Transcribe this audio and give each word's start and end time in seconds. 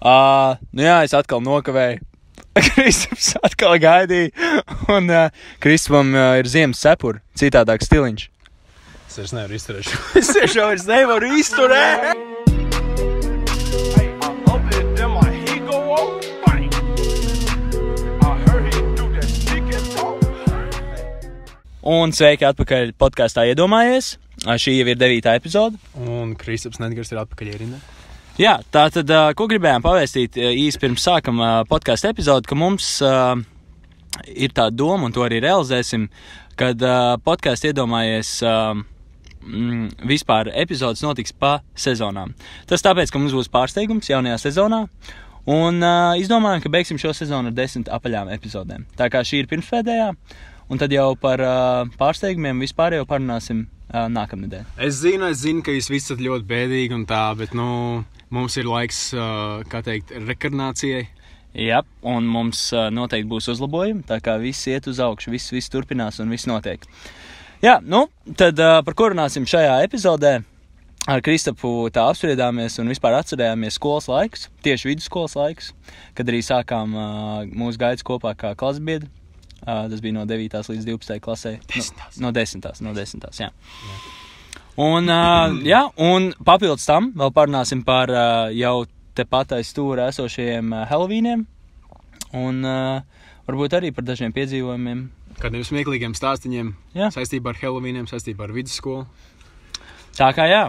Uh, 0.00 0.56
nu 0.72 0.86
jā, 0.86 1.02
es 1.04 1.12
atkal 1.12 1.42
nokavēju. 1.44 2.00
Kristaps 2.56 3.34
atkal 3.44 3.76
gaidīja. 3.80 4.32
Un 4.88 5.12
uh, 5.12 5.28
Kristapam 5.60 6.14
uh, 6.16 6.38
ir 6.40 6.48
ziemas 6.48 6.80
cepura, 6.80 7.20
citādāk 7.36 7.84
stiliņš. 7.84 8.24
Es 9.10 9.20
vairs 9.20 9.36
nevaru 9.36 9.58
izturēt. 9.58 9.92
Es 10.20 10.32
tiešām 10.32 10.72
vairs 10.72 10.88
nevaru 10.88 11.30
izturēt. 11.36 12.26
Un 21.90 22.12
sveiki 22.12 22.44
atpakaļ 22.44 22.92
podkāstā 23.00 23.46
iedomājies. 23.50 24.14
Šī 24.40 24.78
jau 24.78 24.88
ir 24.92 24.98
devītā 25.00 25.32
epizode. 25.36 25.80
Un 26.00 26.36
Kristaps 26.38 26.80
Nedgars 26.80 27.12
ir 27.12 27.20
atpakaļ 27.20 27.56
ierindē. 27.56 27.80
Jā, 28.38 28.58
tā 28.72 28.86
tad, 28.94 29.10
ko 29.36 29.46
gribējām 29.50 29.82
pavēstīt 29.84 30.38
īsi 30.38 30.80
pirms 30.80 31.02
sākam 31.04 31.42
podkāstu 31.68 32.12
epizodi, 32.12 32.48
ka 32.48 32.58
mums 32.58 33.00
ir 34.30 34.54
tā 34.56 34.68
doma, 34.70 35.08
un 35.08 35.16
to 35.16 35.24
arī 35.26 35.40
realizēsim, 35.42 36.06
kad 36.60 36.80
podkāsts 37.26 37.68
iedomājies. 37.72 38.38
Mm, 39.40 39.86
Vispār 40.04 40.50
epizodes 40.52 41.00
notiks 41.00 41.32
pa 41.32 41.62
sezonām. 41.72 42.34
Tas 42.68 42.84
tāpēc, 42.84 43.08
ka 43.08 43.16
mums 43.16 43.32
būs 43.32 43.48
pārsteigums 43.48 44.10
jaunajā 44.10 44.36
sezonā. 44.42 44.82
Un 45.48 45.80
uh, 45.80 46.12
izdomājām, 46.20 46.60
ka 46.60 46.72
beigsim 46.72 46.98
šo 47.00 47.14
sezonu 47.16 47.48
ar 47.48 47.56
desmit 47.56 47.88
apaļām 47.88 48.28
epizodēm. 48.34 48.84
Tā 48.98 49.08
kā 49.12 49.22
šī 49.24 49.40
ir 49.40 49.48
pirmspēdējā, 49.48 50.10
un 50.68 50.80
tad 50.80 50.92
jau 50.92 51.14
par 51.20 51.40
uh, 51.40 51.88
pārsteigumiem 52.00 52.60
vispār 52.60 52.98
jau 52.98 53.06
parunāsim 53.08 53.64
uh, 53.64 54.04
nākamnedēļ. 54.12 54.68
Es 54.84 55.00
zinu, 55.00 55.30
es 55.32 55.40
zinu, 55.40 55.64
ka 55.64 55.72
jūs 55.72 55.88
visi 55.88 56.10
esat 56.10 56.20
ļoti 56.20 56.46
bēdīgi 56.50 56.98
un 56.98 57.06
tā, 57.08 57.24
bet 57.40 57.56
nu, 57.56 57.70
mums 58.34 58.56
ir 58.60 58.68
laiks, 58.70 59.08
kā 59.70 59.82
teikt, 59.86 60.14
rekarnācijai. 60.28 61.08
Jā, 61.50 61.80
un 62.06 62.28
mums 62.30 62.68
noteikti 62.94 63.26
būs 63.30 63.50
uzlabojumi. 63.50 64.04
Tā 64.06 64.20
kā 64.22 64.36
viss 64.38 64.68
iet 64.70 64.86
uz 64.86 65.00
augšu, 65.02 65.32
viss, 65.34 65.50
viss 65.50 65.72
turpinās 65.72 66.20
un 66.22 66.30
viss 66.30 66.46
notiek. 66.46 66.84
Jā, 67.60 67.80
nu, 67.82 68.06
tad 68.38 68.60
par 68.86 68.96
ko 68.96 69.10
runāsim 69.10 69.48
šajā 69.50 69.80
epizodē? 69.84 70.38
Ar 71.10 71.22
Kristapu 71.24 71.88
tā 71.90 72.04
apspriedāmies 72.12 72.76
un 72.78 72.92
vispār 72.92 73.16
atcerējāmies 73.18 73.78
skolas 73.80 74.06
laikus, 74.10 74.46
tieši 74.62 74.90
vidusskolas 74.90 75.34
laikus, 75.38 75.72
kad 76.14 76.28
arī 76.28 76.42
sākām 76.44 76.92
mūsu 77.50 77.80
gaidas 77.80 78.04
kopā 78.06 78.34
kā 78.38 78.52
klasbiedri. 78.58 79.08
Tas 79.64 80.00
bija 80.04 80.16
no 80.16 80.26
9. 80.28 80.60
līdz 80.70 80.86
12. 80.86 81.18
klasē. 81.24 81.56
Desmitās. 81.72 82.20
No, 82.20 82.28
no 82.28 82.34
10. 82.36 82.68
No 82.84 82.94
10. 82.96 83.26
Jā. 83.40 83.50
Un, 84.80 85.10
uh, 85.12 85.58
jā, 85.66 85.82
un 86.00 86.30
papildus 86.46 86.86
tam 86.88 87.10
vēl 87.18 87.32
parunāsim 87.36 87.82
par 87.84 88.08
uh, 88.14 88.48
jau 88.56 88.86
tepat 89.18 89.58
aiz 89.58 89.68
stūra 89.74 90.06
esošajiem 90.08 90.72
uh, 90.72 90.84
Helovīniem. 90.88 91.42
Un 92.40 92.62
uh, 92.64 93.26
varbūt 93.48 93.76
arī 93.76 93.90
par 93.92 94.06
dažiem 94.08 94.32
piedzīvojumiem. 94.32 95.02
Kādiem 95.40 95.66
smieklīgiem 95.66 96.14
stāstiem 96.16 96.72
saistībā 96.96 97.52
ar 97.52 97.60
Helovīniem, 97.60 98.08
saistībā 98.08 98.46
ar 98.46 98.54
vidusskolu. 98.56 99.04
Tā 100.16 100.30
kā 100.36 100.48
jā. 100.48 100.64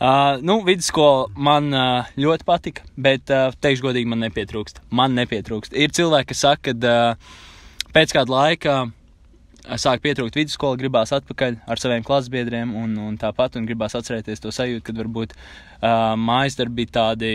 Uh, 0.00 0.40
nu, 0.42 0.62
vidusskola 0.66 1.28
man 1.36 1.70
uh, 1.76 2.10
ļoti 2.18 2.46
patika, 2.48 2.86
bet, 2.96 3.30
uh, 3.30 3.54
teikšu 3.62 3.90
godīgi, 3.90 4.10
man 4.10 4.24
nepietrūkst. 4.24 4.82
Man 4.96 5.14
nepietrūkst. 5.18 5.76
Ir 5.76 5.92
cilvēki, 5.94 6.32
kas 6.32 6.46
saka, 6.48 6.72
ka 6.72 6.94
uh, 7.14 7.90
pēc 7.94 8.16
kāda 8.16 8.34
laika 8.34 8.78
uh, 8.86 8.94
sāk 9.78 10.02
pietrūkt 10.02 10.34
vidusskola, 10.34 10.78
gribās 10.80 11.12
atpakaļ 11.14 11.60
ar 11.70 11.82
saviem 11.82 12.02
klasbiedriem 12.06 12.74
un, 12.74 12.96
un 12.98 13.16
tāpat, 13.20 13.58
un 13.60 13.68
gribās 13.68 13.94
atcerēties 13.98 14.42
to 14.42 14.50
sajūtu, 14.54 14.82
kad 14.88 14.98
varbūt 14.98 15.36
uh, 15.36 16.16
mājas 16.18 16.58
darbi 16.58 16.82
bija 16.82 16.96
tādi 16.98 17.32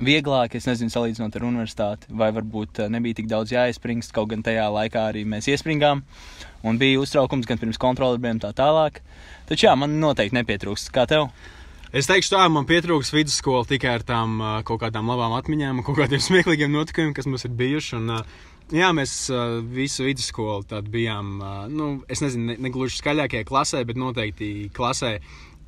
vieglāki, 0.00 0.58
es 0.60 0.66
nezinu, 0.68 0.92
salīdzinot 0.92 1.36
ar 1.36 1.46
universitāti, 1.46 2.10
vai 2.16 2.30
varbūt 2.34 2.82
nebija 2.92 3.20
tik 3.20 3.30
daudz 3.30 3.52
jāiespringst, 3.54 4.14
kaut 4.16 4.30
gan 4.32 4.44
tajā 4.44 4.66
laikā 4.72 5.06
arī 5.12 5.26
mēs 5.28 5.48
iespringām, 5.52 6.02
un 6.64 6.80
bija 6.80 7.00
uztraukums 7.02 7.48
gan 7.48 7.60
pirms 7.60 7.80
kontrolieriem 7.80 8.40
tā 8.42 8.52
tālāk. 8.56 9.00
Taču 9.50 9.68
jā, 9.68 9.74
man 9.78 9.98
noteikti 10.00 10.38
nepietrūkst. 10.38 10.92
Kā 10.94 11.06
tev? 11.10 11.28
Es 11.90 12.06
teikšu, 12.06 12.36
tā 12.36 12.44
man 12.52 12.68
pietrūks 12.68 13.10
vidusskola 13.10 13.66
tikai 13.66 13.96
ar 13.98 14.04
tām 14.06 14.38
kaut 14.66 14.78
kādām 14.84 15.10
labām 15.10 15.34
atmiņām, 15.40 15.82
kaut 15.86 15.98
kādiem 15.98 16.22
smieklīgiem 16.28 16.72
notikumiem, 16.72 17.14
kas 17.16 17.28
mums 17.28 17.46
ir 17.48 17.56
bijuši. 17.58 17.98
Un, 17.98 18.12
jā, 18.74 18.90
mēs 18.96 19.12
uh, 19.32 19.58
visu 19.74 20.06
vidusskolu 20.06 20.82
bijām, 20.90 21.38
uh, 21.42 21.62
nu, 21.70 21.92
es 22.10 22.22
nezinu, 22.24 22.52
ne, 22.52 22.56
ne 22.60 22.72
gluži 22.74 23.00
skaļākajā 23.00 23.46
klasē, 23.48 23.84
bet 23.88 24.00
noteikti 24.00 24.70
klasē. 24.76 25.18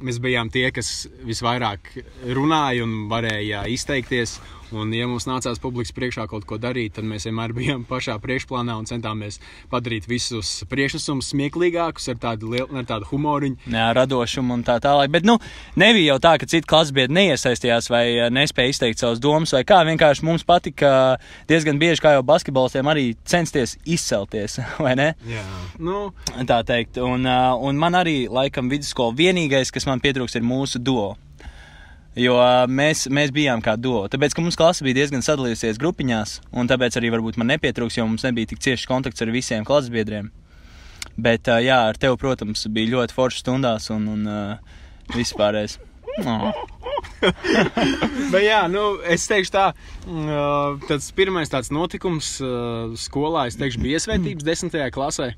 Mēs 0.02 0.18
bijām 0.18 0.48
tie, 0.50 0.64
kas 0.74 1.06
visvairāk 1.22 1.92
runāja 2.34 2.82
un 2.82 3.06
varēja 3.10 3.62
izteikties. 3.70 4.40
Un, 4.76 4.92
ja 4.96 5.08
mums 5.10 5.26
nācās 5.28 5.60
publikas 5.62 5.94
priekšā 5.96 6.26
kaut 6.30 6.46
ko 6.48 6.58
darīt, 6.60 6.96
tad 6.96 7.08
mēs 7.08 7.26
vienmēr 7.28 7.54
bijām 7.56 7.86
pašā 7.88 8.18
priekšplānā 8.22 8.76
un 8.80 8.88
centāmies 8.88 9.40
padarīt 9.72 10.08
visus 10.10 10.62
priekšnesumus 10.70 11.32
smieklīgākus 11.32 12.10
ar 12.12 12.20
tādu, 12.22 12.52
lielu, 12.54 12.68
ar 12.78 12.88
tādu 12.88 13.08
humoriņu. 13.10 13.70
jā, 13.72 13.88
radošumu 13.96 14.58
un 14.58 14.64
tā 14.66 14.78
tālāk. 14.82 15.12
Bet, 15.12 15.28
nu, 15.28 15.38
nebija 15.80 16.14
jau 16.14 16.18
tā, 16.24 16.36
ka 16.40 16.48
citi 16.48 16.68
klasbiedri 16.68 17.16
neiesaistījās 17.18 17.90
vai 17.92 18.04
eh, 18.16 18.30
nespēja 18.32 18.74
izteikt 18.74 19.02
savas 19.02 19.22
domas, 19.22 19.54
vai 19.56 19.64
kā. 19.68 19.82
Vienkārši 19.86 20.24
mums 20.24 20.46
patika 20.46 21.18
diezgan 21.50 21.80
bieži, 21.80 22.00
kā 22.04 22.14
jau 22.16 22.24
basketbolistiem, 22.26 22.88
arī 22.88 23.08
censties 23.28 23.76
izcelties? 23.84 24.58
Jā, 25.28 25.44
nu, 25.82 26.10
Tā 26.46 26.62
teikt. 26.66 26.98
Un, 27.02 27.26
uh, 27.28 27.54
un 27.64 27.78
man 27.78 27.96
arī, 27.98 28.26
laikam, 28.32 28.70
vidusskola 28.72 29.14
vienīgais, 29.16 29.72
kas 29.74 29.86
man 29.88 30.02
pietrūks, 30.02 30.36
ir 30.38 30.46
mūsu 30.46 30.80
duo. 30.82 31.12
Jo 32.18 32.36
mēs, 32.68 33.06
mēs 33.08 33.30
bijām 33.32 33.62
kā 33.64 33.72
duo. 33.80 34.04
Tāpēc, 34.12 34.34
ka 34.36 34.42
mums 34.44 34.58
klase 34.60 34.84
bija 34.84 34.98
diezgan 35.00 35.24
sadalījusies 35.24 35.80
grupiņās, 35.80 36.34
un 36.52 36.68
tāpēc 36.68 36.98
arī 37.00 37.08
varbūt 37.14 37.38
man 37.40 37.48
nepietrūks, 37.54 37.96
jo 37.96 38.04
mums 38.08 38.26
nebija 38.26 38.50
tik 38.50 38.60
ciešs 38.60 38.84
kontakts 38.90 39.24
ar 39.24 39.32
visiem 39.32 39.64
klases 39.64 39.92
biedriem. 39.94 40.28
Bet, 41.16 41.48
jā, 41.64 41.78
ar 41.88 41.96
tevi, 42.00 42.18
protams, 42.20 42.66
bija 42.72 42.92
ļoti 42.98 43.16
foršas 43.16 43.44
stundās 43.44 43.88
un, 43.92 44.04
un 44.12 44.28
vispārējais. 45.16 45.78
Oh. 46.20 46.52
Bet, 48.32 48.42
jā, 48.44 48.60
nu, 48.68 48.84
es 49.08 49.24
teikšu, 49.30 49.52
tā, 49.54 49.64
mm, 50.04 50.84
tas 50.90 51.08
pirmais 51.16 51.52
tāds 51.52 51.72
notikums 51.72 52.34
skolā, 53.00 53.46
es 53.48 53.56
teikšu, 53.60 53.80
bija 53.80 54.00
iesvētības 54.00 54.46
desmitajā 54.46 54.90
klasē. 54.92 55.32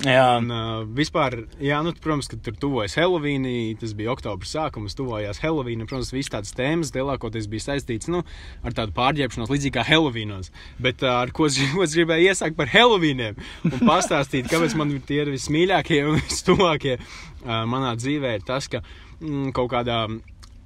Jā, 0.00 0.38
Un, 0.40 0.46
uh, 0.48 0.84
vispār, 0.96 1.34
jā, 1.60 1.76
nu, 1.84 1.90
protams, 2.00 2.30
ka 2.30 2.38
tur 2.40 2.54
tuvojas 2.56 2.94
Helovīna, 2.96 3.50
tas 3.76 3.92
bija 3.96 4.14
oktobris 4.14 4.54
sākums, 4.54 4.96
tuvojās 4.96 5.42
Helovīna. 5.42 5.84
Protams, 5.88 6.14
visas 6.14 6.32
tādas 6.32 6.56
tēmas 6.56 6.94
lielākoties 6.96 7.48
bija 7.52 7.66
saistītas 7.66 8.08
nu, 8.12 8.22
ar 8.64 8.76
tādu 8.78 8.96
pārģērbšanos, 8.96 9.52
līdzīgi 9.52 9.74
kā 9.76 9.84
Helovīnos. 9.84 10.48
Bet 10.80 11.04
uh, 11.04 11.18
ar 11.20 11.34
ko 11.36 11.50
es, 11.50 11.60
ko 11.76 11.84
es 11.84 11.96
gribēju 11.98 12.32
iesākt 12.32 12.56
par 12.56 12.72
Helovīniem 12.72 13.36
un 13.68 13.78
pastāstīt, 13.84 14.48
kāpēc 14.48 14.78
man 14.80 14.96
tie 15.04 15.26
ir 15.26 15.34
vismīļākie 15.34 16.00
un 16.08 16.20
vistuvākie 16.24 16.96
uh, 16.96 17.62
manā 17.68 17.92
dzīvē, 18.00 18.38
ir 18.38 18.48
tas, 18.48 18.72
ka 18.72 18.80
mm, 19.20 19.52
kaut 19.56 19.74
kādā. 19.76 20.06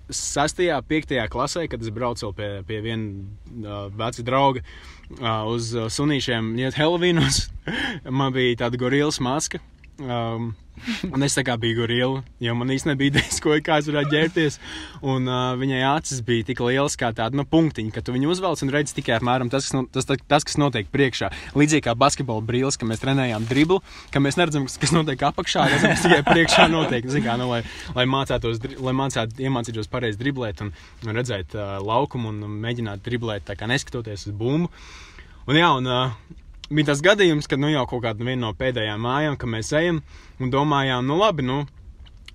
6. 0.07 0.61
un 0.71 0.85
5. 0.87 1.17
klasē, 1.27 1.65
kad 1.67 1.83
es 1.83 1.91
braucu 1.91 2.29
pie, 2.39 2.61
pie 2.63 2.77
viena 2.79 3.25
uh, 3.67 3.89
veca 3.91 4.23
drauga 4.23 4.63
uh, 4.63 4.96
uz 5.53 5.71
sunīšiem, 5.97 6.55
iet 6.61 6.79
Helovīnos, 6.79 7.47
man 8.19 8.35
bija 8.35 8.65
tāda 8.65 8.81
gorilas 8.81 9.21
maska. 9.23 9.63
Um, 9.97 10.51
un 11.09 11.25
es 11.25 11.33
tā 11.33 11.41
kā 11.47 11.55
biju 11.57 11.79
gorila, 11.79 12.21
jo 12.43 12.53
man 12.59 12.69
īstenībā 12.73 12.93
nebija 12.93 13.13
idejas, 13.15 13.39
ko 13.41 13.55
kā 13.65 13.79
es 13.81 13.87
varētu 13.89 14.13
ģērbties. 14.13 14.59
Un 15.09 15.25
uh, 15.31 15.55
viņai 15.57 15.81
acis 15.89 16.21
bija 16.27 16.45
tik 16.51 16.61
lielas, 16.61 16.99
kā 17.01 17.09
tāda 17.17 17.39
nu, 17.39 17.47
punktiņa, 17.49 17.95
ka 17.95 18.03
tu 18.05 18.13
viņu 18.13 18.29
uzvelc 18.35 18.61
un 18.67 18.73
redz 18.75 18.93
tikai 18.97 19.17
apmēram 19.17 19.49
tas, 19.53 19.71
kas, 19.71 19.77
no, 19.77 19.87
tas, 19.89 20.09
tas, 20.09 20.47
kas 20.47 20.61
notiek 20.61 20.91
priekšā. 20.93 21.31
Līdzīgi 21.57 21.87
kā 21.89 21.97
basketbola 21.97 22.45
brīlis, 22.45 22.77
kad 22.77 22.91
mēs 22.91 23.01
trenējām 23.05 23.49
driblu, 23.49 23.81
ka 24.13 24.21
mēs 24.21 24.37
neredzam, 24.37 24.69
kas, 24.69 24.77
kas 24.85 24.93
notiek 24.97 25.27
apakšā, 25.31 25.65
redzam, 25.73 25.97
kas 25.97 26.05
tikai 26.05 26.23
priekšā 26.29 26.69
notiek. 26.73 27.09
Kā, 27.25 27.39
nu, 27.41 27.49
lai, 27.55 27.63
lai 27.97 28.05
mācētos, 28.11 28.61
lai 28.85 28.97
mācētu, 29.01 29.41
iemācītos 29.49 29.89
pareizi 29.89 30.21
driblēt 30.21 30.61
un, 30.67 30.75
un 31.07 31.17
redzēt 31.17 31.57
uh, 31.57 31.79
laukumu 31.81 32.35
un 32.35 32.61
mēģināt 32.67 33.05
driblēt, 33.07 33.49
tā 33.49 33.57
kā 33.57 33.69
neskatoties 33.71 34.29
uz 34.29 34.37
bumbu. 34.37 34.69
Un, 35.47 35.57
jā, 35.57 35.71
un, 35.79 35.89
uh, 35.89 36.45
bija 36.71 36.91
tas 36.91 37.03
gadījums, 37.05 37.49
kad 37.51 37.61
nu, 37.63 37.71
jau 37.73 37.87
kaut 37.91 38.05
kāda 38.07 38.37
no 38.37 38.53
pēdējām 38.57 39.01
mājām, 39.03 39.39
kad 39.39 39.51
mēs 39.51 39.73
ejam 39.77 40.03
un 40.41 40.53
domājām, 40.53 41.07
nu 41.07 41.19
labi, 41.21 41.47
nu. 41.47 41.65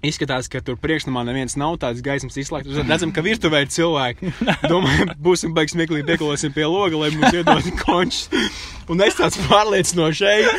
Izskatās, 0.02 0.48
ka 0.50 0.64
tur 0.66 0.80
priekšnamā 0.82 1.22
neviens 1.28 1.54
nav 1.62 1.76
tāds 1.78 2.02
gaismas 2.02 2.34
izslēgts. 2.42 2.74
Tad 2.74 2.90
redzam, 2.90 3.12
ka 3.14 3.22
virtuvē 3.22 3.60
ir 3.62 3.70
cilvēki. 3.70 4.32
Domājam, 4.72 5.12
būsim 5.22 5.54
beigas 5.54 5.76
smieklīgi, 5.76 6.08
pieklāsim 6.08 6.56
pie 6.56 6.66
loga, 6.66 6.98
lai 7.04 7.12
mums 7.14 7.38
iedod 7.38 7.68
končus. 7.84 8.26
Un 8.90 9.04
es 9.06 9.18
tāds 9.20 9.40
pārliecinoši 9.50 10.30
eju, 10.36 10.56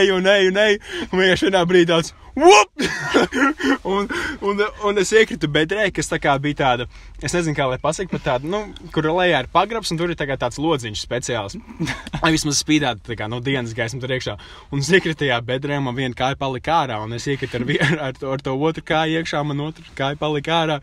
eju 0.00 0.20
un 0.20 0.30
eju 0.32 0.52
un 0.52 0.62
eju. 0.66 0.80
Un 1.10 1.20
vienkārši 1.20 1.50
vienā 1.50 1.66
brīdī 1.68 1.92
tāds. 1.92 2.14
Whoop! 2.36 2.68
un, 3.84 4.08
un, 4.40 4.58
un 4.84 4.98
es 5.00 5.08
iekritu 5.16 5.48
bedrē, 5.48 5.86
kas 5.94 6.10
tā 6.10 6.18
kā 6.20 6.34
bija 6.42 6.58
tāda, 6.58 6.86
es 7.24 7.32
nezinu, 7.32 7.56
kā 7.56 7.64
lai 7.70 7.78
pasaktu, 7.80 8.12
pat 8.12 8.26
tāda, 8.26 8.50
nu, 8.52 8.60
kur 8.92 9.08
lejā 9.08 9.38
ir 9.40 9.48
pagrabs, 9.52 9.88
un 9.92 9.96
tur 9.96 10.12
ir 10.12 10.18
tā 10.20 10.28
tāds 10.36 10.60
lodziņš 10.60 11.00
speciāls. 11.00 11.56
Lai 12.20 12.34
vismaz 12.34 12.60
spīdētu, 12.60 13.06
tā 13.08 13.16
kā 13.16 13.30
no 13.32 13.40
dienas 13.40 13.72
gaisma 13.76 14.02
tur 14.02 14.12
iekšā. 14.12 14.36
Un 14.68 14.84
es 14.84 14.90
iekritu 14.92 15.22
tajā 15.22 15.38
bedrē, 15.48 15.78
man 15.80 15.96
viena 15.96 16.16
kāja 16.18 16.36
palika 16.36 16.82
ārā, 16.82 17.00
un 17.04 17.16
es 17.16 17.24
iekritu 17.24 17.56
ar, 17.56 17.64
vien, 17.70 17.96
ar, 18.10 18.12
to, 18.20 18.28
ar 18.34 18.44
to 18.44 18.52
otru 18.68 18.84
kāju 18.84 19.22
iekšā, 19.22 19.40
man 19.48 19.64
otra 19.70 19.96
kāja 19.96 20.20
palika 20.20 20.60
ārā. 20.60 20.78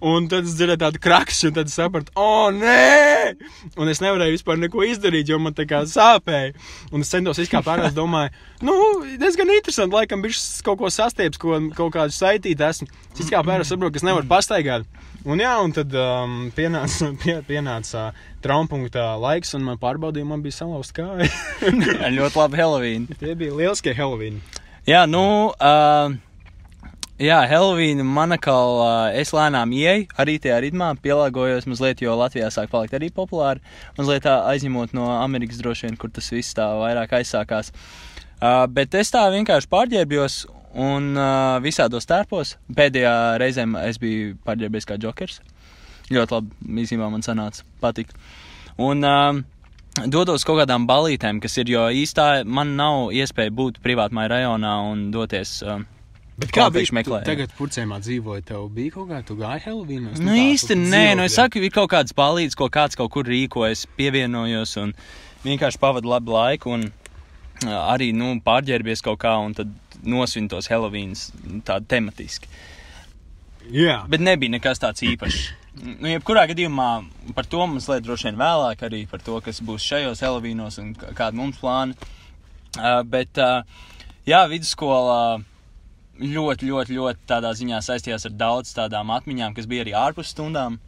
Un 0.00 0.30
tad 0.32 0.48
es 0.48 0.56
dzirdēju 0.56 0.80
tādu 0.80 1.02
krakšķi, 1.04 1.50
un 1.50 1.58
tad 1.60 1.74
sapratu, 1.74 2.16
o, 2.16 2.48
nē! 2.56 3.36
Un 3.76 3.92
es 3.92 4.00
nevarēju 4.00 4.38
vispār 4.38 4.64
neko 4.64 4.88
izdarīt, 4.88 5.28
jo 5.28 5.38
man 5.44 5.54
tā 5.56 5.68
kā 5.68 5.84
sāpēja. 6.26 6.52
Un 6.92 7.04
es 7.04 7.10
centos 7.10 7.38
izkāpt 7.38 7.68
ārā, 7.70 7.88
es 7.88 7.96
domāju, 7.96 8.32
nu, 8.66 8.74
diezgan 9.20 9.50
interesanti, 9.54 9.94
laikam, 9.94 10.22
bija 10.22 10.34
kaut 10.64 10.78
ko 10.80 10.90
sastieps, 10.90 11.38
ko 11.38 11.58
kaut 11.76 11.94
kādu 11.94 12.14
saitīt 12.14 12.60
esmu. 12.60 12.88
Es 13.14 13.24
izkāpu 13.24 13.52
ārā, 13.52 13.64
saprotu, 13.66 13.94
ka 13.94 14.02
es 14.02 14.06
nevaru 14.06 14.26
pastaigāt. 14.28 14.86
Un 15.26 15.40
jā, 15.42 15.54
un 15.62 15.72
tad 15.74 15.94
um, 15.98 16.36
pienāca, 16.54 17.10
pie, 17.22 17.38
pienāca 17.46 18.10
uh, 18.10 18.20
traumpunkta 18.44 19.16
laiks, 19.18 19.54
un 19.58 19.64
man 19.66 19.80
pārbaudīja, 19.82 20.28
man 20.28 20.44
bija 20.44 20.60
salauzta 20.60 21.02
kāja. 21.02 21.30
ļoti 22.18 22.38
labi 22.38 22.60
Halloween. 22.60 23.08
Tie 23.18 23.34
bija 23.38 23.56
lieliskie 23.56 23.96
Halloween. 23.96 24.38
Jā, 24.86 25.02
nu, 25.10 25.50
uh, 25.50 26.14
jā, 27.22 27.38
Halloween 27.48 28.02
man 28.04 28.34
atkal, 28.36 28.80
uh, 28.82 29.14
es 29.16 29.32
lēnām 29.36 29.72
ieeju 29.76 30.08
arī 30.20 30.36
tajā 30.42 30.58
ritmā, 30.64 30.90
pielāgojos 31.02 31.68
mazliet, 31.70 32.02
jo 32.04 32.16
Latvijā 32.18 32.50
sāk 32.52 32.70
palikt 32.72 32.96
arī 32.98 33.08
populāri. 33.14 33.62
Mazliet 33.98 34.28
aizņemot 34.28 34.92
no 34.96 35.08
Amerikas 35.16 35.62
droši 35.62 35.88
vien, 35.88 35.96
kur 36.00 36.12
tas 36.12 36.28
viss 36.32 36.56
tā 36.56 36.68
vairāk 36.80 37.16
aizsākās. 37.20 37.72
Uh, 38.36 38.66
bet 38.68 38.94
es 38.94 39.12
tā 39.14 39.24
vienkārši 39.32 39.70
pārģērbjos 39.72 40.38
un 40.76 41.16
uh, 41.16 41.56
visādos 41.64 42.08
tērpos. 42.08 42.56
Pēdējā 42.76 43.16
reizē 43.40 43.64
es 43.86 44.00
biju 44.02 44.36
pārģērbies 44.44 44.88
kā 44.88 45.00
jokers. 45.00 45.40
Ļoti 46.12 46.36
labi, 46.36 46.54
īstenībā 46.84 47.08
man 47.10 47.24
sanāca, 47.24 47.64
patika. 47.80 48.20
Un 48.82 49.00
uh, 49.08 49.40
dodos 50.04 50.44
kaut 50.44 50.60
kādām 50.60 50.84
balītēm, 50.86 51.40
kas 51.40 51.56
ir, 51.62 51.72
jo 51.72 51.88
īstā 51.88 52.44
man 52.44 52.76
nav 52.76 53.08
iespēja 53.16 53.54
būt 53.56 53.80
privātmāja 53.84 54.36
rajonā 54.36 54.78
un 54.92 55.08
doties. 55.14 55.58
Uh, 55.64 55.80
Bet 56.36 56.50
kā 56.52 56.66
bija? 56.66 56.68
Latviešu 56.68 56.94
meklē, 56.98 57.18
Tu 57.22 57.24
jā. 57.24 57.26
Tagad 57.30 57.52
purcēmā 57.56 57.96
dzīvoja, 58.04 58.42
tev 58.50 58.66
bija 58.76 58.92
kaut 58.98 59.08
kā, 59.08 59.22
tu 59.24 59.36
gāji 59.38 59.62
Halloweenos? 59.64 60.18
Nu, 60.20 60.34
īsti 60.36 60.76
nē, 60.76 61.04
nu, 61.16 61.24
es 61.24 61.36
saku, 61.38 61.62
ir 61.64 61.72
kaut 61.72 61.88
kāds 61.94 62.12
palīdz, 62.16 62.56
ko 62.60 62.68
kāds 62.68 62.98
kaut 62.98 63.10
kur 63.14 63.24
rīkojas, 63.24 63.86
pievienojos 63.96 64.76
un 64.82 64.92
vienkārši 65.46 65.80
pavadu 65.80 66.12
labu 66.12 66.34
laiku. 66.36 66.74
Un, 66.76 66.90
arī 67.64 68.10
nu, 68.12 68.34
pārģērbies 68.44 69.00
kaut 69.06 69.22
kā 69.24 69.32
un 69.40 69.54
tad 69.56 69.72
nosvin 70.04 70.48
tos 70.52 70.68
Halloweenus 70.68 71.30
tādi 71.64 71.88
tematiski. 71.88 72.50
Jā. 73.72 74.02
Bet 74.12 74.20
nebija 74.20 74.52
nekas 74.58 74.78
tāds 74.82 75.02
īpašs. 75.02 75.46
Nu, 75.80 76.06
jebkurā 76.08 76.44
gadījumā 76.52 76.90
par 77.36 77.48
to 77.48 77.64
mums 77.68 77.88
liet 77.90 78.04
droši 78.04 78.28
vien 78.30 78.38
vēlāk, 78.40 78.84
arī 78.86 79.02
par 79.10 79.20
to, 79.24 79.40
kas 79.44 79.58
būs 79.64 79.84
šajos 79.88 80.20
Halloweenos 80.24 80.78
un 80.80 80.92
k- 80.96 81.10
kādi 81.16 81.36
mums 81.40 81.58
plāni. 81.60 81.96
Uh, 82.76 83.00
bet, 83.08 83.36
uh, 83.40 83.64
jā, 84.28 84.44
vidusskolā 84.52 85.40
ļoti, 86.20 86.68
ļoti, 86.70 86.96
ļoti 86.98 87.28
tādā 87.28 87.52
ziņā 87.56 87.80
saistījās 87.84 88.28
ar 88.28 88.36
daudz 88.36 88.74
tādām 88.76 89.10
atmiņām, 89.14 89.56
kas 89.56 89.68
bija 89.70 89.86
arī 89.86 89.96
ārpus 89.96 90.32
stundām. 90.34 90.78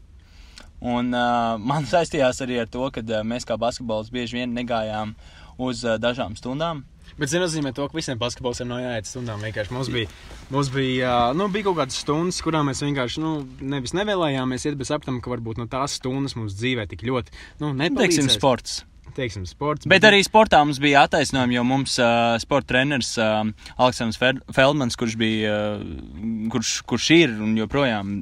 Un 0.80 1.10
uh, 1.14 1.56
man 1.58 1.88
saistījās 1.92 2.42
arī 2.44 2.62
ar 2.62 2.70
to, 2.70 2.86
ka 2.94 3.02
uh, 3.02 3.24
mēs 3.26 3.48
kā 3.48 3.58
basketbols 3.60 4.12
bieži 4.14 4.40
vien 4.40 4.54
negājām 4.56 5.16
uz 5.58 5.84
uh, 5.84 5.98
dažām 6.00 6.36
stundām. 6.38 6.84
Bet 7.18 7.32
tas 7.32 7.40
nozīmē, 7.40 7.72
to, 7.74 7.86
ka 7.88 7.96
visiem 7.96 8.18
basketboliem 8.20 8.68
nav 8.68 8.82
jāiet 8.82 9.08
stundām. 9.08 9.40
Vienkārši 9.42 9.74
mums 9.74 9.88
bija, 9.90 10.10
mums 10.54 10.68
bija, 10.70 11.14
nu, 11.34 11.48
bija 11.50 11.66
kaut 11.70 11.80
kādas 11.80 11.98
stundas, 12.04 12.38
kurām 12.44 12.68
mēs 12.70 12.84
vienkārši 12.84 13.22
nu, 13.24 13.32
nevis 13.64 13.94
nevēlējāmies 13.96 14.68
iet, 14.68 14.76
bet 14.78 14.90
sapratām, 14.90 15.18
ka 15.24 15.32
varbūt 15.32 15.58
no 15.58 15.66
tās 15.72 15.96
stundas 15.98 16.36
mums 16.38 16.54
dzīvē 16.60 16.86
tik 16.92 17.02
ļoti 17.08 17.32
nu, 17.32 17.72
Teiksim, 17.72 17.80
nepalīdzēs. 17.80 18.36
sports. 18.36 18.82
Teiksim, 19.18 19.42
sports. 19.50 19.86
Bet 19.90 20.04
arī 20.06 20.20
sportā 20.22 20.60
mums 20.62 20.78
bija 20.78 21.00
attaisnojumi, 21.08 21.56
jo 21.56 21.62
mums 21.66 21.96
uh, 21.98 22.36
sporta 22.38 22.70
treneris 22.70 23.10
uh, 23.18 23.40
Aleksandrs 23.74 24.20
Feldmans, 24.54 24.94
kurš 24.98 25.16
bija, 25.18 25.56
uh, 25.74 26.44
kurš, 26.52 26.70
kurš 26.86 27.08
ir 27.16 27.34
un 27.42 27.56
joprojām 27.58 28.12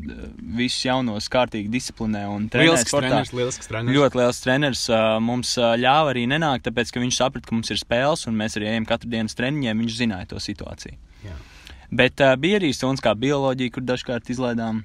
visus 0.57 0.87
jaunos 0.87 1.29
kārtīgi 1.33 1.69
disciplinē 1.75 2.23
un 2.33 2.47
trenē 2.53 2.71
lielisks 2.71 2.95
sportā. 2.95 3.11
treneris, 3.11 3.35
lielisks 3.37 3.69
treneris. 3.69 3.99
Ļoti 3.99 4.21
liels 4.23 4.41
treneris. 4.45 4.87
uh, 4.89 5.19
Mums 5.27 5.53
uh, 5.61 5.75
ļāva 5.81 6.15
arī 6.15 6.25
nenākt, 6.33 6.65
tāpēc, 6.71 6.95
ka 6.95 7.03
viņš 7.05 7.21
saprata, 7.21 7.51
ka 7.51 7.59
mums 7.59 7.75
ir 7.75 7.83
spēles 7.83 8.25
un 8.31 8.41
mēs 8.41 8.57
arī 8.57 8.71
ejam 8.73 8.89
katru 8.89 9.13
dienu 9.13 9.29
uz 9.29 9.37
treniņiem. 9.37 9.85
Viņš 9.85 9.99
zināja 10.01 10.31
to 10.33 10.41
situāciju. 10.41 10.97
Jā. 11.27 11.37
Bet 11.93 12.25
uh, 12.25 12.33
bija 12.41 12.63
arī 12.63 12.73
stundas 12.73 13.05
kā 13.05 13.13
bioloģija, 13.21 13.77
kur 13.77 13.85
dažkārt 13.85 14.33
izlaidām. 14.33 14.81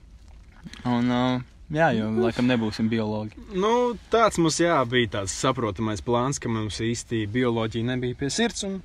Un, 0.84 1.08
uh, 1.08 1.40
jā, 1.74 1.90
jo 1.98 2.10
laikam 2.22 2.48
nebūsim 2.52 2.90
biologi. 2.92 3.36
Nu, 3.56 3.94
tāds 4.14 4.40
mums 4.42 4.60
jā, 4.62 4.78
bija 4.90 5.18
tāds 5.20 5.36
saprotamais 5.42 6.04
plāns, 6.06 6.40
ka 6.42 6.52
mums 6.52 6.80
īsti 6.84 7.26
bioloģija 7.32 7.88
nebija 7.94 8.18
pie 8.20 8.30
sirds. 8.34 8.66
Un, 8.68 8.80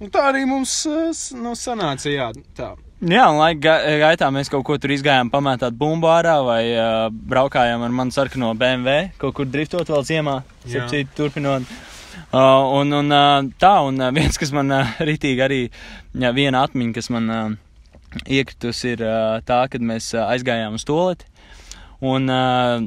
un 0.00 0.12
tā 0.12 0.28
arī 0.30 0.44
mums 0.48 0.82
nu, 1.40 1.54
sanāca. 1.58 2.12
Jā, 2.12 2.30
tā. 2.58 2.74
Jā, 3.04 3.26
un 3.28 3.36
laika 3.42 3.60
ga- 3.60 3.96
gaitā 4.06 4.30
mēs 4.32 4.48
kaut 4.48 4.64
ko 4.64 4.78
tur 4.80 4.94
izgājām, 4.94 5.28
pametāt 5.28 5.74
bumbu 5.76 6.08
ārā 6.08 6.38
vai 6.46 6.62
uh, 6.72 7.10
braukājām 7.12 7.82
ar 7.84 7.92
manu 7.92 8.14
sarkano 8.14 8.54
BMW, 8.56 9.10
kaut 9.20 9.34
kur 9.36 9.44
driftot 9.52 9.90
vēl 9.92 10.06
ziemā, 10.08 10.38
sepcīt, 10.64 11.10
turpinot. 11.18 11.68
Uh, 12.32 12.80
un, 12.80 12.94
un 12.96 13.12
uh, 13.12 13.44
tā, 13.60 13.74
un 13.84 14.00
uh, 14.00 14.08
viens, 14.16 14.38
kas 14.40 14.50
man 14.56 14.72
uh, 14.72 14.96
ritīgi 15.04 15.44
arī, 15.44 15.60
jā, 16.16 16.32
viena 16.36 16.64
atmiņa, 16.64 16.94
kas 16.96 17.10
man 17.12 17.28
uh, 17.30 17.44
iekritus, 18.24 18.80
ir 18.88 19.04
uh, 19.04 19.36
tā, 19.46 19.60
kad 19.70 19.84
mēs 19.84 20.08
uh, 20.16 20.24
aizgājām 20.32 20.80
uz 20.80 20.84
toleti. 20.88 21.28
Un 22.04 22.28
uh, 22.28 22.82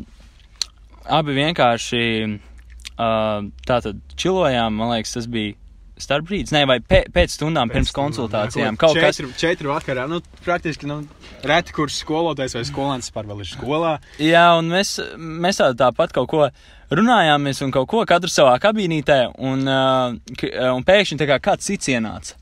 abi 1.09 1.38
vienkārši 1.38 2.03
uh, 2.29 3.47
tātad 3.65 4.03
čilojām, 4.19 4.77
man 4.77 4.94
liekas, 4.94 5.15
tas 5.17 5.29
bija 5.31 5.56
starp 6.00 6.29
brīdis, 6.29 6.53
ne, 6.56 6.63
vai 6.69 6.77
pē, 6.79 7.01
pēc 7.11 7.33
stundām, 7.35 7.71
pirms 7.73 7.91
konsultācijām. 7.95 8.77
Kaut 8.79 8.95
kas 8.95 9.19
četru, 9.19 9.33
četru 9.39 9.73
vakarā. 9.73 10.06
Nu, 10.07 10.21
praktiski 10.45 10.88
nu, 10.88 11.01
reti, 11.47 11.75
kurš 11.75 12.00
skolotājs 12.06 12.56
vai 12.56 12.63
skolēns 12.67 13.09
vispār 13.09 13.27
vēl 13.27 13.44
ir 13.44 13.50
skolā. 13.51 13.94
Jā, 14.23 14.45
un 14.59 14.71
mēs, 14.71 14.95
mēs 15.17 15.59
tā, 15.59 15.73
tāpat 15.79 16.15
kaut 16.15 16.29
ko 16.31 16.47
runājāmies, 16.95 17.61
un 17.65 17.75
kaut 17.75 17.89
ko 17.91 18.06
katrs 18.07 18.38
savā 18.39 18.56
kabīnītē, 18.63 19.19
un, 19.44 19.67
un 19.67 20.88
pēkšņi 20.88 21.19
tā 21.19 21.27
kā 21.33 21.41
kāds 21.51 21.67
cits 21.67 21.91
ienāca. 21.91 22.39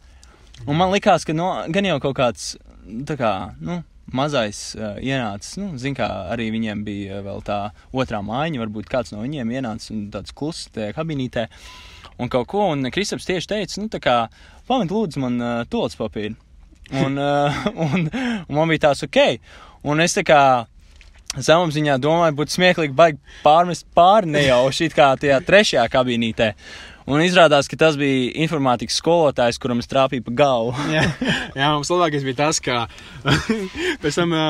Un 0.67 0.77
man 0.77 0.93
likās, 0.93 1.25
ka 1.25 1.35
no, 1.37 1.51
gan 1.73 1.89
jau 1.89 1.97
kaut 2.03 2.17
kāds 2.17 2.53
tā 3.09 3.17
kā, 3.19 3.33
nu, 3.61 3.81
mazais 4.15 4.61
uh, 4.77 4.95
ienācis. 5.03 5.57
Nu, 5.59 5.73
Ziniet, 5.79 5.99
kā 5.99 6.07
arī 6.33 6.49
viņiem 6.53 6.83
bija 6.87 7.21
vēl 7.25 7.43
tā 7.47 7.59
otrā 7.91 8.21
mājiņa, 8.25 8.61
varbūt 8.63 8.89
kāds 8.91 9.13
no 9.13 9.23
viņiem 9.25 9.51
ienāca 9.57 9.91
un 9.95 10.07
tāds 10.13 10.35
kluss 10.37 10.69
tajā 10.75 10.95
kabīnītē. 10.97 11.47
Un 12.17 12.31
kaut 12.33 12.47
ko, 12.49 12.69
un 12.73 12.89
Kristaps 12.93 13.27
tieši 13.27 13.51
teica, 13.51 13.81
nu, 13.81 13.91
tā 13.93 14.01
kā, 14.01 14.17
pamet 14.69 14.93
lūdzu 14.93 15.21
man 15.21 15.37
uh, 15.41 15.59
tolis 15.69 15.97
papīru. 15.99 16.37
Un, 17.03 17.19
uh, 17.19 17.61
un, 17.87 18.07
un 18.09 18.57
man 18.57 18.73
bija 18.73 18.87
tāds 18.89 19.05
ok. 19.07 19.21
Un 19.87 20.01
es 20.03 20.17
tā 20.17 20.25
kā 20.27 20.41
zemapziņā 21.37 21.97
domāju, 22.01 22.37
būtu 22.39 22.55
smieklīgi 22.55 22.95
baigi 22.97 23.19
pārmest 23.43 23.85
pāri 23.95 24.31
nejauši, 24.33 24.89
it 24.89 24.95
kā 24.97 25.11
tajā 25.19 25.39
trešajā 25.45 25.85
kabīnītē. 25.93 26.53
Un 27.07 27.21
izrādās, 27.23 27.69
ka 27.71 27.77
tas 27.79 27.95
bija 27.95 28.33
informātikas 28.43 28.97
skolotājs, 28.99 29.55
kuram 29.63 29.79
es 29.79 29.87
trāpīju 29.87 30.25
pa 30.25 30.33
galvu. 30.41 30.73
Jā, 30.95 31.05
jā 31.55 31.69
mums 31.71 31.91
labākais 31.93 32.25
bija 32.27 32.41
tas, 32.41 32.59
ka 32.63 32.81
pēc 34.03 34.17
tam 34.17 34.33
ā, 34.35 34.47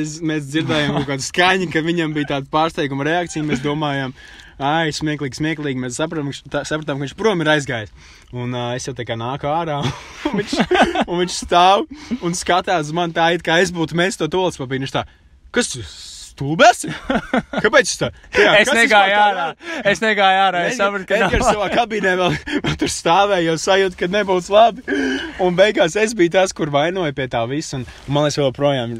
es, 0.00 0.16
mēs 0.18 0.48
dzirdējām 0.48 0.96
kaut 0.98 1.12
kādu 1.12 1.26
skaņu, 1.28 1.68
ka 1.70 1.84
viņam 1.86 2.16
bija 2.16 2.32
tāda 2.32 2.50
pārsteiguma 2.50 3.06
reakcija. 3.06 3.46
Mēs 3.46 3.62
domājām, 3.62 4.14
ah, 4.58 4.88
smieklīgi, 4.90 5.38
smieklīgi. 5.38 5.84
Mēs 5.84 6.00
sapratām, 6.00 6.32
sapratām, 6.34 6.98
ka 6.98 7.04
viņš 7.04 7.14
prom 7.20 7.44
ir 7.44 7.52
aizgājis. 7.54 7.94
Un 8.34 8.50
uh, 8.50 8.72
es 8.74 8.88
jau 8.88 8.96
tā 8.98 9.06
kā 9.06 9.14
nāku 9.18 9.46
ārā, 9.46 9.78
un 10.32 10.40
viņš, 10.40 10.56
un 11.04 11.22
viņš 11.22 11.38
stāv 11.44 11.86
un 12.18 12.34
skatās 12.34 12.88
uz 12.88 12.96
mani 12.96 13.14
tā, 13.14 13.30
it 13.36 13.46
kā 13.46 13.60
es 13.62 13.70
būtu 13.74 13.94
mēs 14.02 14.18
to 14.18 14.26
tolis 14.32 14.58
tā, 14.90 15.06
kas 15.54 15.70
tu 15.76 15.86
stulbēs? 16.34 16.84
Kāpēc 17.64 17.90
tas 17.90 18.00
tā? 18.00 18.08
Jā, 18.34 18.54
es 18.60 18.70
negāju 18.74 19.16
ārā. 19.18 19.46
Es 19.86 20.02
negāju 20.02 20.40
ārā. 20.44 20.62
Es 20.68 20.78
sapratu, 20.80 21.06
ka 21.08 21.18
Edgars 21.20 21.46
savā 21.48 21.68
kabīnē 21.72 22.14
vēl, 22.20 22.36
vēl 22.64 22.78
tur 22.80 22.90
stāvēja, 22.90 23.52
jau 23.52 23.56
sajūta, 23.64 23.98
ka 24.00 24.08
nebūs 24.10 24.50
labi. 24.52 24.84
Un 25.44 25.58
beigās 25.58 25.96
es 26.00 26.14
biju 26.18 26.34
tas, 26.34 26.54
kur 26.56 26.72
vainoja 26.74 27.14
pie 27.16 27.28
tā 27.30 27.44
visa. 27.50 27.78
Un, 27.78 27.86
un 28.08 28.16
man 28.16 28.26
liekas, 28.26 28.40
joprojām 28.42 28.96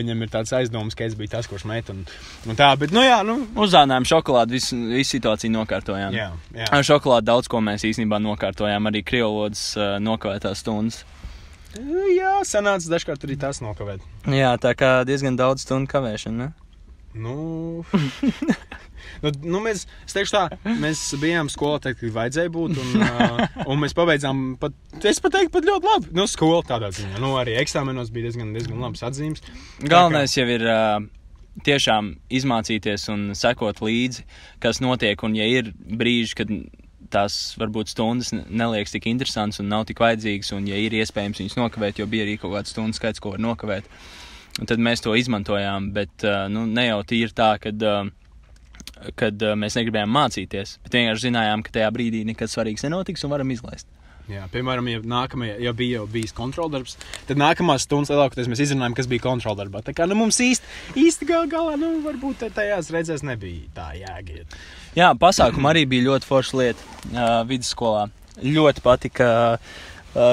viņam 0.00 0.22
ir 0.22 0.32
tāds 0.32 0.54
aizdoms, 0.56 0.96
ka 0.98 1.06
es 1.08 1.16
biju 1.18 1.34
tas, 1.34 1.48
kurš 1.50 1.66
met. 1.68 1.90
Un, 1.92 2.04
un 2.46 2.58
tā, 2.58 2.70
bet, 2.78 2.94
nu 2.94 3.04
jā, 3.04 3.20
nu. 3.26 3.38
Uzzānām 3.66 4.06
šokolādi, 4.08 4.58
visu, 4.58 4.78
visu 4.92 5.16
situāciju 5.16 5.54
nokārtojām. 5.56 6.14
Jā, 6.16 6.30
jā. 6.54 6.70
Ar 6.70 6.86
šokolādi 6.86 7.30
daudz 7.30 7.50
ko 7.50 7.62
mēs 7.64 7.86
īstenībā 7.88 8.20
nokārtojām, 8.22 8.90
arī 8.90 9.02
krievlodas 9.06 9.68
uh, 9.78 9.96
nokavētās 10.02 10.62
stundas. 10.64 11.02
jā 12.16 12.38
sanāca 12.48 12.88
dažkārt 12.88 13.26
arī 13.26 13.36
tas 13.40 13.60
nokavēt. 13.60 14.04
Jā, 14.32 14.54
tā 14.60 14.72
kā 14.78 15.00
diezgan 15.08 15.36
daudz 15.36 15.66
stundu 15.66 15.90
kavēšana. 15.92 16.46
Ne? 16.46 16.65
Nu, 17.16 17.84
nu, 19.22 19.32
nu 19.42 19.60
mēs, 19.64 19.86
es 20.06 20.16
teikšu 20.16 20.34
tā, 20.34 20.44
mēs 20.82 21.02
bijām 21.22 21.50
skolā, 21.52 21.80
tad, 21.82 21.98
kad 22.00 22.14
vajadzēja 22.16 22.52
būt, 22.52 22.78
un, 22.82 23.04
uh, 23.06 23.60
un 23.66 23.80
mēs 23.82 23.96
pabeidzām, 23.96 24.46
pat, 24.60 24.76
es 25.02 25.20
pat 25.24 25.36
teiktu, 25.38 25.54
pat 25.56 25.68
ļoti 25.68 25.92
labi. 25.92 26.14
Nu, 26.16 26.28
skola 26.30 26.62
tādā 26.68 26.92
ziņā, 26.94 27.20
nu, 27.22 27.34
arī 27.40 27.56
eksāmenos 27.62 28.12
bija 28.14 28.28
diezgan, 28.28 28.52
diezgan 28.56 28.82
labs 28.84 29.04
atzīmes. 29.06 29.44
Galvenais 29.84 30.36
jau 30.36 30.48
ir 30.52 30.66
uh, 30.68 30.98
tiešām 31.64 32.16
izmācīties 32.36 33.08
un 33.12 33.30
sekot 33.38 33.80
līdzi, 33.84 34.26
kas 34.62 34.82
notiek. 34.84 35.22
Un, 35.24 35.36
ja 35.38 35.46
ir 35.48 35.72
brīži, 35.72 36.36
kad 36.42 36.52
tās 37.12 37.54
varbūt 37.60 37.92
stundas 37.92 38.32
ne- 38.34 38.44
neliekas 38.50 38.92
tik 38.94 39.06
interesantas 39.10 39.62
un 39.62 39.70
nav 39.70 39.86
tik 39.88 40.02
vajadzīgas, 40.02 40.52
un, 40.56 40.66
ja 40.68 40.78
ir 40.80 40.96
iespējams 40.98 41.40
viņas 41.42 41.58
nokavēt, 41.60 42.00
jo 42.00 42.06
bija 42.10 42.26
arī 42.26 42.36
kaut 42.42 42.56
kāds 42.56 42.74
stundu 42.74 42.98
skaits, 42.98 43.22
ko 43.22 43.34
var 43.34 43.42
nokavēt, 43.42 43.86
un 43.86 44.35
tad 44.64 44.80
mēs 44.82 45.04
to 45.04 45.16
izmantojām. 45.18 45.90
Bet 45.96 46.24
uh, 46.24 46.46
nu, 46.52 46.64
ne 46.70 46.88
jau 46.88 47.02
tīri 47.06 47.34
tā, 47.36 47.56
kad. 47.62 47.82
Uh, 47.82 48.14
Kad 49.18 49.42
uh, 49.44 49.52
mēs 49.60 49.74
negribējām 49.76 50.08
mācīties, 50.08 50.70
bet 50.86 50.94
vienkārši 50.96 51.26
zinājām, 51.26 51.60
ka 51.66 51.74
tajā 51.74 51.88
brīdī 51.92 52.22
nekas 52.24 52.54
svarīgs 52.54 52.86
nenotiks 52.86 53.26
un 53.26 53.32
varam 53.34 53.50
izlaist. 53.52 53.84
Jā, 54.26 54.42
piemēram, 54.50 54.88
ja 54.90 55.00
nākamajā, 55.06 55.58
ja 55.62 55.72
bija 55.76 56.00
jau 56.00 56.06
bijis 56.10 56.32
kontroldarbs, 56.34 56.96
tad 57.28 57.38
nākamās 57.38 57.84
stundas 57.86 58.10
lielākoties 58.10 58.48
mēs 58.50 58.64
izrunājām, 58.64 58.96
kas 58.98 59.06
bija 59.10 59.22
kontroldarbā. 59.22 59.84
Tā 59.86 59.92
kā 59.94 60.08
nu, 60.10 60.16
mums 60.18 60.40
īsti, 60.42 60.72
īsti 60.98 61.28
gal 61.28 61.46
galā, 61.50 61.76
nu, 61.78 61.92
varbūt 62.02 62.42
tajās 62.56 62.90
reizēs 62.94 63.22
nebija 63.26 63.68
tā 63.76 63.90
jēga. 64.00 64.42
Jā, 64.98 65.12
pasākumi 65.20 65.70
arī 65.70 65.84
bija 65.92 66.08
ļoti 66.08 66.30
forša 66.30 66.58
lieta 66.62 66.88
uh, 66.88 67.36
vidusskolā. 67.46 68.08
Ļoti 68.42 68.82
patika 68.84 69.28
uh, 69.36 69.76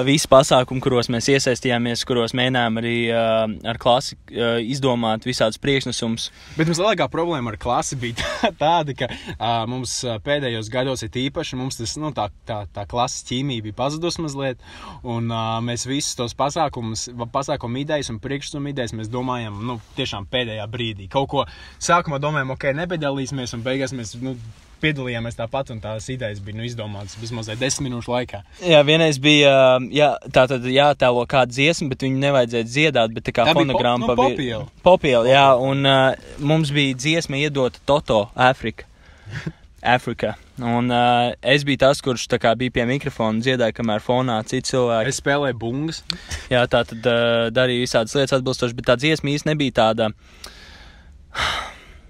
visi 0.08 0.30
pasākumi, 0.32 0.82
kuros 0.84 1.10
mēs 1.12 1.28
iesaistījāmies, 1.34 2.06
kuros 2.08 2.34
mēģinājām 2.38 2.80
arī 2.82 2.96
uh, 3.12 3.44
ar 3.68 3.80
klasi 3.82 4.16
uh, 4.16 4.58
izdomāt 4.63 5.28
visādus 5.28 5.60
priekšnesumus. 5.63 6.30
Bet 6.58 6.70
mums 6.70 6.80
lielākā 6.82 7.08
problēma 7.12 7.54
ar 7.54 7.60
klasi 7.62 7.98
bija 8.00 8.18
tā- 8.22 8.52
tāda, 8.62 8.96
ka 8.98 9.10
uh, 9.12 9.63
mums 9.70 9.96
pēdējos 10.25 10.72
gados 10.74 11.04
ir 11.06 11.20
īpaši, 11.25 11.60
mums 11.60 11.80
tas, 11.80 11.96
nu, 12.02 12.13
tā, 12.16 12.30
tā, 12.48 12.63
tā 12.74 12.88
klases 12.90 13.25
ķīmija 13.30 13.68
bija 13.68 13.80
pazudusi 13.84 14.24
mazliet, 14.24 14.63
un 15.04 15.28
uh, 15.32 15.60
mēs 15.66 15.88
visus 15.90 16.16
tos 16.20 16.36
pasākumus, 16.40 17.10
pasākumu 17.34 17.84
idejas 17.84 18.12
un 18.13 18.22
priekšnesumu 18.24 18.72
idejas 18.74 18.96
mēs 18.98 19.12
domājam, 19.13 19.60
nu, 19.68 19.80
tiešām 20.00 20.30
pēdējā 20.32 20.68
brīdī. 20.72 21.10
Kaut 21.12 21.32
ko 21.34 21.48
sākumā 21.84 22.22
domājam, 22.24 22.56
ok, 22.56 22.70
nepiedalīsimies, 22.84 23.58
un 23.58 23.66
beigās 23.66 23.96
mēs, 23.96 24.16
nu, 24.24 24.38
piedalījāmies 24.84 25.40
tāpat, 25.40 25.72
un 25.74 25.82
tās 25.84 26.08
idejas 26.13 26.42
bija 26.44 26.60
nu, 26.60 26.68
izdomātas 26.68 27.18
vismaz 27.22 27.50
desmit 27.58 27.88
minūšu 27.88 28.13
laikā. 28.13 28.44
Jā, 28.68 28.84
vienreiz 28.88 29.18
bija 29.24 29.56
uh, 29.80 29.90
jā, 29.94 30.12
tā 30.36 30.46
tad 30.52 30.68
jātēlo 30.70 31.25
kāda 31.32 31.56
dziesma, 31.56 31.90
bet 31.94 32.06
viņu 32.06 32.22
nevajadzēja 32.28 32.70
dziedāt, 32.70 33.16
bet 33.16 33.28
tā 33.30 33.36
kā 33.36 33.48
bija 33.50 33.58
fonogramma 33.62 34.12
pop- 34.12 34.22
nu, 34.22 34.30
popiela. 34.36 34.70
Popiela, 34.86 35.25
jā, 35.32 35.48
un 35.72 35.84
uh, 35.88 36.32
mums 36.44 36.72
bija 36.75 36.96
dziesma 37.00 37.42
iedota 37.42 37.82
Toto 37.90 38.25
Afrika. 38.36 38.86
Afrika. 39.84 40.38
Un 40.63 40.88
uh, 40.94 41.34
es 41.42 41.66
biju 41.68 41.82
tas, 41.82 42.00
kurš 42.06 42.28
tā 42.32 42.38
kā 42.40 42.54
bija 42.56 42.72
pie 42.72 42.86
mikrofona 42.88 43.42
dziedāja, 43.44 43.74
kamēr 43.75 44.04
fonā 44.06 44.38
citi 44.48 44.70
cilvēki. 44.72 45.12
Es 45.12 45.20
spēlēju 45.20 45.58
bungas. 45.60 46.04
Jā, 46.52 46.62
tā 46.72 46.84
tad 46.88 47.04
uh, 47.10 47.50
darīja 47.52 47.84
visādas 47.84 48.16
lietas 48.16 48.38
atbilstoši, 48.38 48.78
bet 48.78 48.88
tā 48.92 48.96
dziesma 49.02 49.34
īsti 49.34 49.50
nebija 49.52 49.75
tāda. 49.82 50.12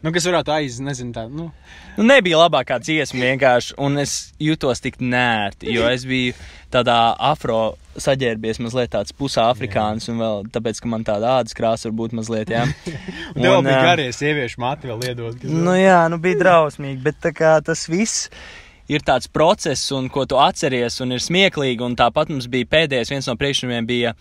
Nu, 0.04 0.12
kas 0.12 0.28
varētu 0.28 0.52
aiz, 0.52 0.82
nezinu, 0.84 1.14
tā, 1.16 1.28
nu, 1.32 1.48
Nu, 1.94 2.08
nebija 2.10 2.40
labākā 2.42 2.80
dziesma 2.82 3.22
vienkārši, 3.22 3.76
un 3.86 4.02
es 4.02 4.34
jutos 4.42 4.82
tik 4.82 4.98
nērti, 4.98 5.70
jo 5.76 5.86
es 5.86 6.06
biju 6.10 6.34
tādā 6.74 6.96
afro 7.22 7.76
saģērbies 8.02 8.58
mazliet 8.66 8.90
tāds 8.96 9.14
pusāfrikāns, 9.14 10.10
un 10.10 10.24
vēl 10.24 10.48
tāpēc, 10.56 10.82
ka 10.82 10.90
man 10.90 11.06
tāda 11.06 11.36
ādas 11.38 11.54
krāsa 11.54 11.92
var 11.92 11.96
būt 12.00 12.18
mazliet, 12.18 12.50
jā. 12.50 12.66
un, 13.36 13.46
vēl 13.46 13.62
bija 13.68 13.86
garie 13.86 14.10
sieviešu 14.16 14.64
mati 14.64 14.90
vēl 14.90 15.06
iedot. 15.12 15.38
kas 15.38 15.54
Nu 15.54 15.78
jā, 15.78 16.02
nu 16.10 16.18
bija 16.24 16.42
drausmīgi, 16.42 17.00
bet 17.06 17.22
tā 17.22 17.34
kā 17.38 17.54
tas 17.66 17.86
viss 17.92 18.32
ir 18.90 19.06
tāds 19.06 19.30
process, 19.30 19.94
un 19.94 20.10
ko 20.12 20.26
tu 20.26 20.42
atceries, 20.42 20.98
un 21.06 21.14
ir 21.14 21.22
smieklīgi, 21.24 21.86
un 21.86 21.96
tāpat 22.00 22.34
mums 22.34 22.50
bija 22.52 22.72
pēdējais, 22.74 23.14
viens 23.14 23.30
no 23.30 23.38
priekšņiem 23.38 23.90
bija 23.90 24.18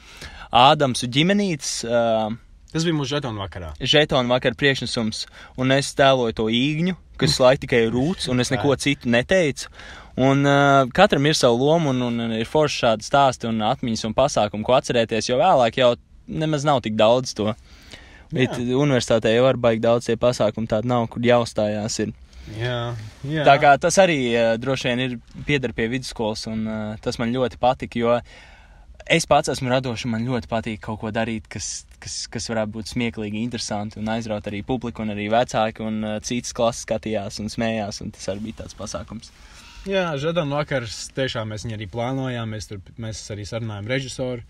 Ādams 0.52 1.06
un 1.06 1.12
ģimenīts. 1.16 1.76
Uh, 1.88 2.34
Tas 2.72 2.86
bija 2.86 2.96
mūsu 2.96 3.18
žetonu 3.18 3.42
vakarā. 3.42 3.72
žetonu 3.80 4.32
vakar 4.32 4.54
priekšnesums, 4.56 5.26
un 5.60 5.74
es 5.76 5.92
tēloju 5.98 6.36
to 6.38 6.46
īgņu, 6.48 6.96
kas 7.20 7.36
laik 7.42 7.60
tikai 7.62 7.84
rūts, 7.92 8.30
un 8.32 8.40
es 8.40 8.50
neko 8.52 8.76
citu 8.80 9.10
neteicu. 9.12 9.68
Un 10.20 10.44
uh, 10.44 10.88
katram 10.92 11.26
ir 11.28 11.36
sava 11.36 11.56
loma, 11.56 11.92
un, 11.92 12.02
un 12.08 12.34
ir 12.36 12.48
forši 12.48 12.82
šādi 12.84 13.06
stāsti 13.06 13.48
un 13.48 13.62
atmiņas 13.64 14.08
un 14.08 14.16
pasākumi, 14.16 14.64
ko 14.64 14.76
atcerēties, 14.76 15.30
jo 15.30 15.38
vēlāk 15.40 15.78
jau 15.80 15.94
nemaz 16.28 16.66
nav 16.68 16.82
tik 16.84 16.96
daudz 16.98 17.32
to. 17.36 17.52
Bet 18.32 18.56
Jā. 18.56 18.76
universitātē 18.80 19.34
jau 19.34 19.44
var 19.44 19.58
baigt 19.60 19.84
daudz 19.84 20.08
tie 20.08 20.16
pasākumi, 20.20 20.68
tādi 20.68 20.88
nav, 20.88 21.06
kur 21.12 21.24
jāuzstājās. 21.24 21.98
Ir. 22.04 22.12
Jā, 22.58 22.78
jā. 23.28 23.44
Tā 23.46 23.56
kā 23.60 23.74
tas 23.80 23.98
arī 24.02 24.18
uh, 24.32 24.54
droši 24.60 24.88
vien 24.90 25.04
ir 25.04 25.18
pieder 25.48 25.72
pie 25.76 25.88
vidusskolas, 25.92 26.46
un 26.50 26.64
uh, 26.64 26.80
tas 27.04 27.20
man 27.20 27.32
ļoti 27.32 27.60
patika, 27.60 28.00
jo 28.00 28.16
es 29.06 29.28
pats 29.28 29.52
esmu 29.52 29.72
radošs, 29.72 30.08
man 30.10 30.24
ļoti 30.26 30.50
patīk 30.50 30.82
kaut 30.84 31.00
ko 31.02 31.12
darīt, 31.14 31.48
kas, 31.52 31.84
kas, 32.02 32.18
kas 32.32 32.50
varētu 32.50 32.74
būt 32.76 32.92
smieklīgi, 32.92 33.42
interesanti 33.46 34.00
un 34.02 34.10
aizraut 34.12 34.46
arī 34.50 34.62
publiku, 34.66 35.04
un 35.04 35.14
arī 35.14 35.28
vecāki 35.32 35.84
un 35.86 36.02
uh, 36.04 36.18
citas 36.24 36.54
klases 36.56 36.86
skatījās 36.86 37.40
un 37.42 37.50
smējās, 37.52 38.02
un 38.04 38.12
tas 38.14 38.28
arī 38.32 38.48
bija 38.48 38.62
tāds 38.64 38.78
pasākums. 38.78 39.32
Jā, 39.88 40.12
žetonu 40.20 40.54
vakars 40.60 41.08
tiešām 41.16 41.48
mēs 41.50 41.64
viņu 41.66 41.74
arī 41.74 41.88
plānojām. 41.90 42.52
Mēs, 42.54 42.68
tur, 42.70 42.78
mēs 43.02 43.22
arī 43.34 43.46
sarunājām 43.48 43.88
režisoru. 43.90 44.44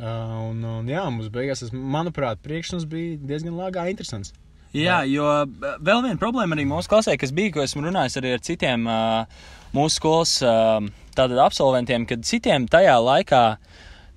Uh, 0.00 0.46
un, 0.48 0.62
un, 0.64 0.86
jā, 0.88 1.02
mums 1.12 1.28
beigās, 1.32 1.60
tas, 1.60 1.74
manuprāt, 1.76 2.40
priekšstats 2.40 2.86
bija 2.88 3.18
diezgan 3.20 3.58
lāgā 3.60 3.84
interesants. 3.92 4.32
Jā, 4.72 5.02
jo 5.10 5.26
uh, 5.26 5.74
vēl 5.82 6.04
viena 6.06 6.16
problēma 6.20 6.56
arī 6.56 6.64
mūsu 6.70 6.88
klasē, 6.88 7.18
kas 7.20 7.34
bija, 7.36 7.52
ko 7.56 7.64
esmu 7.66 7.84
runājis 7.84 8.16
arī 8.20 8.32
ar 8.36 8.44
citiem 8.46 8.88
uh, 8.88 9.42
mūsu 9.76 9.98
skolas 9.98 10.38
uh, 10.46 10.78
absolventiem, 11.20 12.06
kad 12.08 12.24
citiem 12.24 12.64
tajā 12.70 12.96
laikā 13.04 13.42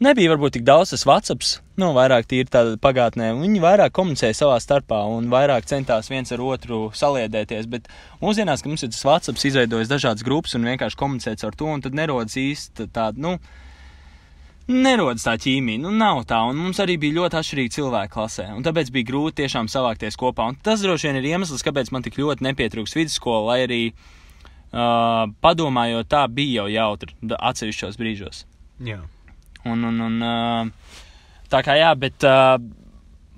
nebija 0.03 0.33
varbūt 0.33 0.57
tik 0.57 0.65
daudz 0.67 0.91
tas 0.93 1.05
WhatsApp, 1.07 1.45
nu, 1.79 1.91
vairāk 1.95 2.27
tīri 2.29 2.51
tādā 2.51 2.75
pagātnē. 2.81 3.31
Viņi 3.39 3.61
vairāk 3.63 3.93
komunicēja 3.95 4.35
savā 4.37 4.59
starpā 4.63 4.99
un 5.09 5.29
vairāk 5.31 5.67
centās 5.69 6.11
viens 6.11 6.31
ar 6.35 6.43
otru 6.43 6.85
saliedēties. 6.97 7.69
Bet 7.71 7.89
mūsdienās, 8.21 8.63
kad 8.63 8.73
mums 8.73 8.85
ir 8.85 8.93
tas 8.93 9.05
WhatsApp, 9.07 9.41
izveidojas 9.49 9.91
dažādas 9.91 10.25
grupas 10.25 10.57
un 10.57 10.67
vienkārši 10.69 10.99
komunicēt 10.99 11.45
ar 11.47 11.57
to, 11.59 11.69
un 11.71 11.83
tad 11.85 11.95
nerodas 11.97 12.35
īsti 12.39 12.89
tāda, 12.93 13.19
nu, 13.23 13.37
nerodas 14.67 15.25
tā 15.27 15.35
ķīmija. 15.39 15.81
Nu, 15.83 15.93
nav 15.95 16.23
tā, 16.29 16.41
un 16.49 16.59
mums 16.59 16.81
arī 16.83 16.97
bija 17.01 17.19
ļoti 17.21 17.39
atšķirīgi 17.39 17.75
cilvēki 17.77 18.13
klasē. 18.13 18.49
Un 18.57 18.65
tāpēc 18.65 18.91
bija 18.95 19.09
grūti 19.11 19.41
tiešām 19.43 19.71
savākties 19.71 20.19
kopā. 20.19 20.51
Un 20.51 20.59
tas 20.63 20.83
droši 20.83 21.09
vien 21.09 21.21
ir 21.21 21.31
iemesls, 21.33 21.65
kāpēc 21.65 21.91
man 21.95 22.05
tik 22.05 22.19
ļoti 22.21 22.47
nepietrūks 22.49 22.95
vidusskola, 22.99 23.43
lai 23.51 23.59
arī 23.67 23.81
uh, 23.93 25.25
padomājot, 25.43 26.11
tā 26.11 26.25
bija 26.31 26.63
jau 26.63 26.71
jautri 26.71 27.35
atsevišķos 27.39 27.99
brīžos. 27.99 28.45
Jā. 28.83 29.03
Un, 29.69 29.83
un, 29.87 29.99
un, 30.03 30.15
uh, 30.21 31.01
tā 31.51 31.63
kā 31.63 31.77
jā, 31.79 31.91
bet 31.99 32.25
uh, 32.27 32.57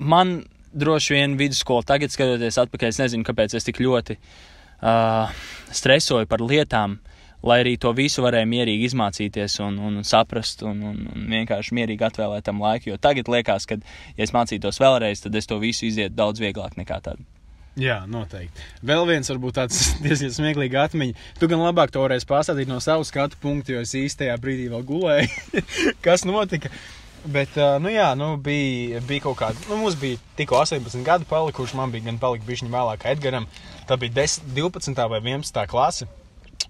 man 0.01 0.39
droši 0.75 1.15
vien 1.15 1.36
vidusskola 1.39 1.86
tagad 1.88 2.13
skatoties 2.13 2.58
atpakaļ, 2.65 2.91
es 2.91 3.01
nezinu, 3.01 3.25
kāpēc 3.27 3.55
es 3.55 3.67
tik 3.67 3.79
ļoti 3.84 4.17
uh, 4.17 5.29
stresoju 5.72 6.27
par 6.32 6.44
lietām, 6.44 6.98
lai 7.46 7.60
arī 7.62 7.75
to 7.77 7.94
visu 7.96 8.25
varēju 8.25 8.50
mierīgi 8.50 8.89
izmācīties 8.89 9.60
un, 9.63 9.77
un 9.77 10.01
saprast 10.08 10.65
un, 10.65 10.82
un, 10.91 11.00
un 11.13 11.29
vienkārši 11.29 11.77
mierīgi 11.77 12.08
atvēlēt 12.10 12.48
tam 12.48 12.63
laiku. 12.63 12.89
Jo 12.89 13.00
tagad 13.01 13.29
liekas, 13.29 13.70
ka, 13.70 13.77
ja 14.17 14.25
es 14.25 14.34
mācītos 14.36 14.82
vēlreiz, 14.82 15.22
tad 15.24 15.38
es 15.38 15.48
to 15.50 15.62
visu 15.62 15.86
izietu 15.88 16.17
daudz 16.17 16.41
vieglāk 16.41 16.79
nekā 16.79 17.00
tad. 17.05 17.22
Jā, 17.75 17.98
noteikti. 18.08 18.63
Vēl 18.88 19.03
viens, 19.10 19.29
varbūt 19.34 19.58
tāds 19.58 19.79
diezgan 20.03 20.32
smieklīgs 20.32 20.79
atmiņa. 20.86 21.24
Tu 21.39 21.50
gan 21.51 21.63
labāk 21.63 21.91
to 21.91 22.03
varēsi 22.03 22.27
pastāstīt 22.29 22.72
no 22.72 22.79
savas 22.84 23.12
skatu 23.12 23.39
punkta, 23.41 23.75
jo 23.75 23.82
es 23.84 23.96
īstajā 24.00 24.36
brīdī 24.39 24.70
vēl 24.72 24.86
gulēju. 24.88 25.63
Kas 26.05 26.24
notika? 26.27 26.72
Bet, 27.25 27.55
nu 27.82 27.89
jā, 27.89 28.12
nu 28.13 28.36
bija, 28.38 29.00
bija 29.10 29.24
kaut 29.24 29.39
kāda, 29.39 29.58
nu 29.65 29.79
mums 29.79 29.96
bija 29.98 30.20
tikko 30.38 30.60
18 30.62 31.01
gadi 31.08 31.25
palikuši, 31.25 31.74
man 31.79 31.89
bija 31.89 32.05
gan 32.05 32.20
palika 32.22 32.46
bišķiņa 32.46 32.70
vēlāk 32.75 33.01
kā 33.01 33.15
Edgaram. 33.15 33.48
Tā 33.89 33.98
bija 33.98 34.13
10, 34.22 34.46
12 34.53 35.01
vai 35.10 35.24
11 35.24 35.65
klase. 35.72 36.08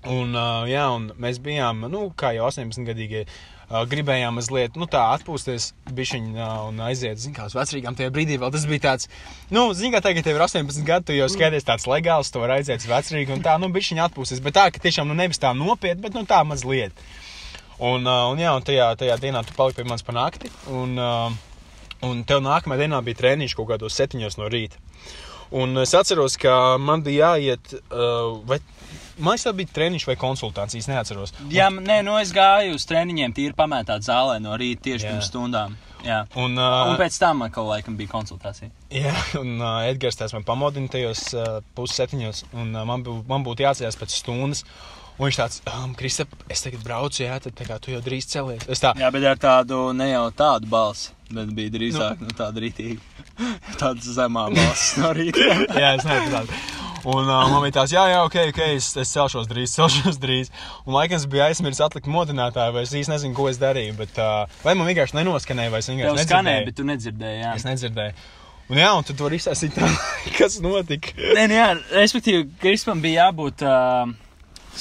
Un, 0.07 0.31
jā, 0.69 0.85
un 0.95 1.09
mēs 1.19 1.41
bijām, 1.43 1.83
nu, 1.91 2.07
kā 2.15 2.31
jau 2.37 2.47
18 2.47 2.87
gadīgie, 2.87 3.25
uh, 3.25 3.54
gribējām 3.69 4.35
mazliet, 4.37 4.75
nu, 4.77 4.85
atpūsties 4.85 5.71
bišķiņ 5.95 6.27
uh, 6.35 6.49
un 6.69 6.81
aiziet, 6.85 7.17
zin 7.21 7.33
kā, 7.33 7.47
uz 7.49 7.55
vecrīgām 7.57 7.97
tajā 7.97 8.11
brīdī 8.13 8.37
vēl 8.41 8.51
tas 8.53 8.65
bija 8.69 8.83
tāds, 8.83 9.09
nu, 9.53 9.67
zin 9.77 9.93
kā, 9.95 10.03
tagad 10.05 10.25
tev 10.25 10.37
ir 10.37 10.45
18 10.45 10.85
gadi, 10.85 11.07
tu 11.09 11.17
jau 11.17 11.27
skaties 11.31 11.65
tāds 11.65 11.87
legāls, 11.89 12.29
tu 12.29 12.43
vari 12.43 12.59
aiziet 12.59 12.83
uz 12.83 12.89
vecrīgu 12.91 13.33
un 13.33 13.41
tā, 13.45 13.57
nu, 13.61 13.71
bišķiņ 13.73 14.03
atpūsties, 14.05 14.43
bet 14.45 14.57
tā, 14.59 14.67
ka 14.73 14.83
tiešām, 14.83 15.09
nu, 15.09 15.17
nevis 15.17 15.41
tā 15.41 15.55
nopietni, 15.57 16.03
bet, 16.05 16.17
nu, 16.17 16.25
tā 16.29 16.43
mazliet. 16.45 16.93
Un, 17.75 18.05
uh, 18.05 18.29
un 18.31 18.39
jā, 18.39 18.53
un 18.55 18.65
tajā, 18.65 18.91
tajā 19.01 19.17
dienā 19.23 19.41
tu 19.47 19.57
paliki 19.57 19.81
pie 19.81 19.89
manis 19.89 20.05
pa 20.05 20.15
nakti, 20.15 20.53
un, 20.71 20.95
un 22.05 22.23
tev 22.29 22.45
nākamajā 22.45 22.85
dienā 22.85 23.01
bija 23.03 23.23
treniņš 23.23 23.57
kaut 23.57 23.73
kādos 23.73 23.97
septiņos 23.97 24.39
no 24.39 24.51
rīta. 24.51 24.79
Un 25.55 25.77
es 25.77 25.93
atceros, 25.93 26.37
ka 26.41 26.75
man 26.81 27.03
bija 27.05 27.35
jāiet, 27.35 27.75
vai 28.49 28.57
man 29.17 29.35
liekas, 29.35 29.55
bija 29.57 29.73
treniņš 29.75 30.07
vai 30.09 30.15
konsultācijas, 30.19 30.89
neatceros. 30.91 31.33
Jā, 31.53 31.69
nē, 31.73 32.01
nu 32.07 32.17
es 32.19 32.33
gāju 32.35 32.77
uz 32.77 32.85
treniņiem, 32.89 33.35
tīri 33.35 33.57
pamētāt 33.57 34.05
zālē 34.07 34.39
no 34.43 34.55
rīta 34.59 34.89
tieši 34.89 35.07
Jā. 35.07 35.13
pirms 35.13 35.29
stundām. 35.31 35.77
Jā. 36.05 36.19
Un, 36.37 36.53
uh, 36.59 36.91
Un 36.91 36.99
pēc 36.99 37.15
tam 37.17 37.41
atkal 37.47 37.65
laikam 37.71 37.95
bija 37.97 38.11
konsultācija. 38.11 38.69
Jā, 38.93 39.15
un 39.39 39.55
uh, 39.57 39.79
Edgars 39.89 40.19
tās 40.19 40.35
man 40.35 40.45
pamodina 40.45 40.91
tajos 40.93 41.31
uh, 41.33 41.63
pusseptiņos, 41.77 42.43
un 42.53 42.75
uh, 42.75 42.83
man, 42.85 43.01
bū, 43.05 43.17
man 43.29 43.45
būtu 43.47 43.65
jāatcerās 43.65 43.97
pēc 43.97 44.13
stundas. 44.19 44.65
Un 45.15 45.29
viņš 45.29 45.37
tāds, 45.39 45.61
um, 45.71 45.93
Kristap, 45.95 46.33
es 46.51 46.59
tagad 46.59 46.81
braucu, 46.83 47.21
jā, 47.23 47.37
tad 47.39 47.55
kā 47.55 47.77
tu 47.79 47.93
jau 47.93 48.01
drīz 48.03 48.27
celies. 48.27 48.65
Es 48.67 48.83
tā, 48.83 48.91
Jā, 48.99 49.07
bet 49.15 49.23
ar 49.23 49.39
tādu 49.39 49.93
ne 49.95 50.09
jau 50.11 50.25
tādu 50.35 50.67
balsi, 50.67 51.13
bet 51.31 51.53
bija 51.55 51.71
drīzāk 51.71 52.19
nu, 52.19 52.35
tāda 52.35 52.63
rītīga. 52.65 52.99
Tāda 53.79 53.99
zemā 53.99 54.45
balss 54.51 54.97
no 54.99 55.09
rīta. 55.15 55.47
jā, 55.81 55.95
es 55.95 56.05
nezinu. 56.07 56.84
Un 57.05 57.27
uh, 57.29 57.43
man 57.51 57.61
bija 57.61 57.75
tāds, 57.79 57.93
jā, 57.93 58.01
jā, 58.09 58.21
ok, 58.25 58.35
ok, 58.49 58.61
es, 58.73 58.87
es 58.97 59.11
celšos 59.13 59.45
drīz, 59.49 59.73
celšos 59.77 60.17
drīz. 60.21 60.49
Un 60.87 60.95
laikam 60.97 61.19
es 61.19 61.27
biju 61.29 61.43
aizmirsis 61.45 61.83
atlikt 61.85 62.09
modinātāju, 62.09 62.73
vai 62.73 62.85
es 62.87 62.93
īsti 62.97 63.13
nezinu, 63.13 63.35
ko 63.37 63.45
es 63.51 63.59
darīju. 63.61 63.93
Bet, 63.99 64.17
uh, 64.17 64.49
vai 64.65 64.73
man 64.77 64.89
vienkārši 64.89 65.19
nenoskanēja, 65.19 65.73
vai 65.73 65.83
es 65.83 65.91
vienkārši 65.91 66.25
skanēja, 66.25 66.63
nedzirdēju. 66.63 66.65
bet 66.71 66.79
tu 66.79 66.87
nedzirdēji. 66.89 67.43
Jā. 67.43 67.53
Es 67.59 67.67
nedzirdēju. 67.67 68.17
Un 68.65 68.79
jā, 68.81 68.87
un 68.97 69.05
tad 69.05 69.19
var 69.21 69.35
izsākt 69.37 69.75
tā, 69.75 69.89
kas 70.39 70.57
notika. 70.63 71.13
Nē, 71.37 71.45
nu 71.51 71.59
jā, 71.59 71.67
respektīvi, 71.93 72.47
Krispam 72.63 73.03
bija 73.03 73.27
jābūt 73.27 73.61
uh, 73.61 74.09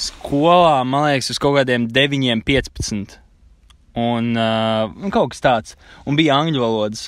skolā, 0.07 0.79
man 0.89 1.05
liekas, 1.11 1.29
uz 1.35 1.41
kaut 1.41 1.59
kādiem 1.59 1.85
9, 1.93 2.41
15. 2.47 3.19
Un, 4.01 4.33
uh, 4.33 5.11
kaut 5.13 5.35
kas 5.35 5.45
tāds. 5.45 5.77
Un 6.09 6.17
bija 6.17 6.39
angļu 6.41 6.65
valodas. 6.65 7.05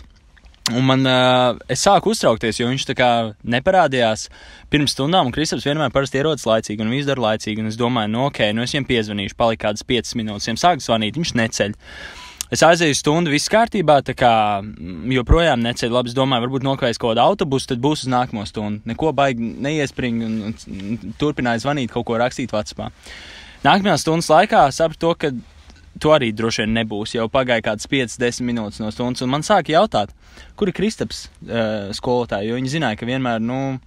Un 0.75 0.83
man, 0.83 1.05
uh, 1.07 1.55
es 1.71 1.79
sāku 1.86 2.12
uztraukties, 2.12 2.57
jo 2.59 2.67
viņš 2.67 2.86
tā 2.89 2.95
kā 3.00 3.09
neparādījās 3.47 4.25
pirms 4.71 4.91
stundām, 4.97 5.29
un 5.29 5.36
Kristaps 5.36 5.63
vienmēr 5.63 5.93
parasti 5.95 6.19
ierodas 6.19 6.43
laicīgi, 6.47 6.83
un 6.83 6.91
viss 6.91 7.07
dara 7.07 7.24
laicīgi. 7.29 7.63
Un 7.63 7.71
es 7.71 7.79
domāju, 7.79 8.12
nu, 8.12 8.25
ok, 8.27 8.41
nu 8.55 8.65
es 8.65 8.75
viņam 8.75 8.88
piezvanīšu, 8.89 9.38
palika 9.39 9.69
kādas 9.69 9.88
5 9.88 10.17
minūtes, 10.19 10.50
viņam 10.50 10.59
sāk 10.59 10.83
zvanīt, 10.83 11.19
viņš 11.19 11.33
neceļ. 11.39 11.77
Es 12.51 12.63
aizēju 12.63 12.95
stundu, 12.95 13.31
viss 13.31 13.51
kārtībā, 13.51 14.01
tā 14.07 14.15
kā 14.15 14.33
mm, 14.59 15.07
joprojām 15.15 15.63
neceļ. 15.63 15.91
Labi, 15.91 16.12
es 16.12 16.15
domāju, 16.15 16.45
varbūt 16.45 16.67
nokavēs 16.67 17.00
kaut 17.00 17.13
kādu 17.13 17.24
autobusu, 17.24 17.71
tad 17.71 17.83
būs 17.83 18.03
uz 18.03 18.12
nākamo 18.12 18.43
stundu. 18.47 18.83
Neko 18.91 19.15
baigi 19.15 19.51
neiespringa 19.63 20.27
un, 20.27 20.38
un, 20.51 20.55
un 20.75 21.17
turpināju 21.19 21.63
zvanīt, 21.63 21.91
kaut 21.95 22.07
ko 22.07 22.19
rakstīt 22.19 22.55
Vācijā. 22.55 22.91
Nākamajā 23.63 24.00
stundas 24.03 24.31
laikā 24.31 24.67
sapratu, 24.75 25.03
to, 25.03 25.15
ka 25.19 25.31
to 26.01 26.13
arī 26.16 26.32
droši 26.36 26.63
vien 26.63 26.75
nebūs. 26.80 27.16
Jau 27.18 27.27
pagāja 27.32 27.63
kaut 27.63 27.77
kādas 27.77 27.89
5-10 27.92 28.46
minūtes 28.48 28.82
no 28.84 28.92
stundas, 28.94 29.24
un 29.25 29.32
man 29.34 29.46
sāka 29.46 29.74
jautāt, 29.74 30.13
kur 30.60 30.70
ir 30.70 30.75
Kristaps 30.77 31.27
uh, 31.27 31.89
skolotāji. 31.96 32.50
Jo 32.50 32.60
viņi 32.60 32.75
zināja, 32.77 33.00
ka 33.00 33.10
vienmēr, 33.10 33.42
nu, 33.44 33.80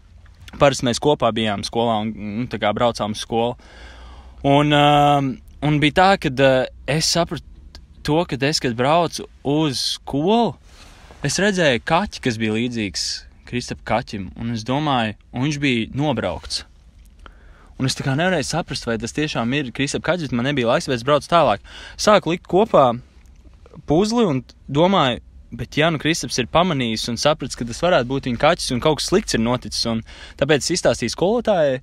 parasti 0.59 0.89
mēs 0.89 1.03
kopā 1.03 1.31
bijām 1.37 1.65
skolā 1.67 2.01
un, 2.05 2.15
un 2.43 2.51
tā 2.51 2.61
kā 2.63 2.73
braucām 2.77 3.15
uz 3.17 3.23
skolu. 3.25 3.57
Un, 4.47 4.73
uh, 4.73 5.21
un 5.67 5.81
bija 5.83 5.99
tā, 6.01 6.11
ka 6.23 6.33
uh, 6.33 6.69
es 6.91 7.11
sapratu 7.13 7.47
to, 8.07 8.23
ka 8.25 8.39
es, 8.49 8.61
kad 8.63 8.77
braucu 8.77 9.27
uz 9.47 9.81
skolu, 9.97 10.55
es 11.27 11.37
redzēju 11.43 11.85
kaķi, 11.85 12.25
kas 12.25 12.41
bija 12.41 12.57
līdzīgs 12.57 13.09
Kristapam 13.51 13.87
kaķim, 13.91 14.27
un 14.39 14.55
es 14.55 14.63
domāju, 14.67 15.17
un 15.35 15.49
viņš 15.49 15.57
bija 15.63 15.89
nobraukts. 15.99 16.65
Un 17.81 17.89
es 17.89 17.97
tā 17.97 18.05
kā 18.05 18.13
nevarēju 18.13 18.45
saprast, 18.45 18.85
vai 18.85 18.99
tas 19.01 19.15
tiešām 19.17 19.55
ir 19.57 19.71
Kristapam 19.73 20.11
kaķis, 20.11 20.29
bet 20.29 20.37
man 20.37 20.51
nebija 20.51 20.69
laiks, 20.69 20.89
vai 20.91 20.99
es 20.99 21.05
braucu 21.07 21.31
tālāk. 21.31 21.63
Sāku 21.97 22.35
likt 22.35 22.45
kopā 22.51 22.91
puzli 23.89 24.27
un 24.29 24.43
domāju, 24.69 25.23
bet 25.57 25.79
ja 25.81 25.89
nu 25.91 25.99
Kristaps 26.03 26.37
ir 26.43 26.51
pamanījis 26.53 27.09
un 27.09 27.17
sapratis, 27.21 27.57
ka 27.57 27.65
tas 27.65 27.81
varētu 27.81 28.11
būt 28.11 28.29
viņa 28.29 28.43
kaķis 28.43 28.75
un 28.77 28.83
kaut 28.85 29.01
kas 29.01 29.09
slikts 29.09 29.39
ir 29.39 29.43
noticis, 29.43 29.87
un 29.89 30.03
tāpēc 30.41 30.67
es 30.67 30.75
izstāstīju 30.77 31.15
skolotājai, 31.17 31.81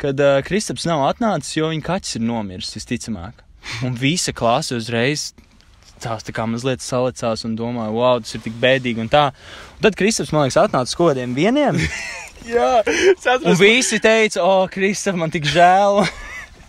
kad 0.00 0.20
uh, 0.20 0.42
Kristaps 0.44 0.84
nav 0.88 1.06
atnācis, 1.08 1.56
jo 1.56 1.70
viņa 1.72 1.86
kaķis 1.88 2.20
ir 2.20 2.26
nomiris, 2.28 2.74
visticamāk. 2.76 3.40
Un 3.86 3.96
visa 3.96 4.36
klase 4.36 4.76
uzreiz 4.76 5.30
tās 6.00 6.24
tā 6.24 6.32
kā 6.36 6.46
mazliet 6.48 6.84
salicās 6.84 7.44
un 7.48 7.56
domāja, 7.58 7.92
wow, 7.92 8.20
tas 8.20 8.36
ir 8.36 8.44
tik 8.44 8.56
bēdīgi 8.60 9.04
un 9.04 9.10
tā. 9.12 9.30
Un 9.76 9.88
tad 9.88 9.96
Kristaps, 9.96 10.32
man 10.36 10.46
liekas, 10.46 10.60
atnāca 10.62 10.96
kaut 10.96 11.12
kādiem 11.12 11.34
vieniem, 11.36 11.80
Jā, 12.48 12.80
es 12.86 13.26
un 13.26 13.34
atceros, 13.34 13.60
visi 13.60 14.00
teica, 14.00 14.42
o, 14.42 14.66
Kristap, 14.72 15.18
man 15.20 15.32
tik 15.32 15.44
žēl. 15.48 16.00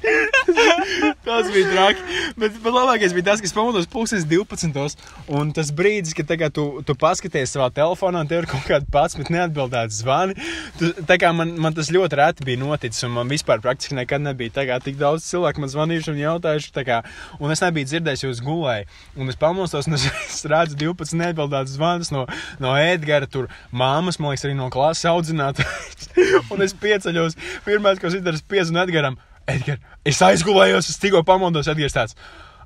tas 1.25 1.49
bija 1.53 1.69
traki. 1.71 2.01
Bet, 2.39 2.55
bet 2.63 2.73
labākais 2.73 3.13
bija 3.15 3.29
tas, 3.31 3.41
ka 3.41 3.49
es 3.49 3.55
pamodos 3.55 3.87
puses 3.89 4.25
12. 4.27 4.97
Un 5.31 5.51
tas 5.55 5.71
brīdis, 5.75 6.15
kad 6.17 6.29
tagad 6.29 6.55
tu, 6.55 6.65
tu 6.87 6.95
paskaties 6.97 7.53
savā 7.55 7.69
telefonā, 7.75 8.23
un 8.23 8.29
tev 8.29 8.43
ir 8.43 8.49
kaut 8.51 8.65
kāda 8.67 8.87
pats, 8.91 9.17
bet 9.19 9.31
neatbildēta 9.33 9.93
zvani. 9.95 10.37
Tu, 10.79 10.91
tā 11.07 11.17
kā 11.21 11.31
man, 11.35 11.53
man 11.61 11.77
tas 11.77 11.91
ļoti 11.93 12.19
reti 12.19 12.47
bija 12.47 12.61
noticis, 12.61 13.05
un 13.07 13.15
man 13.19 13.31
vispār 13.31 13.61
praktiski 13.63 13.97
nekad 13.97 14.23
nebija 14.25 14.55
tā 14.57 14.67
kā 14.69 14.79
tik 14.83 14.97
daudz 15.01 15.27
cilvēku 15.29 15.63
man 15.63 15.73
zvanījuši 15.73 16.13
un 16.15 16.21
jautājuši. 16.25 16.73
tā 16.75 16.85
Kā, 16.87 17.01
un 17.37 17.53
es 17.53 17.61
nebiju 17.61 17.91
dzirdējis, 17.91 18.25
jo 18.25 18.33
es 18.33 18.41
gulēju. 18.43 18.87
Un 19.21 19.29
es 19.31 19.37
pamostos, 19.39 19.89
un 19.89 19.99
es, 19.99 20.07
es 20.31 20.41
redzu 20.49 20.79
12 20.81 21.17
neatbildētas 21.21 21.77
zvanus 21.77 22.13
no, 22.13 22.25
no 22.63 22.73
Edgara, 22.79 23.29
tur 23.29 23.51
māmas, 23.69 24.17
man 24.19 24.33
liekas, 24.33 24.47
arī 24.49 24.57
no 24.57 24.71
klases 24.73 25.05
audzinātājas. 25.11 26.09
un 26.53 26.65
es 26.65 26.73
pieceļos, 26.73 27.37
ko 27.65 27.77
es 27.77 28.17
izdarīju, 28.17 28.41
es 28.41 28.49
piezvanu 28.49 28.85
Edgaram. 28.85 29.19
Edgar, 29.49 29.81
es 30.05 30.21
aizgulējos, 30.21 30.89
es 30.91 31.01
tikko 31.01 31.23
pamodos, 31.27 31.67
Edgars 31.71 31.97
tāds. 31.97 32.17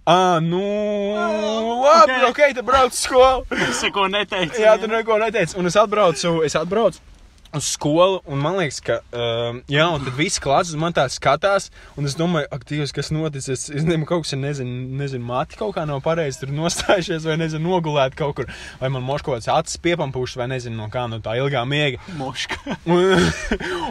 Ah, 0.06 0.38
nu, 0.44 0.62
labi, 1.82 2.20
ok, 2.28 2.30
ok. 2.30 2.42
tad 2.60 2.66
brauc 2.68 2.94
uz 2.94 3.02
skolu. 3.08 3.46
Es 3.70 3.82
neko 3.82 4.06
neteicu. 4.12 4.62
Jā, 4.62 4.76
tur 4.78 4.92
neko 4.94 5.18
neteicu. 5.18 5.58
Un 5.58 5.72
es 5.72 5.78
atbraucu, 5.82 6.38
es 6.46 6.56
atbraucu 6.60 7.02
uz 7.60 7.68
skolu, 7.74 8.20
un 8.30 8.42
man 8.42 8.58
liekas, 8.60 8.80
ka, 8.84 8.98
um, 9.16 9.62
jā, 9.72 9.86
un 9.92 10.04
tad 10.04 10.16
viss 10.18 10.42
klases 10.44 10.74
uz 10.76 10.80
man 10.82 10.96
tā 10.96 11.06
skatās, 11.12 11.70
un 12.00 12.08
es 12.10 12.16
domāju, 12.20 12.50
ak, 12.54 12.66
Dievs, 12.70 12.94
kas 12.96 13.12
noticis? 13.16 13.68
Es, 13.70 13.84
nezinu, 13.86 14.08
kaut 14.10 14.26
kas 14.26 14.36
ir, 14.36 14.42
nezinu, 14.44 14.86
nezinu 15.00 15.26
mati 15.26 15.60
kaut 15.60 15.76
kā 15.78 15.86
nav 15.88 16.02
pareizi 16.06 16.42
tur 16.42 16.54
nostājušies, 16.56 17.28
vai 17.28 17.38
nezinu, 17.42 17.68
nogulēt 17.70 18.18
kaut 18.18 18.36
kur, 18.40 18.50
vai 18.82 18.92
man 18.94 19.06
moš 19.06 19.26
kaut 19.26 19.38
kāds 19.38 19.52
acis 19.54 19.82
piepampūšs, 19.86 20.38
vai 20.42 20.50
nezinu, 20.54 20.78
no 20.80 20.90
kā 20.94 21.06
no 21.12 21.22
tā 21.24 21.38
ilgā 21.42 21.66
miega. 21.70 22.02
Moška. 22.20 22.62
Un, 22.96 23.28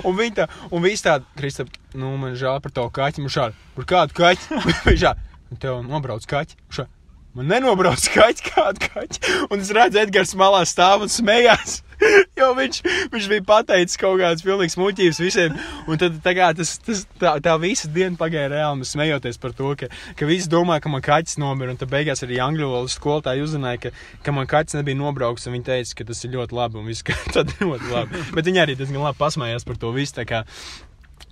un 0.07 0.17
viņi 0.17 0.37
tā, 0.37 0.49
un 0.71 0.85
viss 0.85 1.05
tāda, 1.05 1.27
Kristap, 1.39 1.73
nu, 1.99 2.15
man 2.21 2.37
žēl 2.39 2.61
par 2.65 2.75
to 2.75 2.85
kaķi, 2.95 3.25
man 3.25 3.33
šādi, 3.33 3.59
par 3.77 3.89
kādu 3.91 4.19
kaķi, 4.19 4.61
viņš 4.89 5.01
šādi, 5.07 5.33
tev 5.63 5.81
nobrauc 5.87 6.27
kaķi, 6.31 6.61
šādi. 6.75 6.93
Man 7.35 7.49
nenobrauc 7.51 8.05
kaķi, 8.15 8.45
kādu 8.47 8.91
kaķi. 8.93 9.33
Un 9.51 9.63
es 9.65 9.73
redzu, 9.75 9.99
Edgars 10.05 10.37
malā 10.39 10.61
stāv 10.71 11.03
un 11.03 11.11
smējās. 11.11 11.81
Jo 12.41 12.51
viņš, 12.57 12.81
viņš 13.13 13.27
bija 13.31 13.45
pateicis 13.47 13.99
kaut 14.01 14.19
kādas 14.21 14.45
pilnīgas 14.45 14.77
muļķības 14.81 15.21
visiem. 15.23 15.57
Un 15.91 16.01
tad 16.01 16.17
tā, 16.25 16.35
tas, 16.59 16.73
tas, 16.85 17.05
tā, 17.21 17.35
tā 17.45 17.55
visa 17.63 17.91
diena 17.95 18.19
pagāja 18.21 18.51
reāli 18.53 18.89
smejoties 18.89 19.39
par 19.41 19.55
to, 19.57 19.73
ka, 19.79 19.89
ka 20.19 20.29
visi 20.29 20.51
domā, 20.51 20.81
ka 20.83 20.93
man 20.93 21.05
kaķis 21.05 21.39
nomira. 21.43 21.75
Un 21.75 21.81
tad 21.81 21.93
beigās 21.93 22.25
arī 22.27 22.41
angļu 22.43 22.71
valodas 22.71 22.99
skolotāji 22.99 23.45
uzzināja, 23.47 23.85
ka, 23.87 23.95
ka 24.27 24.35
man 24.37 24.51
kaķis 24.51 24.81
nebija 24.81 25.01
nobrauks. 25.01 25.49
Viņi 25.51 25.69
teica, 25.71 26.01
ka 26.01 26.09
tas 26.11 26.25
ir 26.27 26.35
ļoti 26.35 26.59
labi 26.59 26.81
un 26.81 26.91
viss 26.91 27.07
tad 27.37 27.55
ļoti 27.61 27.93
labi. 27.93 28.25
Bet 28.35 28.51
viņi 28.51 28.65
arī 28.65 28.79
diezgan 28.81 29.07
labi 29.07 29.21
pasmējās 29.23 29.69
par 29.69 29.81
to 29.81 29.95
visu. 29.95 30.27
Kā, 30.29 30.45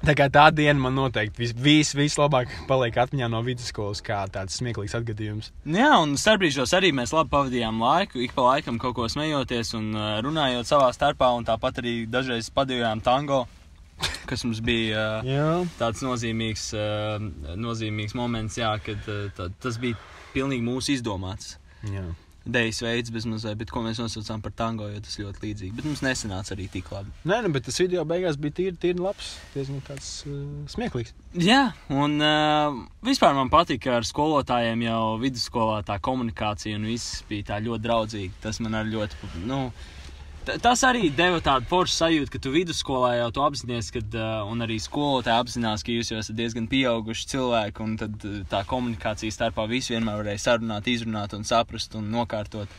tā 0.02 0.14
kā 0.18 0.28
tā 0.32 0.48
diena 0.54 0.78
man 0.80 0.96
noteikti 0.98 1.42
vis, 1.42 1.54
vis, 1.54 1.92
vislabāk 1.96 2.50
paliek 2.68 2.96
atmiņā 3.04 3.28
no 3.32 3.42
vidusskolas, 3.46 4.02
kā 4.04 4.20
tāds 4.32 4.58
smieklīgs 4.60 4.96
atgadījums. 4.98 5.52
Jā, 5.66 5.90
un 6.02 6.16
starpbrīžos 6.20 6.74
arī 6.78 6.92
mēs 6.96 7.14
labi 7.14 7.32
pavadījām 7.32 7.82
laiku, 7.82 8.22
ik 8.24 8.34
pa 8.36 8.48
laikam 8.50 8.80
kaut 8.82 8.96
ko 8.98 9.08
smejoties 9.12 9.74
un 9.78 9.92
uh, 9.94 10.14
runājot 10.24 10.68
savā 10.68 10.90
starpā, 10.94 11.32
un 11.38 11.46
tāpat 11.48 11.82
arī 11.82 11.96
dažreiz 12.10 12.50
padījām 12.54 13.02
tango, 13.04 13.44
kas 14.30 14.46
mums 14.46 14.62
bija 14.64 15.06
uh, 15.20 15.78
tāds 15.78 16.02
nozīmīgs, 16.04 16.68
uh, 16.78 17.56
nozīmīgs 17.58 18.18
moments, 18.18 18.58
jā, 18.60 18.74
kad 18.84 19.06
tā, 19.36 19.50
tas 19.62 19.80
bija 19.82 19.98
pilnīgi 20.34 20.66
mūsu 20.66 20.96
izdomāts. 20.96 21.56
Jā. 21.90 22.06
Dejas 22.44 22.80
veids, 22.82 23.12
bez 23.14 23.22
mazliet, 23.30 23.54
bet 23.60 23.70
ko 23.70 23.84
mēs 23.84 24.00
nosaucām 24.02 24.40
par 24.42 24.50
tango, 24.58 24.88
jo 24.90 24.98
tas 25.04 25.14
ļoti 25.20 25.44
līdzīgi. 25.44 25.74
Bet 25.78 25.86
mums 25.86 26.02
nesanāca 26.02 26.56
arī 26.56 26.66
tik 26.72 26.90
labi. 26.90 27.12
Nē, 27.30 27.38
nu, 27.44 27.52
bet 27.54 27.68
tas 27.68 27.78
video 27.78 28.02
beigās 28.08 28.38
bija 28.42 28.56
tīri, 28.58 28.74
tīri 28.82 28.98
labs. 28.98 29.36
Diezgan 29.54 29.78
tāds 29.86 30.08
uh, 30.26 30.42
smieklīgs. 30.74 31.14
Jā, 31.38 31.60
un 31.94 32.18
uh, 32.18 32.82
vispār 33.06 33.36
man 33.38 33.52
patīk, 33.52 33.84
ka 33.86 34.00
ar 34.00 34.08
skolotājiem 34.08 34.82
jau 34.88 35.00
vidusskolā 35.22 35.80
tā 35.86 36.00
komunikācija 36.02 36.80
un 36.80 36.90
viss 36.90 37.22
bija 37.30 37.52
tā 37.54 37.62
ļoti 37.62 37.86
draudzīga. 37.86 38.38
Tas 38.48 38.58
man 38.64 38.74
arī 38.80 38.96
ļoti, 38.98 39.34
nu, 39.46 39.60
ta- 39.70 40.01
tas 40.62 40.82
arī 40.86 41.10
deva 41.14 41.40
tādu 41.44 41.68
foršu 41.70 41.94
sajūtu, 41.94 42.32
ka 42.32 42.40
tu 42.42 42.52
vidusskolā 42.54 43.14
jau 43.18 43.28
tu 43.34 43.44
apzinājies, 43.44 43.92
kad, 43.94 44.18
uh, 44.18 44.42
un 44.50 44.64
arī 44.64 44.78
skolotāji 44.82 45.44
apzinās, 45.44 45.84
ka 45.86 45.94
jūs 45.94 46.12
jau 46.12 46.20
esat 46.22 46.38
diezgan 46.38 46.68
pieauguši 46.70 47.30
cilvēki, 47.34 47.84
un 47.84 47.96
tad 48.00 48.28
uh, 48.28 48.42
tā 48.50 48.64
komunikācija 48.68 49.34
starpā 49.34 49.68
visu 49.70 49.96
vienmēr 49.96 50.22
varēja 50.22 50.46
sarunāt, 50.48 50.90
izrunāt 50.90 51.36
un 51.38 51.46
saprast 51.48 51.98
un 51.98 52.10
nokārtot. 52.14 52.70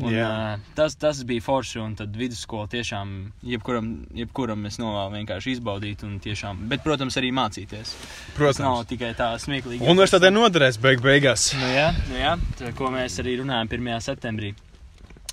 Un, 0.00 0.08
Jā. 0.08 0.28
uh, 0.56 0.68
tas, 0.76 0.94
tas 0.96 1.18
bija 1.28 1.44
forši, 1.44 1.76
un 1.82 1.96
tad 1.98 2.14
vidusskola 2.16 2.64
tiešām, 2.72 3.10
jebkuram, 3.44 3.90
jebkuram 4.16 4.62
es 4.70 4.78
novēlu 4.80 5.18
vienkārši 5.18 5.58
izbaudīt, 5.58 6.04
un 6.08 6.14
tiešām, 6.22 6.62
bet, 6.70 6.80
protams, 6.86 7.18
arī 7.20 7.28
mācīties. 7.36 7.92
Tas 8.38 8.62
nav 8.62 8.86
tikai 8.88 9.12
tā 9.18 9.34
smieklīgi. 9.42 9.84
Universitātē 9.84 10.32
noderēs 10.32 10.80
beig 10.80 11.04
beigās. 11.04 11.50
Nu, 11.60 11.68
jā, 11.74 11.90
nu, 12.08 12.16
jā, 12.22 12.38
tā, 12.56 12.72
ko 12.78 12.88
mēs 12.94 13.20
arī 13.20 13.36
runājam 13.42 13.68
1. 13.68 13.92
septembrī. 14.08 14.54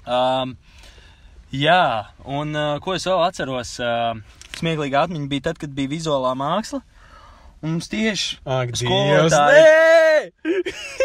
Um, 0.10 0.58
jā, 1.56 1.84
un 2.26 2.54
uh, 2.56 2.78
ko 2.84 2.96
es 2.98 3.08
vēl 3.08 3.24
atceros, 3.26 3.76
uh, 3.84 4.14
smieklīga 4.60 5.06
atmiņa 5.06 5.30
bija 5.32 5.50
tad, 5.50 5.60
kad 5.62 5.74
bija 5.76 5.92
vizuālā 5.92 6.36
māksla. 6.38 6.82
Un 7.60 7.76
mums 7.76 7.90
tieši! 7.92 8.38
Skolotāji. 8.80 10.32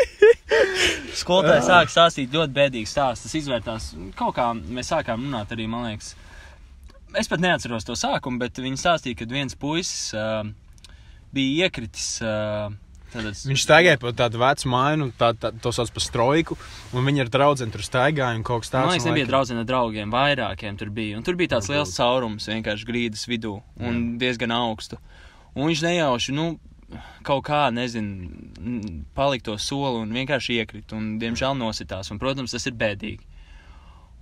Skolotāji 1.22 1.64
sāk 1.66 1.90
stāstīt 1.90 2.35
ļoti 2.35 2.54
bēdīgu 2.54 2.90
stāstu. 2.90 3.26
Tas 3.26 3.35
izvērtās 3.40 3.88
kaut 4.18 4.37
kā, 4.37 4.52
mēs 4.54 4.92
sākām 4.92 5.26
runāt 5.26 5.50
arī, 5.54 5.66
man 5.70 5.88
liekas. 5.88 6.12
Es 7.18 7.30
pat 7.30 7.42
neatceros 7.42 7.87
to 7.87 7.96
sākumu, 7.98 8.38
bet 8.42 8.59
viņi 8.62 8.78
stāstīja, 8.78 9.18
ka 9.18 9.28
viens 9.30 9.59
puisis 9.59 10.14
uh, 10.18 10.46
bija 11.35 11.66
iekritis. 11.66 12.09
Uh, 12.22 12.70
tātad- 13.14 13.40
Viņš 13.48 13.62
staigāja 13.64 14.00
pa 14.03 14.12
tādu 14.12 14.40
vecu 14.42 14.68
un 15.07 15.12
tā, 15.18 15.31
tā, 15.38 15.53
to 15.62 15.72
sauc 15.72 15.90
par 15.94 16.03
strojku. 16.05 16.59
Un 16.92 17.07
viņi 17.07 17.24
ar 17.24 17.31
draugu 17.33 17.70
tur 17.72 17.81
staigāja 17.87 18.35
un 18.37 18.42
kaut 18.44 18.62
kas 18.66 18.72
Man 18.72 18.83
tāds. 18.88 18.92
liekas, 18.98 19.07
nebija 19.09 19.27
draugi 19.31 19.59
ar 19.59 19.64
draugiem, 19.70 20.11
vairākiem 20.12 20.79
tur 20.79 20.90
bija. 20.90 21.16
Un 21.16 21.22
tur 21.22 21.35
bija 21.40 21.55
tāds 21.57 21.68
liels 21.72 21.94
caurums 21.96 22.46
vienkārši 22.50 22.85
grīdas 22.90 23.27
vidū 23.31 23.62
un 23.81 24.18
diezgan 24.18 24.50
augstu. 24.53 24.98
Un 25.55 25.68
viņš 25.70 25.83
nejauši, 25.87 26.33
nu, 26.35 26.59
kaut 27.22 27.44
kā, 27.44 27.72
nezinu, 27.72 29.05
palika 29.14 29.44
to 29.50 29.59
soli 29.59 30.03
un 30.03 30.12
vienkārši 30.12 30.59
iekrita 30.61 30.94
un, 30.98 31.18
diemžēl, 31.18 31.57
nositās. 31.59 32.11
Un, 32.11 32.18
protams, 32.18 32.50
tas 32.53 32.66
ir 32.66 32.72
bēdīgi. 32.74 33.20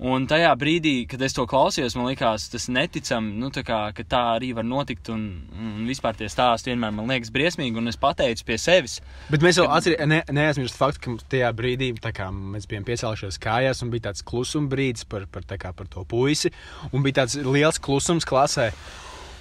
Un 0.03 0.25
tajā 0.27 0.51
brīdī, 0.59 1.05
kad 1.07 1.21
es 1.23 1.35
to 1.37 1.45
klausījos, 1.47 1.95
man 1.95 2.09
liekas, 2.09 2.49
tas 2.51 2.65
neticami, 2.75 3.37
nu, 3.39 3.53
tā 3.55 3.63
kā, 3.63 3.77
ka 3.95 4.03
tā 4.03 4.23
arī 4.33 4.49
var 4.57 4.67
notikt. 4.67 5.13
Un, 5.15 5.29
un 5.55 5.85
vispār 5.87 6.17
tie 6.19 6.27
stāsti 6.33 6.73
vienmēr 6.73 6.91
man 6.97 7.13
liekas 7.13 7.31
briesmīgi. 7.35 7.79
Un 7.79 7.93
es 7.93 8.01
pateicu 8.03 8.49
pie 8.49 8.59
sevis, 8.59 8.99
Bet 9.31 9.45
mēs 9.47 9.61
jau 9.61 9.69
atcer, 9.71 9.95
ne, 10.11 10.19
neaizmirstam 10.27 10.81
faktu, 10.81 11.05
ka 11.05 11.31
tajā 11.37 11.53
brīdī 11.55 11.93
tā 12.03 12.11
kā, 12.17 12.27
mēs 12.35 12.67
bijām 12.71 12.89
piecēlušies 12.89 13.39
kājās 13.43 13.85
un 13.87 13.95
bija 13.95 14.09
tāds 14.09 14.27
klusuma 14.27 14.73
brīdis 14.73 15.07
par, 15.07 15.29
par, 15.31 15.47
tā 15.47 15.61
kā, 15.63 15.71
par 15.77 15.87
to 15.93 16.03
puisi. 16.09 16.51
Un 16.91 17.07
bija 17.07 17.21
tāds 17.23 17.39
liels 17.39 17.79
klusums 17.79 18.27
klasē. 18.27 18.73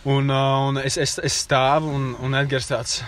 Un, 0.05 0.29
uh, 0.29 0.69
un 0.69 0.77
es, 0.81 1.01
es, 1.01 1.17
es 1.25 1.41
stāvu 1.41 1.89
un, 1.89 2.11
un 2.21 2.37
Edgars 2.37 2.69
tāds. 2.69 3.01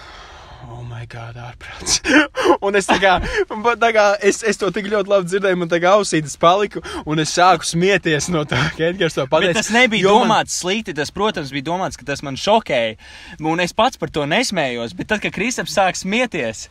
Oh, 0.63 0.81
my 0.87 1.03
God, 1.11 1.35
ārprāts. 1.35 1.97
un 2.65 2.75
es 2.79 2.87
kā, 2.87 3.17
un 3.51 3.63
tā 3.81 3.89
kā 3.95 4.05
es, 4.23 4.39
es 4.47 4.59
to 4.61 4.69
tik 4.73 4.87
ļoti 4.91 5.11
labi 5.11 5.27
dzirdēju, 5.31 5.59
man 5.59 5.71
tā 5.71 5.79
kā 5.83 5.91
ausītas 5.97 6.37
paliku, 6.39 6.79
un 7.09 7.19
es 7.23 7.33
sāku 7.35 7.67
smieties 7.67 8.29
no 8.33 8.45
tā, 8.47 8.61
ka 8.77 8.87
Edgars 8.91 9.17
to 9.17 9.25
Bet 9.27 9.33
pateica. 9.35 9.59
tas 9.59 9.71
nebija 9.75 10.07
jo 10.07 10.15
man- 10.21 10.29
domāts 10.31 10.55
slikti. 10.63 10.95
Tas, 10.95 11.11
protams, 11.11 11.51
bija 11.51 11.67
domāts, 11.71 11.99
ka 11.99 12.07
tas 12.07 12.23
man 12.23 12.39
šokēja. 12.39 12.95
Un 13.43 13.59
es 13.59 13.75
pats 13.75 13.99
par 13.99 14.09
to 14.13 14.23
nesmējos. 14.29 14.95
Bet 14.95 15.11
tad, 15.11 15.21
kad 15.25 15.35
Kristaps 15.35 15.75
sāk 15.75 15.99
smieties, 15.99 16.69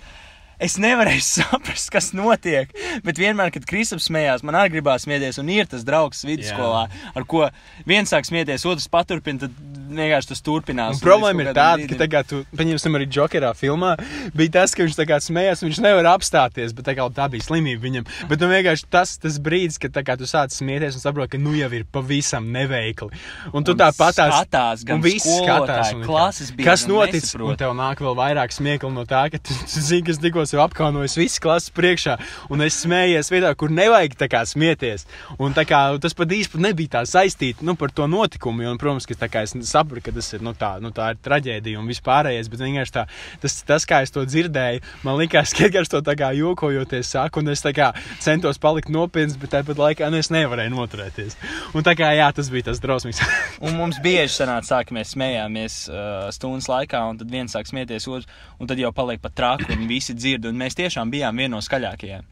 es 0.62 0.76
nevarēju 0.80 1.24
saprast, 1.36 1.90
kas 1.92 2.12
notiek. 2.16 2.72
Bet 3.04 3.20
vienmēr, 3.20 3.52
kad 3.52 3.66
Kristaps 3.68 4.08
smējās, 4.08 4.44
man 4.46 4.56
arī 4.56 4.78
gribās 4.78 5.04
smieties. 5.04 5.40
Un 5.42 5.52
ir 5.52 5.68
tas 5.68 5.84
draugs 5.84 6.24
vidusskolā, 6.24 6.86
ar 7.18 7.28
ko 7.28 7.48
viens 7.88 8.08
sāk 8.14 8.24
smieties, 8.28 8.64
otrs 8.68 8.88
paturpina. 8.88 9.44
Tad 9.46 9.81
vienkārši 9.90 10.28
tas 10.32 10.42
turpinās. 10.44 10.98
Un 10.98 11.02
problēma 11.04 11.42
ir 11.46 11.50
tāda, 11.54 11.82
ka 11.82 11.88
brīdim- 11.88 11.98
tagad, 11.98 12.26
tu, 12.28 12.44
pieņemsim, 12.56 12.96
arī 12.98 13.06
Džokerā 13.10 13.52
filmā 13.56 13.96
bija 14.34 14.50
tas, 14.60 14.74
ka 14.74 14.82
viņš 14.84 14.96
tā 14.98 15.06
kā 15.08 15.18
smējās, 15.20 15.62
viņš 15.64 15.80
nevar 15.82 16.08
apstāties, 16.14 16.72
bet 16.74 16.84
tā, 16.86 16.94
kā, 16.96 17.06
tā 17.12 17.28
bija 17.32 17.42
slimība 17.48 17.82
viņam. 17.82 18.06
Bet 18.28 18.40
nu, 18.40 18.48
vienkārši 18.52 18.84
tas, 18.90 19.16
tas 19.18 19.38
brīdis, 19.42 19.78
kad 19.82 19.92
tā 19.92 20.02
kā, 20.06 20.16
tu 20.18 20.24
sāc 20.24 20.52
smieties 20.54 20.94
un 20.94 21.00
saproti, 21.04 21.32
ka 21.36 21.38
nu 21.42 21.54
jau 21.56 21.70
ir 21.72 21.84
pavisam 21.92 22.50
neveikli. 22.52 23.10
Un 23.52 23.64
tu 23.64 23.72
Un 23.72 23.78
tāpat 23.78 24.14
tās 24.18 24.32
skatās, 24.36 24.84
gan 24.84 25.00
viss 25.00 25.26
skatās, 25.26 25.92
un 25.94 26.02
klases 26.04 26.50
biedri 26.52 26.64
kas 26.64 26.84
un 26.86 26.92
notic, 26.94 27.22
nesaprot. 27.22 27.48
un 27.50 27.56
tev 27.56 27.72
nāk 27.78 28.02
vēl 28.04 28.16
vairāk 28.18 28.52
smiekli 28.52 28.92
no 28.92 29.04
tā, 29.08 29.24
ka 29.32 29.38
tu, 29.38 29.54
tu 29.54 29.80
zini, 29.80 30.04
kas 30.06 30.18
tikko 30.18 30.44
sev 30.46 30.60
apkaunojis 30.66 31.16
visas 31.16 31.38
klases 31.42 31.70
priekšā, 31.72 32.18
un 32.50 32.60
es 32.62 32.76
smējies 32.84 33.30
vietā, 33.32 33.54
kur 33.56 33.68
nevajag 33.72 34.14
tā 34.20 34.28
kā 34.28 34.42
smieties. 34.46 35.06
Un 35.38 35.54
tā 35.56 35.64
kā 35.64 35.98
tas 36.00 36.12
pat 36.14 36.28
īsti 36.28 36.60
nebija 36.60 36.98
tā 37.00 37.02
saistīts 37.08 37.62
nu, 37.62 37.74
par 37.74 37.90
to 37.90 38.06
notikumu, 38.06 38.68
un, 38.70 38.76
protams, 38.78 39.06
ka 39.08 39.14
tā 39.14 39.28
kā 39.32 39.42
es 39.46 39.54
sapratu, 39.82 40.04
ka 40.06 40.14
tas 40.16 40.32
ir, 40.32 40.42
nu, 40.44 40.54
tā, 40.58 40.72
nu, 40.82 40.90
tā 40.94 41.12
ir 41.12 41.20
traģēdija 41.22 41.80
un 41.80 41.88
vispārējais, 41.90 42.50
bet 42.52 42.62
vienkārši 42.62 42.94
tā, 42.94 43.04
tas, 43.42 43.58
tas, 43.66 43.86
kā 43.88 44.02
es 44.04 44.14
to 44.14 44.24
dzirdēju, 44.26 44.82
man 45.06 45.18
likās, 45.20 45.54
ka 45.56 45.66
Edgars 45.68 45.90
to 45.92 46.02
tā 46.04 46.14
kā 46.18 46.32
jokojoties 46.36 47.12
saka, 47.14 47.40
un 47.40 47.52
es 47.52 47.64
kā 47.72 47.92
centos 48.22 48.60
palikt 48.62 48.90
nopietns, 48.92 49.36
bet 49.40 49.52
tāpat 49.54 49.80
laikā 49.80 50.10
nu, 50.12 50.20
es 50.22 50.30
nevarēju 50.34 50.74
noturēties. 50.74 51.38
Un 51.76 51.86
tā 51.86 51.94
kā, 51.98 52.12
jā, 52.16 52.28
tas 52.34 52.50
bija 52.52 52.70
tas 52.70 52.82
drausmīgs. 52.82 53.22
Un 53.64 53.76
mums 53.78 54.00
bieži 54.02 54.32
sanāca, 54.34 54.82
ka 54.86 54.94
mēs 54.94 55.14
smējāmies 55.14 55.76
uh, 55.90 56.28
stundas 56.34 56.68
laikā, 56.70 57.02
un 57.10 57.20
tad 57.20 57.30
viens 57.30 57.52
sāk 57.54 57.68
smieties, 57.68 58.08
otrs, 58.10 58.30
un 58.58 58.70
tad 58.70 58.80
jau 58.80 58.90
paliek 58.94 59.22
pat 59.22 59.36
traki, 59.38 59.68
un 59.76 59.86
visi 59.90 60.16
dzird. 60.18 60.48
Un 60.50 60.58
mēs 60.58 60.76
tiešām 60.78 61.12
bijām 61.12 61.38
viena 61.38 61.54
no 61.54 61.62
skaļākajiem. 61.62 62.26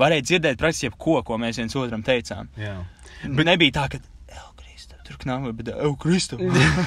Varēja 0.00 0.24
dzirdēt 0.24 0.60
praktiski 0.60 0.88
jebko, 0.88 1.18
ko 1.26 1.36
mēs 1.42 1.60
viens 1.60 1.76
otram 1.76 2.04
teicām. 2.06 2.48
jā. 2.56 2.78
Bet 3.20 3.44
nebija 3.44 3.74
tā, 3.76 3.84
ka 3.92 4.00
Knāva, 5.20 5.52
bet 5.56 5.70
Eukrista. 5.74 6.38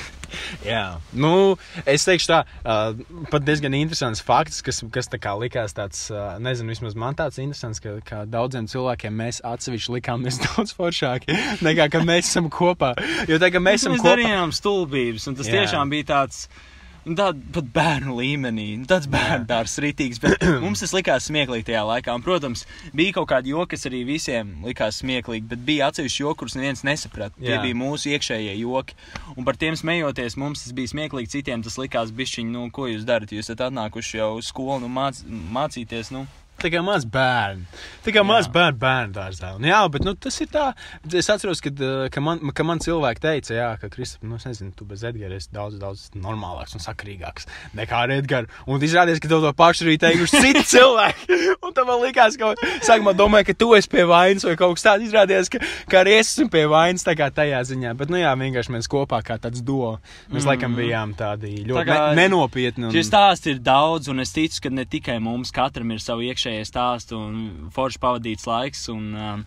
Jā, 0.65 0.97
nu, 1.13 1.55
es 1.85 2.05
teikšu 2.07 2.29
tā, 2.31 2.39
uh, 2.65 3.21
pat 3.29 3.45
diezgan 3.45 3.75
interesants 3.77 4.23
fakts, 4.25 4.63
kas, 4.65 4.81
kas 4.93 5.11
tā 5.11 5.19
kā 5.21 5.35
likās 5.37 5.75
tāds, 5.77 6.07
uh, 6.13 6.35
nezinu, 6.41 6.73
vismaz 6.73 6.97
man 6.97 7.17
tāds 7.19 7.37
interesants, 7.43 7.81
ka, 7.83 7.99
ka 8.07 8.23
daudziem 8.29 8.67
cilvēkiem 8.71 9.13
mēs 9.23 9.43
atsevišķi 9.45 9.97
likāmies 9.99 10.41
daudz 10.47 10.75
foršāki 10.77 11.37
nekā, 11.65 11.89
kad 11.93 12.05
mēs 12.07 12.31
esam 12.31 12.49
kopā. 12.53 12.95
Jo 13.29 13.37
tā, 13.41 13.53
ka 13.53 13.61
mēs 13.63 13.83
esam 13.83 13.97
mēs 13.97 14.03
kopā. 14.03 14.15
darījām 14.15 14.53
stulbības, 14.55 15.29
un 15.29 15.39
tas 15.39 15.49
Jā. 15.49 15.61
tiešām 15.61 15.93
bija 15.93 16.11
tāds. 16.15 16.47
nu, 16.49 16.72
Tāda 17.03 17.35
pat 17.51 17.65
bērnu 17.75 18.13
līmenī, 18.15 18.65
nu, 18.79 18.87
tāds 18.87 19.09
bērnu 19.11 19.43
dārsts 19.49 19.81
rītīgs, 19.83 20.21
bet 20.23 20.43
mums 20.63 20.83
tas 20.83 20.93
likās 20.95 21.27
smieklīgi 21.27 21.67
tajā 21.67 21.81
laikā. 21.89 22.15
Un, 22.15 22.23
protams, 22.23 22.63
bija 22.95 23.17
kaut 23.17 23.27
kādi 23.33 23.51
joki, 23.51 23.73
kas 23.75 23.89
arī 23.89 24.03
visiem 24.07 24.53
likās 24.63 25.01
smieklīgi, 25.01 25.49
bet 25.51 25.65
bija 25.67 25.89
atsevišķi 25.91 26.23
joki, 26.23 26.39
kurus 26.39 26.55
neviens 26.55 26.85
nesaprata. 26.87 27.35
Tie 27.41 27.57
bija 27.59 27.79
mūsu 27.79 28.13
iekšējie 28.13 28.55
joki. 28.61 28.95
Un 29.35 29.47
par 29.47 29.59
tiem 29.59 29.75
smejoties, 29.79 30.37
mums 30.39 30.63
tas 30.63 30.75
bija 30.77 30.93
smieklīgi, 30.93 31.33
citiem 31.35 31.65
tas 31.65 31.75
likās 31.81 32.15
bišķiņi, 32.15 32.55
nu, 32.55 32.69
ko 32.71 32.87
jūs 32.87 33.03
darat. 33.09 33.35
Jūs 33.35 33.49
esat 33.49 33.65
atnākuši 33.67 34.21
jau 34.21 34.31
uz 34.39 34.53
skolu, 34.53 34.79
nu, 34.85 34.91
māc, 34.93 35.19
mācīties, 35.27 36.13
nu, 36.15 36.23
Tā 36.61 36.69
kā 36.71 36.79
maz 36.85 37.03
bērnu. 37.03 37.65
Tā 38.05 38.11
kā 38.15 38.21
maz 38.23 38.47
bērnu 38.51 38.79
bērnu 38.79 39.15
dārzā. 39.15 39.49
Un, 39.57 39.65
jā, 39.67 39.79
bet 39.91 40.05
nu, 40.05 40.13
tas 40.15 40.35
ir 40.43 40.49
tā. 40.51 40.69
Es 41.11 41.27
atceros, 41.31 41.59
kad, 41.63 41.79
uh, 41.83 42.05
ka, 42.11 42.21
man, 42.23 42.39
ka 42.55 42.65
man 42.67 42.79
cilvēki 42.83 43.23
teica, 43.23 43.53
jā, 43.55 43.69
ka 43.81 43.89
Kristap, 43.91 44.23
nu, 44.27 44.37
es 44.39 44.45
nezinu, 44.47 44.71
tu 44.77 44.87
bez 44.87 45.03
Edgara 45.07 45.35
esi 45.39 45.51
daudz, 45.55 45.75
daudz 45.81 46.05
normālāks 46.15 46.75
un 46.77 46.83
sakrīgāks 46.83 47.47
nekā 47.75 48.03
ar 48.05 48.13
Edgars. 48.15 48.61
Un 48.67 48.83
izrādījās, 48.83 49.21
ka 49.23 49.31
tev 49.31 49.43
to 49.43 49.51
pašu 49.59 49.87
arī 49.87 49.97
teikuši 50.03 50.43
citi 50.45 50.63
cilvēki. 50.73 51.39
Un 51.63 51.75
tam 51.75 51.89
man 51.91 52.03
likās, 52.03 52.37
ka 52.39 52.53
sākumā 52.85 53.15
domāju, 53.17 53.49
ka 53.51 53.57
tu 53.63 53.71
esi 53.77 53.91
pie 53.91 54.07
vainas 54.09 54.47
vai 54.47 54.55
kaut 54.59 54.77
kas 54.77 54.87
tāds. 54.87 55.07
Izrādījās, 55.09 55.51
ka, 55.51 55.63
ka 55.91 56.01
arī 56.03 56.17
es 56.19 56.31
esmu 56.31 56.49
pie 56.53 56.63
vainas 56.71 57.07
tā 57.07 57.15
kā 57.19 57.27
tajā 57.33 57.63
ziņā. 57.71 57.95
Bet, 57.99 58.11
nu 58.13 58.21
jā, 58.21 58.31
vienkārši 58.39 58.75
mēs 58.75 58.91
kopā 58.91 59.19
kā 59.25 59.39
tāds 59.41 59.63
duo. 59.63 59.97
Mēs 60.29 60.43
mm. 60.43 60.51
laikam 60.51 60.79
bijām 60.79 61.15
tādi 61.19 61.57
ļoti 61.63 61.79
Tā 61.79 61.85
kā- 61.87 61.99
ne, 62.11 62.23
nenopietni. 62.23 62.87
Un... 62.87 62.95
Šie 62.95 63.05
stāsti 63.07 63.55
ir 63.55 63.63
daudz, 63.63 64.11
un 64.11 64.23
es 64.23 64.31
ticu, 64.35 64.65
ka 64.67 64.73
ne 64.73 64.87
tikai 64.89 65.19
mums, 65.23 65.51
katram 65.55 65.91
ir 65.95 66.03
savi 66.03 66.31
iekšējie 66.43 66.67
stāsti 66.67 67.15
un 67.15 67.71
forši 67.73 67.99
pavadīts 68.03 68.47
laiks. 68.47 68.87
Un, 68.91 69.13
um, 69.15 69.43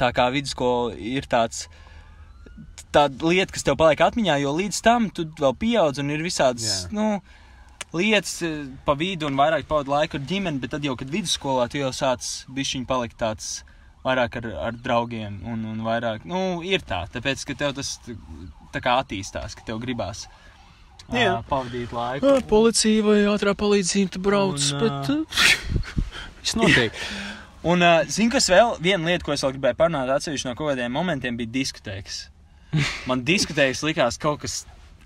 tā 0.00 0.10
kā 0.16 0.30
vidusskola 0.32 0.94
ir 0.96 1.28
tāds. 1.28 1.68
Tāda 2.94 3.26
lieta, 3.26 3.50
kas 3.52 3.64
tev 3.66 3.76
paliek 3.76 3.98
atmiņā, 4.00 4.38
jo 4.38 4.52
līdz 4.54 4.80
tam 4.86 5.08
tu 5.10 5.26
vēl 5.40 5.56
pieaug 5.58 5.98
un 5.98 6.12
ir 6.14 6.22
visādas 6.22 6.84
nu, 6.94 7.18
lietas 7.90 8.36
eh, 8.46 8.68
pa 8.86 8.94
vidu 8.94 9.26
un 9.26 9.34
vairāk 9.34 9.66
pavadi 9.66 9.90
laiku 9.90 10.20
ar 10.20 10.28
ģimeni, 10.30 10.60
bet 10.62 10.70
tad 10.76 10.86
jau, 10.86 10.94
kad 10.94 11.10
vidusskolā 11.10 11.66
tu 11.70 11.80
jau 11.80 11.90
sāc 11.90 12.22
bišķiņi 12.54 12.86
palikt 12.86 13.18
tāds 13.18 13.64
vairāk 14.06 14.38
ar, 14.38 14.46
ar 14.68 14.78
draugiem 14.78 15.40
un, 15.42 15.66
un 15.72 15.82
vairāk, 15.82 16.22
nu, 16.22 16.62
ir 16.62 16.86
tā, 16.86 17.02
tāpēc, 17.10 17.42
ka 17.50 17.58
tev 17.64 17.74
tas 17.80 17.96
tā 18.70 18.84
kā 18.84 19.00
attīstās, 19.02 19.58
ka 19.58 19.66
tev 19.66 19.82
gribās 19.82 20.28
Jā. 21.12 21.40
pavadīt 21.50 21.92
laiku. 21.92 22.30
Policija 22.48 23.02
vai 23.04 23.18
ātrā 23.28 23.58
palīdzība 23.58 24.22
brauc, 24.22 24.70
Un, 24.70 24.84
bet 24.84 25.10
uh, 26.44 26.46
viss 26.46 26.60
notiek. 26.60 27.00
Un, 27.70 27.80
uh, 27.80 28.04
zinu, 28.12 28.28
kas 28.34 28.50
vēl, 28.52 28.74
viena 28.84 29.08
lieta, 29.08 29.24
ko 29.24 29.32
es 29.32 29.42
vēl 29.44 29.54
gribēju 29.56 29.78
parunāt, 29.78 30.10
atsevišķi 30.12 30.50
no 30.50 30.56
kaut 30.58 30.74
kādiem 30.74 30.92
momentiem, 30.92 31.36
bija 31.40 31.52
diskotēks. 31.54 32.26
Man 33.08 33.24
diskotēks 33.24 33.80
likās 33.86 34.20
kaut 34.20 34.42
kas 34.42 34.64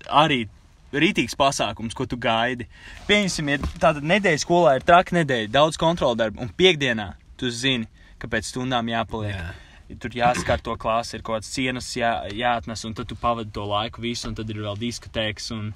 arī 0.09 0.43
rītīgs 0.91 1.37
pasākums, 1.39 1.95
ko 1.95 2.07
tu 2.09 2.17
gaidi. 2.19 2.67
Pieņemsim, 3.07 3.53
ir 3.53 3.65
tāda 3.81 4.03
nedēļa 4.03 4.41
skolā, 4.43 4.75
ir 4.75 4.85
traka 4.87 5.15
nedēļa, 5.19 5.51
daudz 5.53 5.79
kontrolu 5.79 6.17
darbu, 6.19 6.41
un 6.43 6.51
piekdienā 6.57 7.13
tu 7.39 7.51
zini, 7.53 7.87
ka 8.19 8.27
pēc 8.27 8.49
stundām 8.51 8.89
jāpaliek. 8.91 9.37
Jā. 9.37 9.97
Tur 10.01 10.13
jāskar 10.13 10.61
to 10.61 10.75
klasi, 10.77 11.15
ir 11.17 11.23
kaut 11.25 11.39
kāds 11.39 11.49
cienas 11.49 11.87
jā, 11.97 12.11
jāatnes, 12.35 12.83
un 12.85 12.93
tad 12.97 13.07
tu 13.09 13.15
pavadi 13.17 13.49
to 13.55 13.63
laiku 13.65 14.03
visu, 14.03 14.27
un 14.29 14.35
tad 14.37 14.49
ir 14.51 14.59
vēl 14.61 14.77
diskotēks. 14.77 15.49
Un, 15.55 15.71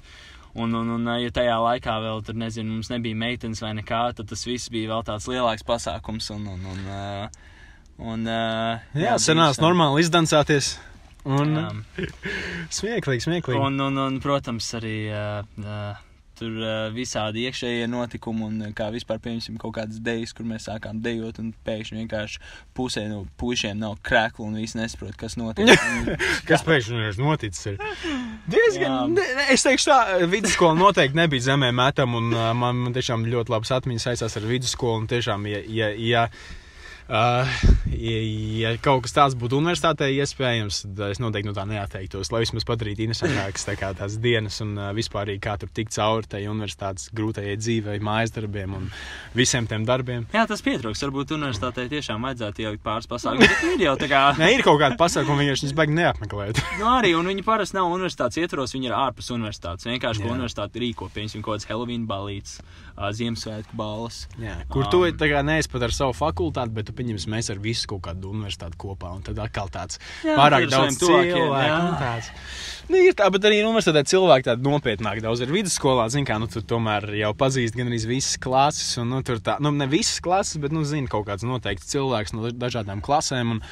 un, 0.54 0.74
un, 0.78 0.90
un, 0.96 1.08
ja 1.20 1.30
tajā 1.34 1.56
laikā 1.64 1.96
vēl 2.04 2.22
tur, 2.26 2.36
nezinu, 2.38 2.76
mums 2.76 2.90
nebija 2.92 3.18
meitenes 3.18 3.62
vai 3.64 3.72
nekā, 3.80 4.02
tad 4.18 4.28
tas 4.30 4.44
viss 4.46 4.70
bija 4.70 4.92
vēl 4.94 5.04
tāds 5.08 5.26
lielāks 5.30 5.66
pasākums. 5.66 6.30
Un, 6.34 6.46
un, 6.54 6.64
un, 6.72 6.82
uh, 6.86 7.28
un, 7.98 8.26
uh, 8.26 8.84
Jā, 8.98 9.16
senās 9.22 9.58
bija- 9.58 9.66
normāli 9.68 10.04
izdancāties. 10.06 10.74
Un 11.24 11.54
Jā. 11.56 11.68
smieklīgi, 12.78 13.24
smieklīgi. 13.24 13.60
Un, 13.60 13.80
un, 13.80 13.98
un, 14.06 14.18
protams, 14.20 14.66
arī 14.78 14.96
uh, 15.08 15.40
uh, 15.64 16.02
tur 16.38 16.56
uh, 16.60 16.70
visādi 16.94 17.44
iekšējie 17.48 17.88
notikumi, 17.90 18.48
un 18.48 18.64
uh, 18.66 18.72
kā 18.76 18.88
vispār, 18.94 19.20
piemēram, 19.22 19.58
kaut 19.62 19.76
kādas 19.78 20.00
idejas, 20.00 20.34
kur 20.36 20.48
mēs 20.48 20.68
sākām 20.68 21.00
dejot, 21.04 21.38
un 21.42 21.52
pēkšņi 21.66 22.00
vienkārši 22.02 22.42
pusē 22.76 23.06
no 23.10 23.24
puišiem 23.40 23.78
nav 23.80 23.98
krēkla, 24.06 24.48
un 24.48 24.58
visi 24.60 24.78
nesaprot, 24.80 25.14
kas 25.20 25.38
notiek. 25.40 25.70
Kas 26.48 26.64
pēkšņi 26.66 27.00
ir 27.08 27.20
noticis? 27.20 27.70
Ir? 27.72 27.78
Diezgan, 28.50 29.14
ne, 29.16 29.46
es 29.54 29.64
teikšu, 29.64 29.88
tā 29.90 30.28
vidusskola 30.30 30.76
noteikti 30.78 31.18
nebija 31.18 31.50
zemē 31.52 31.70
metama. 31.74 32.20
un, 32.20 32.32
uh, 32.34 32.50
Man, 32.54 32.82
man 32.84 32.94
tiešām 32.96 33.24
ļoti 33.28 33.52
labas 33.52 33.72
atmiņas 33.74 34.10
saistās 34.10 34.36
ar 34.38 34.46
vidusskolu. 34.48 35.02
un 35.02 35.08
Tiešām, 35.10 35.48
ja, 35.50 35.60
ja, 35.68 35.88
ja, 35.98 36.26
uh, 37.08 37.54
ja, 37.90 38.18
ja 38.60 38.72
kaut 38.82 39.04
kas 39.04 39.14
tāds 39.16 39.36
būtu 39.38 39.58
universitātē 39.60 40.08
iespējams, 40.14 40.80
tad 40.84 41.14
es 41.14 41.20
noteikti 41.22 41.50
no 41.50 41.54
tā 41.56 41.64
neatteiktos. 41.68 42.30
Lai 42.32 42.42
vismaz 42.44 42.66
padarītu 42.68 43.04
interesantākas 43.06 43.66
tā 43.68 43.76
tās 43.98 44.18
dienas 44.22 44.60
un 44.64 44.74
uh, 44.78 44.90
vispār 44.96 45.28
arī 45.28 45.38
kā 45.42 45.56
tur 45.60 45.72
tikt 45.74 45.94
cauri 45.96 46.30
tai 46.30 46.44
universitātes 46.50 47.10
grūtajai 47.16 47.56
dzīvei, 47.60 47.98
mājas 48.04 48.34
darbiem 48.36 48.76
un 48.78 48.88
visiem 49.36 49.68
tiem 49.70 49.86
darbiem. 49.88 50.26
Jā, 50.34 50.46
tas 50.50 50.64
pietrūks. 50.64 51.04
Varbūt 51.04 51.34
universitātei 51.36 51.86
tiešām 51.92 52.24
vajadzētu 52.24 52.64
ielikt 52.64 52.84
pāris 52.86 53.10
pasākumus. 53.10 53.66
Ir 53.74 53.86
jau 53.86 53.96
tā 54.00 54.08
kā. 54.10 54.22
Nē, 54.40 54.50
ir 54.56 54.64
kaut 54.66 54.80
kāda 54.82 54.98
pasākuma, 55.00 55.42
vienkārši 55.42 55.68
viņas 55.68 55.76
baigi 55.80 55.98
neapmeklēt. 56.00 56.62
Nu, 56.74 56.88
arī, 56.90 57.12
un 57.16 57.28
viņi 57.30 57.44
parasti 57.46 57.76
nav 57.76 57.92
universitātes 57.94 58.40
ietvaros, 58.42 58.72
viņi 58.74 58.88
ir 58.90 58.94
ārpus 58.98 59.30
universitātes. 59.32 59.86
Vienkārši, 59.86 60.24
ko 60.24 60.32
universitāte 60.34 60.80
rīko, 60.82 61.06
piemēram, 61.14 61.44
kaut 61.44 61.60
kāds 61.60 61.68
Halloween 61.70 62.02
balīts, 62.08 62.56
ā, 62.98 63.12
Ziemassvētku 63.14 63.78
balvas. 63.78 64.24
Jā, 64.42 64.56
kur 64.72 64.84
Um, 64.84 64.90
tu 64.90 65.28
kā 65.30 65.42
neesi 65.46 65.70
pat 65.70 65.86
ar 65.86 65.94
savu 65.94 66.14
fakultāti, 66.16 66.74
bet 66.74 66.93
tu 66.94 67.00
pieņemsi 67.02 67.30
mēs 67.32 67.50
ar 67.50 67.60
visu 67.62 67.88
kaut 67.90 68.04
kādu 68.06 68.30
universitāti 68.30 68.78
kopā. 68.78 69.10
Un 69.16 69.24
tad 69.26 69.38
atkal 69.42 69.70
tāds 69.74 69.98
Jā, 70.22 70.36
pārāk 70.38 70.68
daudz 70.70 70.98
cilvēku. 71.00 71.42
jā. 71.58 71.80
Tāds. 71.98 72.30
Nu, 72.88 73.00
ir 73.00 73.16
tā, 73.16 73.26
bet 73.32 73.46
arī 73.48 73.62
universitātē 73.64 74.04
cilvēki 74.10 74.48
tādi 74.50 74.68
nopietnāki 74.68 75.24
daudz 75.24 75.42
ir 75.42 75.52
vidusskolā. 75.54 76.06
Zini, 76.12 76.28
kā 76.28 76.38
nu, 76.40 76.48
tur 76.52 76.64
tomēr 76.68 77.08
jau 77.18 77.32
pazīst 77.40 77.76
gan 77.78 77.90
arī 77.90 78.00
visas 78.06 78.38
klases. 78.40 78.94
Un, 79.00 79.10
nu, 79.10 79.22
tur 79.26 79.40
tā, 79.44 79.56
nu, 79.64 79.72
ne 79.74 79.88
visas 79.90 80.20
klases, 80.24 80.60
bet, 80.62 80.74
nu, 80.74 80.84
zina 80.88 81.10
kaut 81.10 81.26
kāds 81.30 81.46
noteikts 81.48 81.90
cilvēks 81.94 82.36
no 82.36 82.52
dažādām 82.52 83.02
klasēm. 83.04 83.56
Un, 83.56 83.62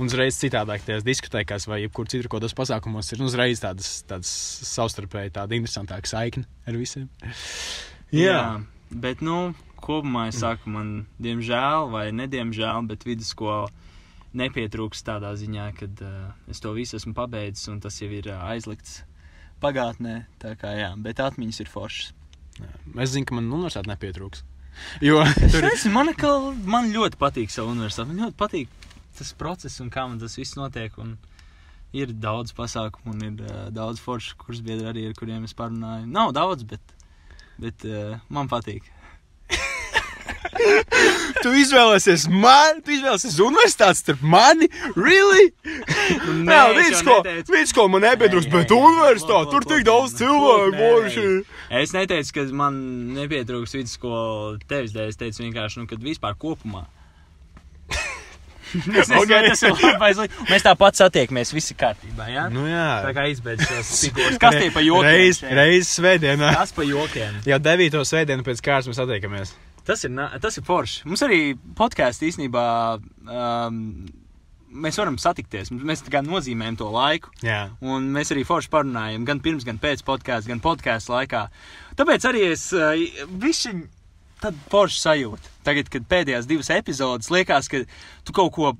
un 0.00 0.08
uzreiz 0.08 0.38
citādāk 0.40 0.86
tajās 0.86 1.04
diskotēkās 1.04 1.68
vai 1.68 1.82
jebkur 1.82 2.08
citur 2.08 2.30
kaut 2.32 2.40
kādos 2.40 2.56
pasākumos 2.56 3.12
ir 3.12 3.20
nu, 3.20 3.28
uzreiz 3.28 3.60
tādas, 3.62 3.98
tādas 4.08 4.32
savstarpēji 4.70 5.34
tāda 5.36 5.58
interesantāka 5.58 6.08
saikne 6.08 6.48
ar 6.64 6.80
visiem. 6.80 7.10
Jā. 8.12 8.40
Bet, 8.92 9.20
nu, 9.24 9.52
kopumā 9.82 10.28
es 10.30 10.40
saku, 10.42 10.70
man, 10.72 10.92
diemžēl, 11.22 11.88
vai 11.92 12.06
nediemžēl, 12.14 12.86
bet 12.90 13.06
vidusskola 13.08 13.68
nepietrūks 14.38 15.04
tādā 15.04 15.34
ziņā, 15.36 15.66
ka 15.76 15.88
uh, 16.06 16.20
es 16.50 16.62
to 16.64 16.72
visu 16.76 16.96
esmu 16.98 17.12
pabeidzis 17.16 17.68
un 17.72 17.82
tas 17.84 17.98
jau 18.00 18.08
ir 18.08 18.30
uh, 18.30 18.46
aizlikts 18.52 19.02
pagātnē. 19.62 20.22
Tā 20.42 20.54
kā 20.60 20.72
jā, 20.78 20.92
bet 21.02 21.20
atmiņas 21.22 21.60
ir 21.64 21.70
foršas. 21.72 22.14
Es 23.00 23.12
zinu, 23.12 23.26
ka 23.28 23.36
man 23.36 23.50
universitāte 23.50 23.90
nepietrūks. 23.92 24.46
Jo 25.04 25.20
tur 25.52 25.66
ir. 25.68 25.76
man, 25.92 26.08
man 26.64 26.88
ļoti 26.94 27.20
patīk 27.20 27.52
savu 27.52 27.74
universitāti. 27.74 28.12
Man 28.12 28.26
ļoti 28.26 28.38
patīk 28.40 28.80
tas 29.18 29.34
process 29.36 29.82
un 29.84 29.92
kā 29.92 30.06
man 30.08 30.20
tas 30.22 30.38
viss 30.40 30.56
notiek. 30.56 30.96
Un 31.02 31.18
ir 31.92 32.14
daudz 32.16 32.54
pasākumu 32.56 33.12
un 33.12 33.26
ir 33.28 33.44
uh, 33.44 33.68
daudz 33.74 34.00
foršu 34.00 34.38
kursbiedru 34.40 34.88
arī, 34.90 35.06
ar 35.10 35.16
kuriem 35.18 35.44
es 35.48 35.56
parunāju. 35.56 36.08
Nav 36.08 36.32
daudz, 36.36 36.64
bet, 36.68 36.96
bet 37.60 37.86
uh, 37.88 38.16
man 38.32 38.48
patīk. 38.52 38.88
Tu 41.42 41.50
izvēlēsies 41.62 42.26
mani, 42.30 42.82
tu 42.84 42.92
izvēlēsies 42.94 43.38
universitāti 43.42 43.98
starp 44.02 44.20
mani. 44.22 44.68
Really? 44.94 45.48
Nē, 45.64 46.58
vidusskola 46.76 47.22
neteicu- 47.24 47.54
vidusskola 47.56 47.90
man 47.94 48.04
nepietrūks, 48.04 48.46
Nē, 48.46 48.52
bet 48.52 48.70
nē, 48.70 48.76
nē, 48.76 48.90
universitāte 48.92 49.50
tur 49.54 49.66
tik 49.72 49.84
daudz 49.88 50.14
cilvēku. 50.20 50.70
nē, 50.70 50.76
nē. 50.76 50.90
boži. 50.92 51.26
Es 51.82 51.94
neteicu, 51.96 52.32
ka 52.36 52.44
man 52.62 52.74
nepietrūks 53.16 53.74
vidusskola 53.78 54.58
tevis 54.68 54.92
dēļ. 54.94 55.08
Es 55.08 55.16
teicu 55.16 55.42
vienkārši, 55.48 55.80
nu, 55.82 55.86
ka 55.90 55.96
vispār 55.96 56.36
kopumā. 56.38 56.84
es 58.72 59.08
nezinu, 59.08 59.18
Ok. 59.20 59.24
okay. 59.24 59.48
tas 59.48 59.62
ir 59.62 59.74
labi. 59.76 60.28
Mēs 60.52 60.62
tāpat 60.64 60.96
satiekamies, 61.00 61.50
visi 61.56 61.74
kārtībā. 61.76 62.28
Ja? 62.32 62.46
Nu 62.52 62.64
Tā 62.68 63.10
jā. 63.10 63.12
kā 63.16 63.26
izbeidz 63.32 63.66
šos 63.68 63.90
figūras. 64.04 64.38
Kas 64.40 64.56
tie 64.60 64.70
pa 64.72 64.80
jokiem? 64.84 65.08
Reiz, 65.10 65.42
reiz 65.48 65.90
svētdienā. 65.96 66.54
Kas 66.60 66.72
pa 66.76 66.86
jokiem? 66.86 67.40
Jau 67.48 67.58
9. 67.60 67.98
svētdienu 68.08 68.46
pēc 68.46 68.62
kārtas 68.64 68.88
mēs 68.92 69.00
satiekamies. 69.02 69.52
Tas 69.86 70.04
ir, 70.06 70.12
tas 70.42 70.58
ir 70.58 70.66
forši. 70.66 71.06
Mums 71.10 71.24
arī 71.26 71.40
podkāstā 71.78 72.28
īstenībā 72.28 72.66
um, 72.98 73.80
mēs 74.72 74.98
varam 75.00 75.18
satikties. 75.20 75.72
Mēs 75.74 76.04
tā 76.06 76.12
kā 76.14 76.22
nozīmējam 76.24 76.78
to 76.80 76.90
laiku. 76.92 77.32
Jā. 77.44 77.64
Un 77.84 78.10
mēs 78.14 78.32
arī 78.34 78.44
forši 78.48 78.70
parunājam 78.72 79.26
gan 79.28 79.42
pirms, 79.44 79.66
gan 79.68 79.80
pēc 79.82 80.04
podkāstā, 80.06 80.52
gan 80.52 80.62
podkāstu 80.64 81.14
laikā. 81.16 81.46
Tāpēc 81.98 82.28
arī 82.30 82.46
es 82.52 82.68
uh, 82.76 82.94
visu 83.42 83.74
tādu 84.42 84.62
foršu 84.72 85.02
sajūtu. 85.02 85.52
Tagad, 85.66 85.90
kad 85.92 86.08
pēdējās 86.10 86.48
divas 86.50 86.72
epizodes 86.74 87.30
liekas, 87.32 87.70
ka 87.70 87.84
tu 88.26 88.34
kaut 88.36 88.52
ko, 88.56 88.72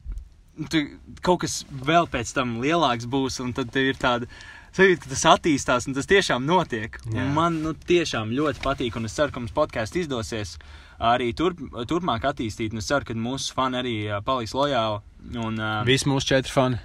tu, 0.72 0.82
kaut 1.22 1.44
kas 1.44 1.62
vēl 1.70 2.08
pēc 2.10 2.32
tam 2.36 2.58
lielāks 2.62 3.06
būs, 3.10 3.38
un 3.44 3.54
tad 3.56 3.74
ir 3.80 3.98
tāda. 4.00 4.30
Sajūta, 4.72 5.02
ka 5.02 5.10
tas 5.10 5.22
attīstās, 5.28 5.84
un 5.84 5.92
tas 5.92 6.06
tiešām 6.08 6.46
notiek. 6.48 6.94
Man 7.36 7.58
nu, 7.60 7.74
tiešām 7.76 8.30
ļoti 8.32 8.62
patīk, 8.64 8.94
un 8.96 9.04
es 9.04 9.12
ceru, 9.18 9.28
ka 9.28 9.42
mums 9.42 9.52
podkāsts 9.52 9.98
izdosies 10.00 10.54
arī 11.02 11.32
turp, 11.36 11.60
turpmāk 11.90 12.24
attīstīt. 12.30 12.74
Es 12.78 12.88
ceru, 12.90 13.08
ka 13.08 13.16
mūsu 13.18 13.54
fani 13.56 13.80
arī 13.80 13.94
paliks 14.26 14.54
lojāli. 14.56 15.02
Un, 15.38 15.58
uh, 15.58 15.82
Visi 15.86 16.10
mūsu 16.10 16.32
četri 16.32 16.52
fani. 16.54 16.80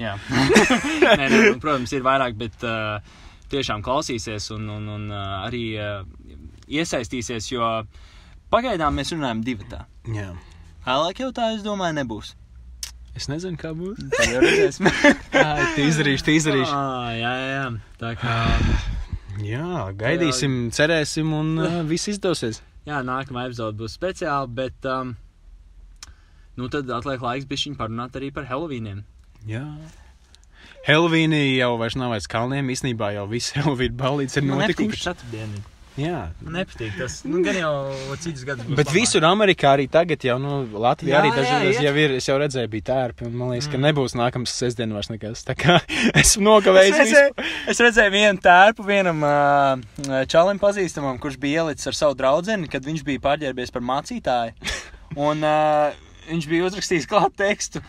Jā, 0.00 0.16
nē, 1.04 1.14
nē, 1.16 1.26
nu, 1.30 1.58
protams, 1.62 1.92
ir 1.94 2.02
vairāk, 2.02 2.34
bet 2.38 2.64
uh, 2.66 2.98
tiešām 3.52 3.84
klausīsies 3.86 4.48
un, 4.56 4.66
un, 4.74 4.88
un 4.96 5.04
uh, 5.12 5.44
arī 5.44 5.62
uh, 5.78 6.00
iesaistīsies, 6.66 7.52
jo 7.52 7.68
pagaidām 8.50 8.98
mēs 8.98 9.14
runājam 9.14 9.44
divi 9.46 9.68
tā. 9.70 9.84
Jā. 10.10 10.32
Vēlāk 10.84 11.22
jau 11.22 11.30
tā, 11.36 11.52
es 11.54 11.62
domāju, 11.62 11.94
nebūs. 12.00 12.34
Es 13.14 13.30
nezinu, 13.30 13.54
kā 13.60 13.70
būs. 13.76 14.02
Tad 14.16 14.34
jau 14.34 14.42
redzēsim. 14.42 14.90
Tā 15.36 15.54
izdarīšu, 15.84 16.26
tā 16.26 16.34
izdarīšu. 16.40 16.74
Ah, 16.74 17.14
jā, 17.14 17.32
jā, 17.38 17.48
jā. 17.54 17.64
Tā 18.00 18.12
kā, 18.18 18.34
Jā, 19.42 19.88
gaidīsim, 19.98 20.68
cerēsim, 20.74 21.32
un 21.34 21.58
uh, 21.58 21.80
viss 21.88 22.06
izdosies. 22.12 22.60
Jā, 22.88 23.00
nākamā 23.06 23.48
epizode 23.48 23.78
būs 23.80 23.96
speciāla, 23.98 24.48
bet, 24.60 24.88
um, 24.88 25.14
nu, 26.56 26.70
tad 26.72 26.90
atliek 26.92 27.22
laiks 27.24 27.48
bišķiņ 27.50 27.76
parunāt 27.80 28.16
arī 28.20 28.32
par 28.34 28.48
Halloweeniem. 28.50 29.04
Jā. 29.48 29.66
Helvīnī 30.84 31.56
jau 31.56 31.74
vairs 31.80 31.96
nav 31.96 32.12
vairs 32.12 32.28
kalniem. 32.28 32.68
Īsnībā 32.72 33.14
jau 33.16 33.28
viss 33.30 33.54
Helvīna 33.56 33.96
balīts 34.00 34.36
ir 34.36 34.44
nepatīk, 34.48 34.84
notikuši. 34.84 35.00
ka 35.00 35.14
ceturtdiena 35.14 35.60
ir. 35.60 35.70
Jā. 35.94 36.24
Nepatīk 36.42 36.96
tas. 36.98 37.20
Nu, 37.22 37.38
gan 37.46 37.54
jau 37.54 37.72
citus 38.18 38.42
gadus. 38.42 38.66
Bet 38.66 38.88
labāk. 38.88 38.94
visur 38.96 39.22
Amerikā 39.28 39.76
arī 39.76 39.84
tagad 39.88 40.24
jau, 40.26 40.34
nu, 40.42 40.64
Latvijā 40.82 41.12
Jā, 41.14 41.20
arī 41.20 41.30
iet. 41.70 41.82
jau 41.84 41.92
ir. 42.02 42.14
Es 42.18 42.26
jau 42.26 42.38
redzēju, 42.42 42.70
bija 42.72 42.86
tērpi, 42.88 43.28
un 43.28 43.36
man 43.38 43.52
liekas, 43.52 43.68
ka 43.70 43.78
Mm. 43.78 43.84
nebūs 43.86 44.16
nākamās 44.18 44.56
sestdien 44.58 44.90
vairs 44.92 45.10
nekas. 45.12 45.44
Tā 45.46 45.54
kā 45.54 45.76
esmu 46.22 46.42
nokavējis 46.48 46.98
Es 46.98 46.98
visu. 46.98 47.14
redzēju, 47.14 47.46
es 47.70 47.82
redzēju 47.86 48.10
vienu 48.16 48.42
tērpu 48.42 48.86
vienam 48.88 49.22
uh, 49.22 50.24
čalim 50.26 50.58
pazīstamam, 50.58 51.20
kurš 51.22 51.38
bija 51.38 51.62
ielicis 51.62 51.86
ar 51.86 51.94
savu 51.94 52.14
draugu, 52.18 52.58
kad 52.70 52.82
viņš 52.84 53.04
bija 53.06 53.22
pārģērbies 53.28 53.70
par 53.70 53.82
mācītāju. 53.86 54.52
Un 55.16 55.46
uh, 55.46 55.94
viņš 56.26 56.48
bija 56.50 56.66
uzrakstījis 56.72 57.06
klāt 57.06 57.36
tekstu. 57.38 57.84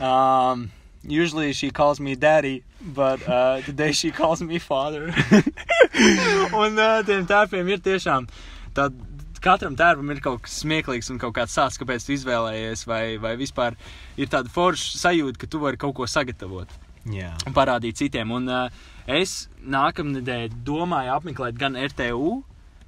Um, 0.00 0.70
Usually 1.08 1.52
she 1.54 1.70
calls 1.70 2.00
me 2.00 2.14
daddy, 2.14 2.62
but 2.80 3.26
uh, 3.28 3.60
today 3.62 3.92
she 3.92 4.10
calls 4.10 4.40
me 4.42 4.58
father. 4.58 5.08
un 6.62 6.78
uh, 6.78 7.02
tiem 7.06 7.26
tērpiem 7.28 7.74
ir 7.74 7.84
tiešām 7.84 8.28
tāda. 8.74 9.06
Katram 9.38 9.76
tērpam 9.78 10.08
ir 10.10 10.18
kaut 10.18 10.40
kas 10.42 10.56
smieklīgs 10.64 11.12
un 11.12 11.20
kaut 11.22 11.36
kāds 11.36 11.52
sāsts, 11.54 11.78
kāpēc 11.78 12.02
tu 12.02 12.10
izvēlējies, 12.16 12.80
vai, 12.90 13.02
vai 13.22 13.36
vispār 13.38 13.76
ir 14.18 14.26
tāda 14.26 14.50
forša 14.50 14.98
sajūta, 14.98 15.38
ka 15.38 15.46
tu 15.46 15.60
vari 15.62 15.78
kaut 15.78 15.94
ko 15.94 16.08
sagatavot 16.10 16.72
Jā. 17.06 17.36
un 17.46 17.54
parādīt 17.54 18.00
citiem. 18.00 18.32
Un, 18.34 18.50
uh, 18.50 18.88
es 19.06 19.46
nākamnedēļ 19.62 20.58
domāju 20.66 21.14
apmeklēt 21.14 21.60
gan 21.60 21.78
RTU 21.78 22.32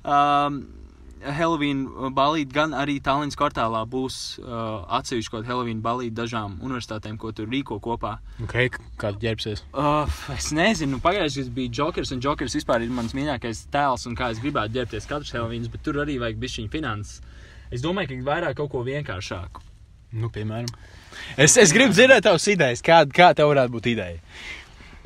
um, 0.02 0.58
Halloween 1.20 1.84
balīti, 2.16 2.52
gan 2.54 2.72
arī 2.76 2.96
Tallinas 3.04 3.36
kvartālā 3.38 3.82
būs 3.90 4.16
uh, 4.40 4.86
atsevišķi 4.98 5.32
kaut 5.32 5.42
kāda 5.42 5.52
Halloween 5.52 5.82
balīti 5.84 6.16
dažām 6.16 6.56
universitātēm, 6.64 7.18
ko 7.20 7.32
tur 7.36 7.50
rīko 7.52 7.76
kopā. 7.84 8.16
Okay, 8.46 8.70
kā 9.00 9.12
ģērbsies? 9.20 9.64
Uh, 9.74 10.08
es 10.34 10.50
nezinu, 10.56 11.00
pagājušajā 11.04 11.46
gadā 11.46 11.56
bija 11.58 11.74
Jokers, 11.80 12.14
un 12.16 12.22
Jokers 12.24 12.56
vispār 12.56 12.86
ir 12.86 12.94
mans 12.94 13.12
mīļākais 13.16 13.66
tēls, 13.74 14.06
un 14.08 14.16
kā 14.18 14.30
es 14.32 14.40
gribētu 14.40 14.78
ģērbties 14.78 15.10
katrs 15.10 15.34
Halloween, 15.36 15.68
bet 15.72 15.84
tur 15.84 16.00
arī 16.04 16.16
vajag 16.22 16.40
bišķiņu 16.40 16.72
finanses. 16.72 17.20
Es 17.70 17.84
domāju, 17.84 18.14
ka 18.14 18.30
vairāk 18.32 18.56
kaut 18.58 18.72
ko 18.72 18.80
vienkāršāku. 18.86 19.68
Nu, 20.18 20.30
piemēram. 20.34 20.72
Es, 21.38 21.54
es 21.60 21.70
gribu 21.74 21.94
dzirdēt 21.94 22.24
tavas 22.26 22.48
idejas. 22.50 22.82
Kāda 22.82 23.14
kā 23.14 23.30
tev 23.36 23.52
varētu 23.52 23.76
būt 23.76 23.92
ideja? 23.92 24.18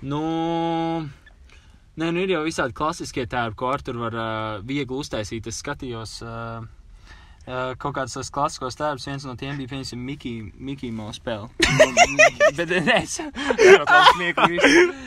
Nu, 0.04 0.20
nē, 2.00 2.12
nu 2.14 2.24
ir 2.24 2.34
jau 2.36 2.44
visādi 2.46 2.76
klasiskie 2.76 3.26
tēri, 3.26 3.54
ko 3.58 3.72
ar 3.74 3.84
tur 3.84 4.00
var 4.02 4.16
uh, 4.18 4.62
viegli 4.66 4.98
uztaisīt. 5.02 5.46
Es 5.50 5.62
skatījos 5.64 6.18
uh, 6.24 6.64
Uh, 7.44 7.74
kaut 7.76 7.92
kāds 7.92 8.14
tas 8.16 8.30
klasiskos 8.32 8.72
tēvs, 8.78 9.04
viens 9.04 9.24
no 9.28 9.34
tiem 9.36 9.58
bija, 9.58 9.68
piemēram, 9.68 10.00
Mikija 10.00 10.44
Miki 10.64 10.88
Mouse 10.96 11.18
spēle. 11.20 11.50
Bet 12.56 12.70
nē, 12.72 12.94
es 13.02 13.18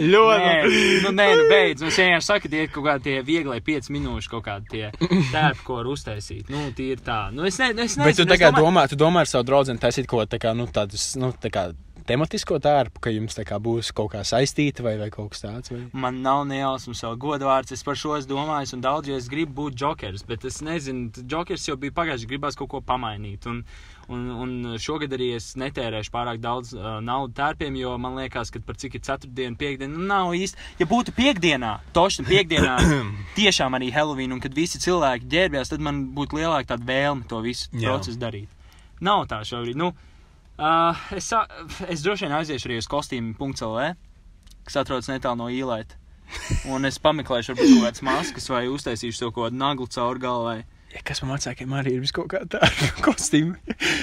Ļoti. 0.06 0.76
nu, 1.02 1.13
nē, 1.17 1.26
nu, 1.34 1.47
beidz. 1.50 1.82
Nu, 1.82 1.89
es 1.89 1.97
vienkārši 1.97 2.28
saku, 2.28 2.52
tie 2.54 2.67
ir 2.67 2.69
kaut 2.76 2.86
kādi 2.86 3.08
tie 3.08 3.15
viegli 3.26 3.58
5 3.71 3.89
minūšu 3.95 4.30
kaut 4.36 4.45
kādi 4.45 4.69
tie 4.69 4.91
tēpi, 5.34 5.65
ko 5.65 5.80
var 5.80 5.89
uztaisīt. 5.95 6.54
Nu, 6.54 6.67
tie 6.78 6.91
ir 6.93 7.02
tā. 7.02 7.17
Nu, 7.34 7.47
es 7.50 7.58
ne, 7.58 7.71
nu, 7.73 7.88
es 7.89 7.97
nezinu, 7.97 8.06
Bet 8.06 8.21
tu 8.21 8.30
kā 8.30 8.52
domāju- 8.54 8.67
domā, 8.67 8.86
tu 8.93 9.02
domā 9.02 9.26
ar 9.26 9.34
savu 9.34 9.50
draugu 9.50 9.73
taisīt 9.82 10.06
ko 10.06 10.21
tā 10.30 10.38
kā, 10.38 10.54
nu, 10.54 10.69
tādus, 10.69 11.15
nu, 11.17 11.34
tā 11.41 11.50
kā 11.50 11.71
tematisko 12.08 12.58
tērpu, 12.63 13.02
ka 13.04 13.12
jums 13.13 13.38
kā 13.48 13.60
būs 13.62 13.91
kaut 13.96 14.13
kā 14.13 14.24
saistīta 14.28 14.86
vai, 14.86 14.96
vai 15.00 15.10
kaut 15.13 15.34
kas 15.34 15.43
tāds. 15.43 15.72
Vai? 15.74 15.82
Man 15.93 16.22
nav 16.26 16.46
nejausmas 16.50 17.04
savu 17.04 17.20
godvārds. 17.28 17.74
Es 17.76 17.84
par 17.86 18.00
šo 18.00 18.15
es 18.17 18.28
domāju, 18.30 18.76
un 18.78 18.86
daudz, 18.86 19.12
jo 19.12 19.20
es 19.20 19.30
gribu 19.32 19.56
būt 19.62 19.78
jokers, 19.82 20.24
bet 20.28 20.48
es 20.48 20.62
nezinu, 20.65 21.12
jokers 21.30 21.67
jau 21.67 21.78
bija 21.80 21.96
pagājuši, 21.98 22.30
gribās 22.32 22.58
kaut 22.60 22.72
ko 22.72 22.82
pamainīt. 22.86 23.48
Un, 23.52 23.62
un, 24.08 24.26
un 24.43 24.80
šogad 24.82 25.13
arī 25.17 25.34
es 25.38 25.52
netērēšu 25.60 26.13
pārāk 26.13 26.41
daudz 26.43 26.74
uh, 26.78 26.98
naudas 27.04 27.38
tērpiem, 27.38 27.78
jo 27.82 27.93
man 28.02 28.17
liekas, 28.22 28.52
ka 28.54 28.63
par 28.65 28.80
cik 28.80 28.98
ir 29.00 29.06
ceturtdiena, 29.08 29.60
piekdiena, 29.60 29.93
nu 29.93 30.08
nav 30.08 30.34
īsti. 30.38 30.60
Ja 30.82 30.89
būtu 30.89 31.15
piekdienā, 31.17 31.78
tošs 31.96 32.24
piekdienā, 32.28 32.78
tiešām 33.39 33.78
arī 33.78 33.91
Halloween, 33.96 34.36
un 34.38 34.43
kad 34.43 34.56
visi 34.56 34.82
cilvēki 34.84 35.30
ģērbjās, 35.34 35.74
tad 35.74 35.84
man 35.84 36.06
būtu 36.17 36.39
lielāka 36.39 36.80
vēlme 36.80 37.28
to 37.30 37.43
visu 37.46 37.72
Jā. 37.74 37.91
procesu 37.91 38.20
darīt. 38.22 38.54
Nav 39.04 39.28
tā 39.30 39.43
šobrīd. 39.46 39.78
Nu, 39.78 39.91
uh, 40.58 41.06
es, 41.15 41.30
es 41.88 42.04
droši 42.06 42.28
vien 42.28 42.36
aiziešu 42.39 42.70
arī 42.70 42.80
uz 42.82 42.89
kostīmu.lv, 42.91 43.88
kas 44.67 44.80
atrodas 44.84 45.10
netālu 45.12 45.41
no 45.43 45.50
īlaita. 45.54 46.00
Un 46.74 46.84
es 46.89 47.00
pameklēšu, 47.00 47.56
varbūt 47.56 47.84
kādas 47.86 48.04
maskas, 48.04 48.50
vai 48.52 48.65
uztaisīšu 48.67 49.22
to 49.22 49.30
kaut 49.32 49.48
kādu 49.48 49.62
naglu 49.62 49.88
caur 49.88 50.20
galvai. 50.20 50.60
Ja, 50.95 51.02
kas 51.04 51.19
man 51.21 51.36
vecākiem 51.36 51.73
arī 51.76 51.97
ir 51.97 52.12
kaut 52.15 52.30
kā 52.32 52.39
tāda 52.47 52.88
kostīma. 53.06 53.58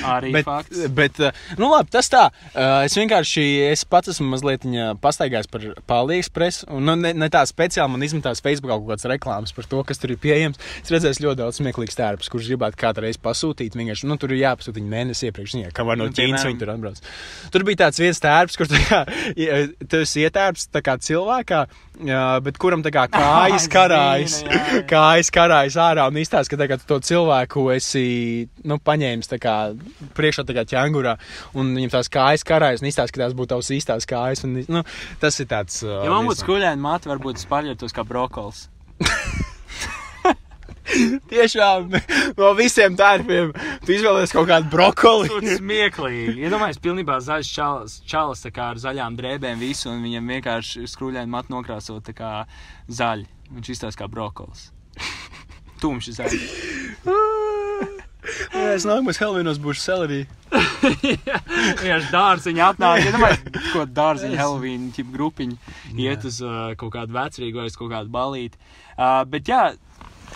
Arī 0.04 0.34
bet, 0.34 0.44
fakts. 0.46 0.82
bet, 0.92 1.20
uh, 1.24 1.44
nu 1.60 1.70
labi, 1.72 1.88
tas 1.94 2.10
tā. 2.12 2.26
Uh, 2.52 2.84
Es 2.84 2.96
vienkārši, 2.98 3.44
es 3.70 3.84
pats 3.88 4.10
esmu 4.12 4.26
mazliet 4.32 4.66
viņa 4.66 4.90
pastaigājis 5.02 5.48
par 5.50 5.64
Pālijexpresu. 5.88 6.68
Un 6.76 6.84
nu, 6.88 6.96
ne, 7.00 7.14
ne 7.16 7.28
tā 7.32 7.40
speciāli 7.48 7.94
man 7.94 8.04
izmetās 8.04 8.42
Facebookā 8.44 8.76
kaut 8.76 8.90
kādas 8.92 9.08
reklāmas 9.08 9.54
par 9.56 9.68
to, 9.70 9.80
kas 9.88 10.02
tur 10.02 10.12
ir 10.12 10.20
pieejams. 10.20 10.60
Es 10.82 10.92
redzēju 10.92 11.24
ļoti 11.24 11.40
daudz 11.40 11.60
smieklīgus 11.60 11.98
tērpus, 11.98 12.30
kurus 12.32 12.50
gribētu 12.52 12.80
kādreiz 12.80 13.18
pasūtīt. 13.22 13.78
Vienkārši, 13.78 14.08
nu, 14.10 14.18
tur 14.20 14.34
ir 14.34 14.42
jāpasūta 14.42 14.78
viņa 14.80 14.92
mēnesi 14.92 15.30
iepriekš, 15.30 15.56
viņa, 15.56 15.72
kā 15.74 15.86
var 15.88 16.00
no 16.00 16.10
Nu, 16.10 16.14
Ķīnas 16.14 16.44
viņi 16.44 16.60
tur 16.60 16.74
atbrauc. 16.74 17.00
Tur 17.54 17.64
bija 17.66 17.84
tāds 17.86 18.02
viens 18.02 18.20
tērps, 18.20 18.58
kur 18.60 18.68
tā 18.70 18.82
kā, 18.84 19.00
ja, 19.40 19.62
tu 19.88 20.02
esi 20.04 20.26
ietērps 20.26 20.68
tā 20.74 20.84
kā 20.84 20.98
cilvēkā, 21.00 21.64
jā, 22.02 22.24
bet 22.44 22.58
kuram 22.60 22.82
tā 22.84 22.90
kā 22.94 23.04
kājas 23.14 23.66
karājas, 23.70 24.38
zinu, 24.40 24.50
jā, 24.50 24.62
jā. 24.78 24.82
kājas 24.94 25.30
karājas 25.34 25.78
ārā 25.80 26.08
un 26.10 26.18
izstāsta, 26.20 26.58
ka 26.58 26.78
tu 26.80 26.88
to 26.90 27.00
cilvēku 27.10 27.66
esi, 27.76 28.04
nu, 28.66 28.78
paņēmis 28.82 29.32
kā 29.42 29.56
priekšā 30.16 30.46
tā 30.48 30.56
kā 30.56 30.66
ķēngurā, 30.74 31.16
un 31.58 31.74
viņam 31.78 31.94
tās 31.96 32.12
kājas 32.12 32.46
karājas 32.46 32.84
un 32.84 32.90
izstāsta, 32.90 33.14
ka 33.14 33.24
tās 33.24 33.36
būtu 33.38 33.54
tavas 33.54 33.72
īstās 33.74 34.08
kājas, 34.10 34.44
un, 34.46 34.60
nu, 34.68 34.84
tas 35.22 35.40
ir 35.40 35.50
tāds. 35.50 35.82
Ja 35.84 36.10
man 36.10 36.30
būtu 36.30 36.44
skuļaini 36.44 36.84
mati, 36.84 37.10
varbūt 37.12 37.42
es 37.42 37.50
paļautos 37.50 37.94
kā 37.96 38.06
brokols. 38.08 38.68
Tiešām 41.30 41.88
no 42.38 42.50
visiem 42.58 42.96
tērpiem 42.98 43.52
tu 43.86 43.94
izvēlējies 43.94 44.34
kaut 44.34 44.48
kādu 44.50 44.70
brokoli. 44.72 45.30
Tas 45.32 45.48
ir 45.48 45.60
smieklīgi. 45.60 46.36
Iedomājieties, 46.46 46.82
pilnībā 46.84 47.18
zaļš 47.24 47.52
čalis, 47.56 47.98
čalis 48.08 48.46
ar 48.50 48.80
zaļām 48.80 49.18
drēbēm 49.18 49.60
visu, 49.62 49.90
un 49.92 50.04
viņam 50.04 50.32
vienkārši 50.36 50.86
skruļaini 50.94 51.30
mati 51.30 51.54
nokrāsot 51.54 52.12
kā 52.16 52.32
zaļi. 52.88 53.28
Viņš 53.54 53.74
izstāsta 53.76 54.04
kā 54.04 54.10
brokols. 54.10 54.70
Tumši 55.82 56.18
zaļi. 56.20 56.42
Es 58.56 58.86
nākamais 58.88 59.18
Helvinos 59.20 59.58
būšu 59.60 59.82
selerī. 59.82 60.20
Vienkārši 60.54 62.08
dārziņā 62.12 62.68
atnāk. 62.72 63.02
Iedomājieties, 63.10 63.66
ko 63.74 63.84
dārziņa 63.98 64.38
Halloween 64.40 64.86
ķip 64.96 65.10
grupiņi 65.12 65.58
iet 66.06 66.24
uz 66.28 66.40
uh, 66.44 66.72
kaut 66.80 66.94
kādu 66.96 67.16
vecrīgu 67.16 67.60
vai 67.60 67.68
uz 67.68 67.76
kaut 67.76 67.92
kādu 67.92 68.12
balīti. 68.14 68.60
Uh, 68.96 69.20
bet 69.28 69.50
jā, 69.50 69.62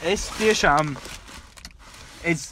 es 0.04 0.26
tiešām, 0.36 0.92
es 2.28 2.50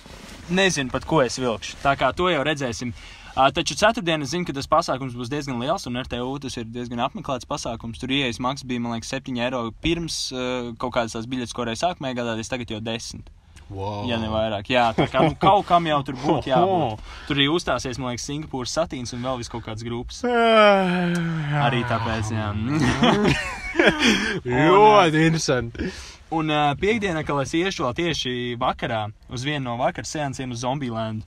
nezinu 0.51 0.93
pat, 0.93 1.07
ko 1.09 1.23
es 1.25 1.39
vilkšu. 1.41 1.79
Tā 1.85 1.97
kā 1.99 2.13
to 2.17 2.29
jau 2.33 2.43
redzēsim. 2.47 2.93
Uh, 3.37 3.51
taču 3.53 3.77
ceturtdien 3.77 4.25
es 4.25 4.31
zinu, 4.33 4.47
ka 4.49 4.55
tas 4.57 4.69
pasākums 4.71 5.17
būs 5.17 5.29
diezgan 5.29 5.61
liels, 5.61 5.85
un 5.91 5.99
RTU 6.01 6.39
tas 6.41 6.57
ir 6.57 6.69
diezgan 6.73 7.03
apmeklēts 7.05 7.49
pasākums. 7.49 8.01
Tur 8.01 8.15
ieejas 8.17 8.41
maksas 8.41 8.65
bija, 8.69 8.81
man 8.81 8.97
liekas, 8.97 9.13
7 9.13 9.37
eiro 9.45 9.67
pirms 9.85 10.21
uh, 10.33 10.71
kaut 10.81 10.95
kādas 10.97 11.17
tās 11.17 11.29
biļetes, 11.29 11.53
ko 11.57 11.67
reiz 11.69 11.83
sākumā 11.85 12.15
iegādāties, 12.15 12.49
tagad 12.49 12.73
jau 12.73 12.81
10. 12.81 13.29
Wow. 13.67 14.07
Ja 14.07 14.17
ne 14.23 14.31
vairāk, 14.31 14.69
jā, 14.71 14.87
tā 14.95 15.09
kā 15.11 15.25
nu, 15.27 15.35
kaut 15.43 15.67
kam 15.67 15.89
jau 15.91 15.99
tur 16.07 16.17
būtu 16.23 16.53
jābūt. 16.53 17.03
Tur 17.27 17.41
arī 17.41 17.49
uzstāsies, 17.51 17.99
man 17.99 18.13
liekas, 18.13 18.29
Singapūras 18.31 18.77
satīns 18.79 19.13
un 19.17 19.27
vēl 19.27 19.41
vis 19.43 19.51
kaut 19.51 19.67
kāds 19.67 19.83
grupas. 19.85 20.23
Arī 21.67 21.83
tāpēc, 21.91 22.31
jā. 22.31 22.53
Ļoti 24.47 25.25
interesanti. 25.27 25.91
Un 26.35 26.51
uh, 26.51 26.73
piekdienā, 26.81 27.23
kad 27.27 27.39
es 27.45 27.53
iešu 27.55 27.85
vēl 27.87 27.95
tieši 28.01 28.33
vakarā 28.59 29.05
uz 29.31 29.45
vienu 29.47 29.65
no 29.71 29.77
vakar 29.79 30.05
seansiem 30.09 30.51
uz 30.51 30.65
Zombieland. 30.65 31.23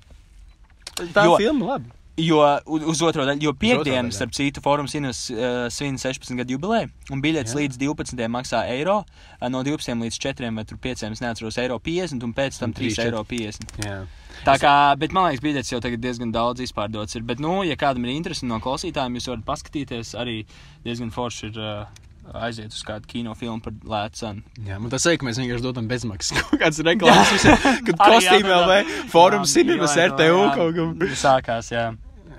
Tā 1.15 1.23
Jo- 1.25 1.37
filma 1.39 1.65
labi. 1.75 1.95
Jo 2.19 2.41
u- 2.67 2.81
uz 2.91 2.99
otro 3.01 3.23
daļu, 3.23 3.39
jo 3.39 3.53
daļu, 3.55 4.11
starp 4.11 4.33
citu, 4.35 4.59
Fórums 4.59 4.91
Inus 4.99 5.29
uh, 5.31 5.69
svin 5.71 5.95
16 5.95 6.35
gadu 6.35 6.51
jubileju, 6.57 6.89
un 7.15 7.21
biļets 7.23 7.53
Jā. 7.53 7.61
līdz 7.61 7.77
12. 7.79 8.27
maksā 8.27 8.65
eiro, 8.67 9.05
uh, 9.39 9.47
no 9.47 9.61
12 9.63 10.01
līdz 10.03 10.17
4 10.19 10.51
vai 10.57 10.65
tur 10.67 10.75
5, 10.83 11.05
es 11.13 11.21
neatceros, 11.23 11.55
eiro 11.63 11.77
50, 11.79 12.21
un 12.27 12.33
pēc 12.35 12.59
tam 12.59 12.73
Un 12.73 12.73
trīs, 12.75 12.97
3 12.99 12.99
četri. 12.99 13.07
eiro 13.07 13.23
50. 13.23 13.71
Jā. 13.87 14.01
Tā 14.43 14.57
kā, 14.59 14.73
bet 14.99 15.13
man 15.15 15.29
liekas, 15.31 15.45
biļets 15.47 15.71
jau 15.71 15.79
tagad 15.79 16.01
diezgan 16.03 16.33
daudz 16.35 16.59
izpārdots 16.59 17.15
ir. 17.15 17.23
Bet, 17.23 17.39
nu, 17.39 17.63
ja 17.63 17.75
kādam 17.79 18.03
ir 18.03 18.11
interesi 18.17 18.45
no 18.45 18.59
klausītājiem, 18.59 19.15
jūs 19.15 19.31
varat 19.31 19.45
paskatīties, 19.47 20.11
arī 20.19 20.41
diezgan 20.83 21.11
forši 21.15 21.53
ir 21.53 21.57
uh, 21.63 21.85
aiziet 22.33 22.73
uz 22.75 22.81
kādu 22.85 23.09
kinofilmu 23.09 23.63
par 23.65 23.73
lētu 23.93 24.21
cenu. 24.21 24.43
Jā, 24.67 24.77
man 24.81 24.91
tas 24.93 25.05
saka, 25.05 25.21
ka 25.21 25.29
mēs 25.29 25.39
vienkārši 25.41 25.65
dodam 25.65 25.87
bezmaksas 25.89 26.35
kaut 26.39 26.59
kādas 26.61 26.81
reklāmas. 26.85 27.31
visiem, 27.35 27.57
Kad 27.87 28.03
kostīmē 28.03 28.59
vai 28.69 28.83
fórums 29.11 29.55
Jā, 29.55 29.63
cinemas 29.63 29.97
RTU 29.97 30.43
kaut 30.57 30.77
kam. 30.77 30.93
Sākās, 31.17 31.71
jā. 31.73 31.89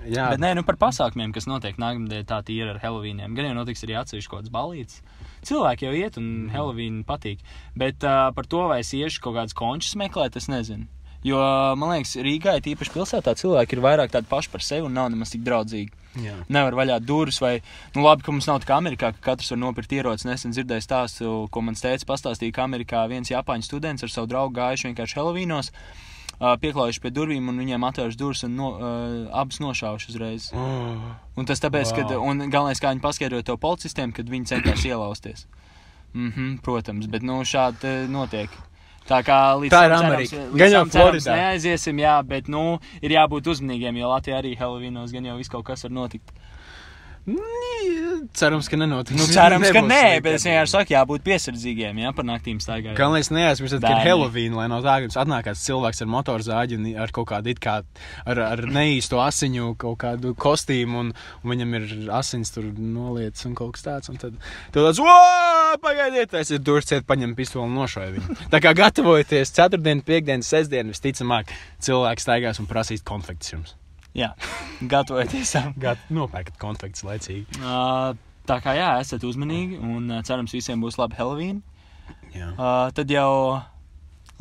Jā, 0.09 0.31
Bet 0.33 0.41
nē, 0.41 0.55
nu 0.57 0.63
par 0.65 0.79
pasākumiem, 0.81 1.29
kas 1.35 1.45
notiek 1.45 1.77
nākamnedēļ, 1.77 2.23
tā 2.25 2.39
ir 2.49 2.71
ar 2.71 2.79
Helovīniem. 2.81 3.35
Gan 3.37 3.51
jau 3.51 3.57
notiks 3.59 3.83
arī 3.85 3.99
atsevišķi 3.99 4.31
kaut 4.31 4.41
kāds 4.41 4.53
balīts. 4.53 5.03
Cilvēki 5.45 5.85
jau 5.85 5.93
iet, 5.93 6.17
un 6.17 6.49
Helovīna 6.53 7.05
patīk. 7.05 7.43
Bet 7.77 8.01
uh, 8.01 8.31
par 8.33 8.49
to, 8.49 8.63
vai 8.71 8.79
es 8.81 8.89
iešu 8.97 9.21
kaut 9.21 9.37
kādas 9.37 9.53
končus 9.57 9.93
meklēt, 10.01 10.39
es 10.41 10.49
nezinu. 10.49 10.87
Jo, 11.21 11.37
man 11.77 11.93
liekas, 11.93 12.15
Rīgā, 12.17 12.55
ir 12.57 12.71
īpaši 12.73 12.93
pilsētā, 12.95 13.35
cilvēki 13.37 13.77
ir 13.77 13.83
vairāk 13.85 14.13
tādi 14.13 14.29
paši 14.29 14.49
par 14.49 14.65
sevi 14.65 14.87
un 14.87 14.95
nav 14.97 15.11
nemaz 15.13 15.35
tik 15.35 15.43
draudzīgi. 15.45 15.93
Jā. 16.19 16.35
Nevar 16.51 16.75
vaļā 16.75 16.99
durvis, 17.05 17.39
vai, 17.41 17.61
nu, 17.95 18.03
labi, 18.03 18.23
ka 18.25 18.31
mums 18.35 18.47
nav 18.49 18.61
tā 18.63 18.67
kā 18.71 18.77
Amerikā, 18.81 19.13
ka 19.15 19.31
katrs 19.31 19.51
var 19.53 19.59
nopirkt 19.61 19.91
ieroci. 19.95 20.27
Nesen 20.27 20.51
dzirdēju 20.55 20.85
stāstu, 20.85 21.33
ko 21.51 21.61
man 21.61 21.75
teica, 21.79 22.07
pastāstīja, 22.09 22.55
ka 22.57 22.65
Amerikā 22.67 23.05
viens 23.11 23.31
Japāņu 23.31 23.67
students 23.67 24.03
ar 24.03 24.09
savu 24.11 24.27
draugu 24.31 24.55
gājuši 24.57 24.89
vienkārši 24.89 25.17
Helovīnos, 25.19 25.71
uh, 25.71 26.55
pieklājuši 26.61 27.01
pie 27.03 27.11
durvīm 27.15 27.47
un 27.51 27.61
viņiem 27.63 27.87
atvēruši 27.91 28.19
durvis 28.19 28.43
un 28.47 28.55
no, 28.59 28.71
uh, 28.75 29.15
abas 29.43 29.61
nošāvuši 29.63 30.11
uzreiz. 30.11 30.49
Oh. 30.53 31.11
Un 31.37 31.45
tas 31.45 31.61
tāpēc, 31.63 31.93
Wow. 31.93 32.07
ka, 32.09 32.19
un 32.19 32.49
galvenais, 32.49 32.81
kā 32.81 32.91
viņi 32.91 33.05
paskaidroja 33.05 33.47
to 33.47 33.57
policistiem, 33.57 34.11
kad 34.11 34.27
viņi 34.29 34.51
centās 34.55 34.83
ielausties. 34.85 35.45
Mhm, 36.13 36.57
protams, 36.65 37.07
bet 37.07 37.23
nu 37.23 37.39
šādi 37.47 38.09
notiek. 38.11 38.49
Tā 39.09 39.23
kā 39.25 39.37
Tā 39.69 39.85
ir 39.87 39.91
Amerika. 39.91 40.35
cerams- 40.35 40.57
Gan 40.57 40.71
jau 40.71 40.85
Floridā. 40.85 41.35
Neaiziesim, 41.35 41.97
jā, 41.99 42.15
bet 42.27 42.47
nu 42.47 42.79
ir 43.01 43.09
jābūt 43.11 43.43
uzmanīgiem, 43.49 43.97
jo 43.97 44.07
Latvijā 44.07 44.37
arī 44.41 44.55
Helovīnos 44.57 45.11
gan 45.11 45.25
jau 45.25 45.37
viss 45.37 45.49
kaut 45.49 45.65
kas 45.65 45.83
var 45.83 45.91
notikt. 45.91 46.31
Cerams, 48.33 48.67
ka 48.69 48.77
nenotiks. 48.77 49.17
Nu, 49.17 49.25
cerams, 49.29 49.69
ka 49.73 49.81
nē, 49.83 49.97
slikti. 50.01 50.23
bet 50.25 50.35
es 50.37 50.45
vienkārši 50.47 50.71
saku, 50.71 50.93
jābūt 50.93 51.23
piesardzīgiem, 51.25 51.99
jā, 52.01 52.11
par 52.17 52.25
naktīm 52.25 52.61
staigājot. 52.61 52.95
Kā 52.97 53.09
lai 53.11 53.21
es 53.21 53.29
neaizmirstu, 53.33 53.79
ka 53.83 53.91
ir. 53.91 54.01
Halloween, 54.07 54.55
lai 54.57 54.67
no 54.71 54.79
tā, 54.85 54.95
jums 55.03 55.17
atnāk 55.21 55.45
kāds 55.49 55.63
cilvēks 55.67 56.01
ar 56.01 56.09
motorzāģi 56.13 56.79
un 56.79 56.87
ar 57.03 57.13
kaut 57.13 57.29
kādu 57.31 57.51
it 57.53 57.61
kā 57.61 57.75
ar, 57.81 58.41
ar 58.45 58.63
neīstu 58.65 59.19
asiņu, 59.21 59.73
kaut 59.81 59.99
kādu 60.05 60.33
kostīmu, 60.39 61.03
un, 61.03 61.11
un 61.43 61.53
viņam 61.53 61.75
ir 61.81 61.91
asins 62.21 62.53
tur 62.55 62.71
nolietas 62.77 63.45
un 63.49 63.57
kaut 63.59 63.75
kas 63.77 63.85
tāds. 63.89 64.13
Un 64.13 64.21
tad 64.21 64.39
tu 64.73 64.85
tāds, 64.85 65.01
wow, 65.01 65.75
pagaidiet, 65.83 66.33
es 66.41 66.53
ir 66.53 66.63
durvis 66.63 66.89
ciet, 66.89 67.05
paņem 67.09 67.35
pistoli 67.37 67.67
un 67.67 67.77
nošauju 67.81 68.17
viņu. 68.17 68.39
Tā 68.53 68.63
kā 68.63 68.73
gatavojieties 68.77 69.53
ceturtdien, 69.57 70.05
piekdien, 70.07 70.45
sestdien, 70.45 70.93
visticamāk, 70.93 71.53
cilvēks 71.83 72.27
staigās 72.29 72.63
un 72.63 72.69
prasīs 72.71 73.05
konfekts 73.05 73.53
jums. 73.55 73.77
Jā, 74.17 74.33
gatavojieties 74.91 75.53
tam. 75.55 75.73
Gat, 75.79 76.01
nopērkat 76.11 76.57
konfekts 76.59 77.05
laicīgi. 77.07 77.61
Uh, 77.61 78.11
tā 78.49 78.59
kā 78.63 78.75
jā, 78.75 78.93
esat 79.03 79.23
uzmanīgi 79.27 79.79
un 79.79 80.09
uh, 80.11 80.23
cerams 80.27 80.55
visiem 80.55 80.83
būs 80.83 80.99
labi 80.99 81.19
Helovīna. 81.19 81.61
Jā. 82.35 82.49
Uh, 82.55 82.89
tad 82.95 83.11
jau 83.11 83.61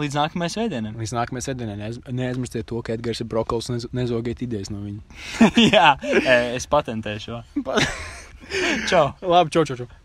līdz 0.00 0.16
nākamajai 0.18 0.54
svētdienai. 0.56 0.94
Līdz 0.98 1.14
nākamajai 1.18 1.46
sestdienai 1.46 1.78
neaiz, 1.78 2.00
neaizmirstiet 2.08 2.66
to, 2.70 2.80
ka 2.86 2.96
Edgars 2.96 3.22
ir 3.22 3.30
brokols 3.30 3.70
un 3.70 3.78
nez, 3.78 3.86
nezogiet 3.94 4.42
idejas 4.46 4.72
no 4.74 4.82
viņa. 4.82 5.20
jā, 5.74 5.92
es 6.56 6.66
patentēšu. 6.70 7.42
šo. 7.62 7.80
Čau! 8.90 9.12
Labi, 9.22 9.52
čau, 9.54 9.62
čau, 9.68 9.76
čau. 9.84 9.99